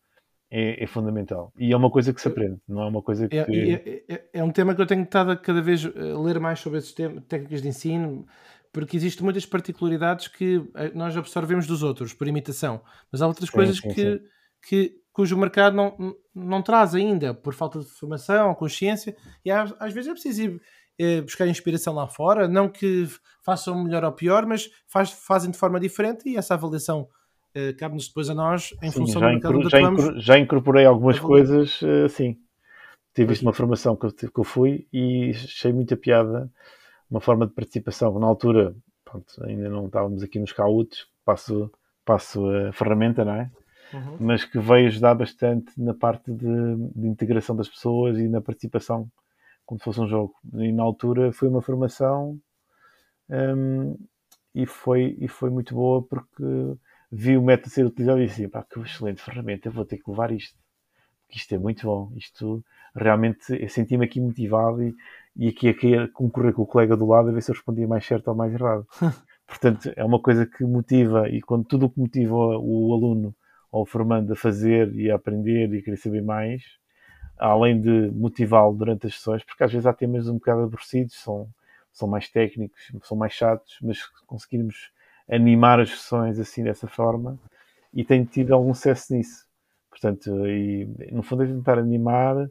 é, 0.49 0.83
é, 0.83 0.87
fundamental. 0.87 1.53
E 1.57 1.71
é 1.71 1.77
uma 1.77 1.91
coisa 1.91 2.11
que 2.11 2.19
se 2.19 2.27
aprende, 2.27 2.59
não 2.67 2.81
é 2.81 2.87
uma 2.87 3.01
coisa 3.01 3.27
que. 3.27 3.37
É, 3.37 3.45
é, 3.45 4.03
é, 4.07 4.29
é 4.33 4.43
um 4.43 4.51
tema 4.51 4.73
que 4.73 4.81
eu 4.81 4.87
tenho 4.87 5.03
estado 5.03 5.31
a 5.31 5.37
cada 5.37 5.61
vez 5.61 5.85
a 5.85 6.19
ler 6.19 6.39
mais 6.39 6.59
sobre 6.59 6.79
esses 6.79 6.93
temas, 6.93 7.23
técnicas 7.25 7.61
de 7.61 7.67
ensino, 7.67 8.25
porque 8.73 8.97
existem 8.97 9.23
muitas 9.23 9.45
particularidades 9.45 10.27
que 10.27 10.67
eh, 10.75 10.91
nós 10.95 11.15
absorvemos 11.15 11.67
dos 11.67 11.83
outros 11.83 12.13
por 12.13 12.27
imitação, 12.27 12.81
mas 13.11 13.21
há 13.21 13.27
outras 13.27 13.49
coisas 13.49 13.79
que, 13.79 14.21
que 14.67 14.98
cujo 15.11 15.37
mercado 15.37 15.75
não, 15.75 16.15
não 16.33 16.61
traz 16.61 16.95
ainda, 16.95 17.33
por 17.33 17.53
falta 17.53 17.79
de 17.79 17.85
formação, 17.85 18.53
consciência, 18.55 19.15
e 19.43 19.51
às, 19.51 19.73
às 19.79 19.93
vezes 19.93 20.09
é 20.09 20.13
preciso 20.13 20.41
ir 20.43 20.61
é, 20.99 21.21
buscar 21.21 21.47
inspiração 21.47 21.93
lá 21.93 22.07
fora, 22.07 22.47
não 22.47 22.67
que 22.67 23.07
façam 23.43 23.83
melhor 23.83 24.03
ou 24.03 24.11
pior, 24.11 24.45
mas 24.45 24.69
faz, 24.87 25.11
fazem 25.11 25.49
de 25.49 25.57
forma 25.57 25.79
diferente 25.79 26.27
e 26.27 26.35
essa 26.35 26.53
avaliação 26.53 27.07
é, 27.53 27.73
cabe-nos 27.73 28.07
depois 28.07 28.29
a 28.29 28.35
nós 28.35 28.73
em 28.81 28.91
sim, 28.91 28.99
função 28.99 29.21
do 29.21 29.27
mercado 29.27 29.69
já, 29.69 29.77
atuamos, 29.77 30.23
já 30.23 30.37
incorporei 30.37 30.85
algumas 30.85 31.17
coisas, 31.17 31.81
uh, 31.81 32.09
sim. 32.09 32.37
Tive 33.15 33.33
isto 33.33 33.41
uma 33.41 33.53
formação 33.53 33.95
que 33.95 34.05
eu, 34.05 34.11
que 34.11 34.39
eu 34.39 34.43
fui 34.43 34.87
e 34.93 35.31
achei 35.31 35.73
muita 35.73 35.97
piada 35.97 36.49
uma 37.09 37.19
forma 37.19 37.47
de 37.47 37.53
participação. 37.53 38.17
Na 38.19 38.27
altura, 38.27 38.75
pronto, 39.03 39.25
ainda 39.43 39.67
não 39.67 39.87
estávamos 39.87 40.21
aqui 40.21 40.37
nos 40.37 40.53
cautos, 40.53 41.07
passo, 41.25 41.71
passo 42.05 42.45
a 42.47 42.71
ferramenta, 42.71 43.25
não 43.25 43.33
é? 43.33 43.51
Uhum. 43.93 44.17
mas 44.19 44.43
que 44.43 44.59
veio 44.59 44.87
ajudar 44.87 45.15
bastante 45.15 45.71
na 45.77 45.93
parte 45.93 46.31
de, 46.31 46.75
de, 46.95 47.07
integração 47.07 47.55
das 47.55 47.69
pessoas 47.69 48.17
e 48.17 48.27
na 48.27 48.41
participação, 48.41 49.09
como 49.65 49.79
se 49.79 49.85
fosse 49.85 50.01
um 50.01 50.07
jogo. 50.07 50.33
E 50.55 50.71
na 50.71 50.83
altura 50.83 51.31
foi 51.31 51.47
uma 51.47 51.61
formação 51.61 52.39
um, 53.29 53.97
e, 54.53 54.65
foi, 54.65 55.15
e 55.19 55.27
foi 55.27 55.49
muito 55.49 55.75
boa 55.75 56.03
porque 56.03 56.43
vi 57.11 57.37
o 57.37 57.43
método 57.43 57.69
ser 57.69 57.85
utilizado 57.85 58.21
e 58.21 58.27
disse: 58.27 58.47
pá, 58.47 58.63
que 58.63 58.79
excelente 58.79 59.21
ferramenta, 59.21 59.67
eu 59.67 59.71
vou 59.71 59.85
ter 59.85 59.97
que 59.97 60.09
levar 60.09 60.31
isto, 60.31 60.57
porque 61.25 61.39
isto 61.39 61.53
é 61.53 61.57
muito 61.57 61.85
bom. 61.85 62.11
Isto 62.15 62.63
realmente 62.95 63.53
eu 63.61 63.69
senti-me 63.69 64.05
aqui 64.05 64.19
motivado 64.19 64.83
e, 64.83 64.95
e 65.35 65.47
aqui, 65.49 65.69
aqui 65.69 65.95
a 65.95 66.07
concorrer 66.07 66.53
com 66.53 66.63
o 66.63 66.67
colega 66.67 66.97
do 66.97 67.07
lado 67.07 67.29
a 67.29 67.31
ver 67.31 67.41
se 67.41 67.51
eu 67.51 67.55
respondia 67.55 67.87
mais 67.87 68.05
certo 68.05 68.27
ou 68.29 68.35
mais 68.35 68.53
errado. 68.53 68.85
Portanto, 69.47 69.91
é 69.95 70.03
uma 70.03 70.21
coisa 70.21 70.45
que 70.45 70.63
motiva, 70.63 71.27
e 71.27 71.41
quando 71.41 71.65
tudo 71.65 71.87
o 71.87 71.89
que 71.89 71.99
motiva 71.99 72.35
o 72.35 72.93
aluno 72.93 73.35
ou 73.71 73.85
formando 73.85 74.33
a 74.33 74.35
fazer 74.35 74.93
e 74.95 75.11
a 75.11 75.15
aprender 75.15 75.73
e 75.73 75.81
querer 75.81 75.97
saber 75.97 76.21
mais, 76.21 76.63
além 77.37 77.79
de 77.79 78.11
motivá-lo 78.11 78.75
durante 78.75 79.07
as 79.07 79.15
sessões, 79.15 79.43
porque 79.43 79.63
às 79.63 79.71
vezes 79.71 79.85
há 79.85 79.93
temas 79.93 80.27
um 80.27 80.35
bocado 80.35 80.63
aborrecidos, 80.63 81.15
são, 81.15 81.47
são 81.91 82.07
mais 82.07 82.29
técnicos, 82.29 82.91
são 83.03 83.15
mais 83.15 83.33
chatos, 83.33 83.77
mas 83.81 84.05
conseguirmos 84.25 84.91
animar 85.29 85.79
as 85.79 85.91
sessões 85.91 86.39
assim 86.39 86.63
dessa 86.63 86.87
forma, 86.87 87.39
e 87.93 88.03
tenho 88.03 88.25
tido 88.25 88.53
algum 88.53 88.73
sucesso 88.73 89.13
nisso. 89.13 89.47
Portanto, 89.89 90.47
e, 90.47 90.87
no 91.11 91.23
fundo 91.23 91.43
é 91.43 91.47
tentar 91.47 91.79
animar 91.79 92.49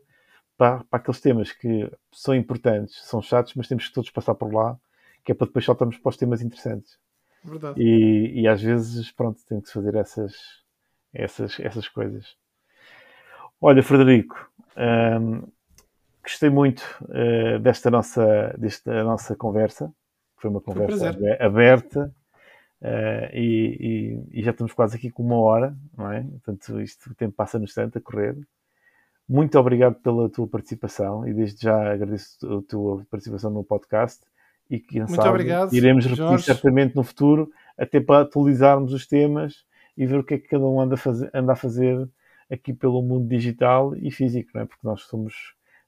para, 0.56 0.82
para, 0.84 0.98
aqueles 0.98 1.20
temas 1.20 1.52
que 1.52 1.90
são 2.12 2.34
importantes, 2.34 3.00
são 3.04 3.22
chatos, 3.22 3.54
mas 3.54 3.68
temos 3.68 3.86
que 3.86 3.94
todos 3.94 4.10
passar 4.10 4.34
por 4.34 4.52
lá, 4.52 4.78
que 5.24 5.32
é 5.32 5.34
para 5.34 5.46
depois 5.46 5.64
saltarmos 5.64 5.98
para 5.98 6.10
os 6.10 6.16
temas 6.16 6.42
interessantes. 6.42 6.98
Verdade. 7.44 7.80
E, 7.80 8.40
e 8.40 8.48
às 8.48 8.60
vezes, 8.60 9.12
pronto, 9.12 9.40
tem 9.46 9.60
que 9.60 9.72
fazer 9.72 9.94
essas, 9.94 10.34
essas, 11.12 11.58
essas 11.60 11.88
coisas. 11.88 12.36
Olha, 13.60 13.82
Frederico, 13.82 14.50
hum, 14.76 15.42
gostei 16.22 16.50
muito 16.50 16.82
uh, 17.02 17.58
desta, 17.58 17.90
nossa, 17.90 18.54
desta 18.58 19.02
nossa 19.02 19.34
conversa. 19.34 19.92
Foi 20.36 20.50
uma 20.50 20.60
conversa 20.60 21.12
Foi 21.12 21.32
aberta 21.40 22.14
uh, 22.80 23.34
e, 23.34 24.20
e, 24.32 24.40
e, 24.40 24.42
já 24.42 24.52
estamos 24.52 24.72
quase 24.72 24.96
aqui 24.96 25.10
com 25.10 25.24
uma 25.24 25.36
hora, 25.36 25.76
não 25.96 26.12
é? 26.12 26.22
Portanto, 26.22 26.80
isto, 26.80 27.10
o 27.10 27.14
tempo 27.14 27.34
passa-nos 27.34 27.74
tanto 27.74 27.98
a 27.98 28.00
correr. 28.00 28.36
Muito 29.28 29.58
obrigado 29.58 29.96
pela 29.96 30.28
tua 30.30 30.46
participação 30.46 31.26
e 31.26 31.34
desde 31.34 31.62
já 31.62 31.92
agradeço 31.92 32.38
a 32.46 32.62
tua 32.62 33.04
participação 33.10 33.50
no 33.50 33.64
podcast 33.64 34.24
e 34.70 34.78
que 34.78 34.98
Muito 34.98 35.16
sabe, 35.16 35.28
obrigado, 35.28 35.74
iremos 35.74 36.04
repetir 36.04 36.26
Jorge. 36.26 36.44
certamente 36.44 36.94
no 36.94 37.02
futuro, 37.02 37.50
até 37.76 38.00
para 38.00 38.22
atualizarmos 38.22 38.92
os 38.92 39.06
temas 39.06 39.66
e 39.98 40.06
ver 40.06 40.20
o 40.20 40.24
que 40.24 40.34
é 40.34 40.38
que 40.38 40.46
cada 40.46 40.64
um 40.64 40.80
anda 40.80 40.94
a 40.94 40.96
fazer, 40.96 41.28
anda 41.34 41.52
a 41.52 41.56
fazer 41.56 42.08
aqui 42.50 42.72
pelo 42.72 43.02
mundo 43.02 43.28
digital 43.28 43.96
e 43.96 44.12
físico, 44.12 44.48
não 44.54 44.62
é? 44.62 44.64
Porque 44.64 44.86
nós 44.86 45.02
somos 45.02 45.34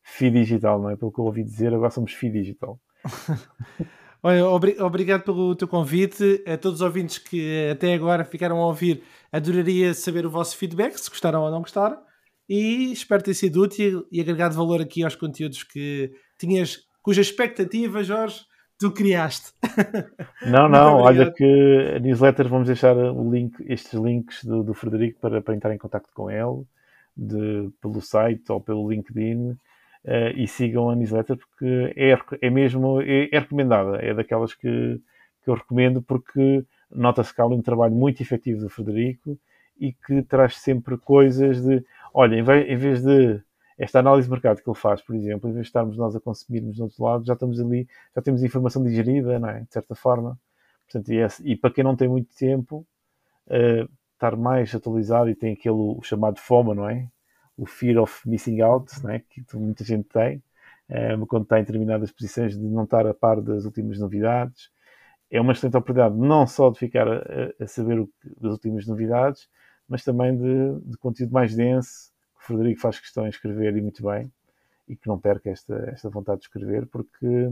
FI 0.03 0.31
digital, 0.31 0.83
não 0.83 0.91
é? 0.91 0.97
Pelo 0.97 1.13
que 1.13 1.21
eu 1.21 1.25
ouvi 1.25 1.45
dizer, 1.45 1.73
agora 1.73 1.93
somos 1.93 2.13
FI 2.13 2.29
digital. 2.29 2.79
Olha, 4.23 4.45
obrigado 4.47 5.23
pelo 5.23 5.55
teu 5.55 5.67
convite. 5.67 6.43
A 6.47 6.59
todos 6.59 6.81
os 6.81 6.87
ouvintes 6.87 7.17
que 7.19 7.71
até 7.71 7.95
agora 7.95 8.25
ficaram 8.25 8.59
a 8.59 8.67
ouvir, 8.67 9.03
adoraria 9.33 9.95
saber 9.95 10.27
o 10.27 10.31
vosso 10.31 10.57
feedback, 10.57 10.99
se 10.99 11.09
gostaram 11.09 11.43
ou 11.43 11.51
não 11.51 11.61
gostaram. 11.61 11.97
E 12.49 12.93
espero 12.93 13.23
ter 13.23 13.33
sido 13.33 13.63
útil 13.63 14.07
e 14.11 14.21
agregado 14.21 14.57
valor 14.57 14.81
aqui 14.83 15.05
aos 15.05 15.15
conteúdos 15.15 15.63
que 15.63 16.13
tinhas, 16.37 16.81
cuja 17.01 17.21
expectativa, 17.21 18.03
Jorge, 18.03 18.41
tu 18.81 18.91
criaste. 18.91 19.53
Não, 20.47 20.67
não, 20.69 20.97
olha 20.97 21.31
que 21.31 21.95
a 21.97 21.99
newsletter 21.99 22.49
vamos 22.49 22.67
deixar 22.67 22.97
o 22.97 23.31
link, 23.31 23.55
estes 23.69 23.93
links 23.93 24.43
do, 24.43 24.65
do 24.65 24.73
Frederico 24.73 25.21
para, 25.21 25.43
para 25.43 25.55
entrar 25.55 25.75
em 25.75 25.79
contato 25.79 26.09
com 26.15 26.31
ele, 26.31 26.65
de, 27.15 27.71
pelo 27.81 28.01
site 28.01 28.51
ou 28.51 28.61
pelo 28.61 28.91
LinkedIn. 28.91 29.57
Uh, 30.03 30.33
e 30.35 30.49
sigam 30.49 30.89
a 30.89 30.97
newsletter 30.97 31.37
porque 31.37 31.93
é, 31.95 32.19
é 32.41 32.49
mesmo 32.49 33.03
é, 33.03 33.29
é 33.31 33.39
recomendada, 33.39 33.99
é 33.99 34.15
daquelas 34.15 34.55
que, 34.55 34.99
que 35.45 35.51
eu 35.51 35.53
recomendo 35.53 36.01
porque 36.01 36.65
nota-se 36.91 37.35
que 37.35 37.41
há 37.43 37.45
um 37.45 37.61
trabalho 37.61 37.95
muito 37.95 38.23
efetivo 38.23 38.63
do 38.63 38.71
Frederico 38.71 39.39
e 39.79 39.93
que 39.93 40.23
traz 40.23 40.57
sempre 40.57 40.97
coisas 40.97 41.63
de 41.63 41.85
olha, 42.15 42.35
em 42.35 42.43
vez, 42.43 42.67
em 42.67 42.77
vez 42.79 43.03
de 43.03 43.43
esta 43.81 43.99
análise 44.01 44.29
de 44.29 44.31
mercado 44.31 44.63
que 44.63 44.69
ele 44.69 44.77
faz, 44.79 45.01
por 45.01 45.17
exemplo, 45.17 45.49
em 45.49 45.55
vez 45.55 45.65
de 45.65 45.69
estarmos 45.71 45.97
nós 45.97 46.15
a 46.15 46.21
consumirmos 46.21 46.77
do 46.77 46.83
outro 46.83 47.03
lado, 47.03 47.25
já 47.25 47.33
estamos 47.33 47.59
ali, 47.59 47.89
já 48.15 48.21
temos 48.21 48.43
informação 48.43 48.85
digerida, 48.85 49.39
não 49.39 49.49
é? 49.49 49.61
De 49.61 49.73
certa 49.73 49.95
forma. 49.95 50.39
Portanto, 50.85 51.11
e, 51.11 51.51
e 51.51 51.57
para 51.57 51.71
quem 51.71 51.83
não 51.83 51.97
tem 51.97 52.07
muito 52.07 52.29
tempo, 52.37 52.87
uh, 53.47 53.91
estar 54.13 54.37
mais 54.37 54.75
atualizado 54.75 55.31
e 55.31 55.35
tem 55.35 55.55
aquele 55.55 55.77
o 55.77 56.03
chamado 56.03 56.39
FOMO, 56.39 56.75
não 56.75 56.91
é? 56.91 57.09
O 57.57 57.65
Fear 57.65 58.03
of 58.03 58.29
Missing 58.29 58.61
Out, 58.61 59.03
não 59.03 59.11
é? 59.13 59.21
Que 59.21 59.43
muita 59.55 59.83
gente 59.83 60.07
tem, 60.11 60.43
uh, 60.91 61.27
quando 61.27 61.45
está 61.45 61.59
em 61.59 61.63
determinadas 61.63 62.13
posições 62.13 62.59
de 62.59 62.63
não 62.63 62.85
estar 62.85 63.07
a 63.07 63.15
par 63.15 63.41
das 63.41 63.65
últimas 63.65 63.99
novidades. 63.99 64.71
É 65.31 65.41
uma 65.41 65.53
excelente 65.53 65.79
oportunidade 65.79 66.19
não 66.19 66.47
só 66.47 66.69
de 66.69 66.79
ficar 66.79 67.09
a, 67.09 67.23
a 67.59 67.67
saber 67.67 67.99
o, 67.99 68.11
das 68.39 68.53
últimas 68.53 68.87
novidades, 68.87 69.49
mas 69.89 70.05
também 70.05 70.37
de, 70.37 70.81
de 70.85 70.99
conteúdo 70.99 71.33
mais 71.33 71.57
denso, 71.57 72.10
o 72.41 72.43
Frederico 72.43 72.81
faz 72.81 72.99
questão 72.99 73.27
em 73.27 73.31
escrever 73.31 73.77
e 73.77 73.83
muito 73.83 74.03
bem, 74.03 74.33
e 74.89 74.97
que 74.97 75.07
não 75.07 75.19
perca 75.19 75.51
esta, 75.51 75.75
esta 75.91 76.09
vontade 76.09 76.41
de 76.41 76.47
escrever, 76.47 76.87
porque 76.87 77.49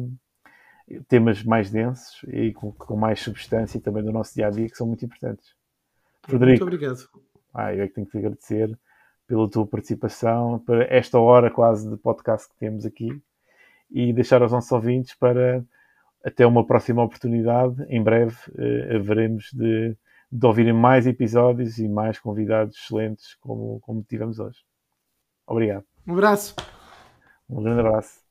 temas 1.09 1.43
mais 1.45 1.71
densos 1.71 2.23
e 2.29 2.53
com, 2.53 2.73
com 2.73 2.97
mais 2.97 3.21
substância 3.21 3.81
também 3.81 4.03
do 4.03 4.11
nosso 4.11 4.35
dia 4.35 4.47
a 4.47 4.51
dia 4.51 4.69
que 4.69 4.77
são 4.77 4.87
muito 4.87 5.05
importantes. 5.05 5.55
Frederico, 6.23 6.65
muito 6.65 6.75
obrigado. 6.75 7.09
Ah, 7.53 7.75
eu 7.75 7.85
é 7.85 7.89
que 7.89 7.95
tenho 7.95 8.07
que 8.07 8.13
te 8.13 8.19
agradecer 8.19 8.79
pela 9.27 9.49
tua 9.49 9.67
participação, 9.67 10.59
para 10.59 10.85
esta 10.85 11.19
hora 11.19 11.51
quase 11.51 11.89
de 11.89 11.97
podcast 11.99 12.49
que 12.49 12.57
temos 12.59 12.87
aqui 12.87 13.23
e 13.91 14.13
deixar 14.13 14.41
aos 14.43 14.53
nossos 14.53 14.73
ouvintes 14.73 15.15
para 15.15 15.65
até 16.25 16.47
uma 16.47 16.67
próxima 16.67 17.03
oportunidade. 17.03 17.85
Em 17.89 18.03
breve 18.03 18.37
eh, 18.57 18.97
haveremos 18.97 19.51
de, 19.53 19.95
de 20.33 20.47
ouvirem 20.47 20.73
mais 20.73 21.07
episódios 21.07 21.79
e 21.79 21.87
mais 21.89 22.19
convidados 22.19 22.77
excelentes 22.77 23.35
como, 23.35 23.81
como 23.81 24.03
tivemos 24.03 24.39
hoje. 24.39 24.68
Obrigado. 25.49 25.85
Um 26.07 26.13
abraço. 26.13 26.55
Um 27.49 27.63
grande 27.63 27.81
abraço. 27.81 28.28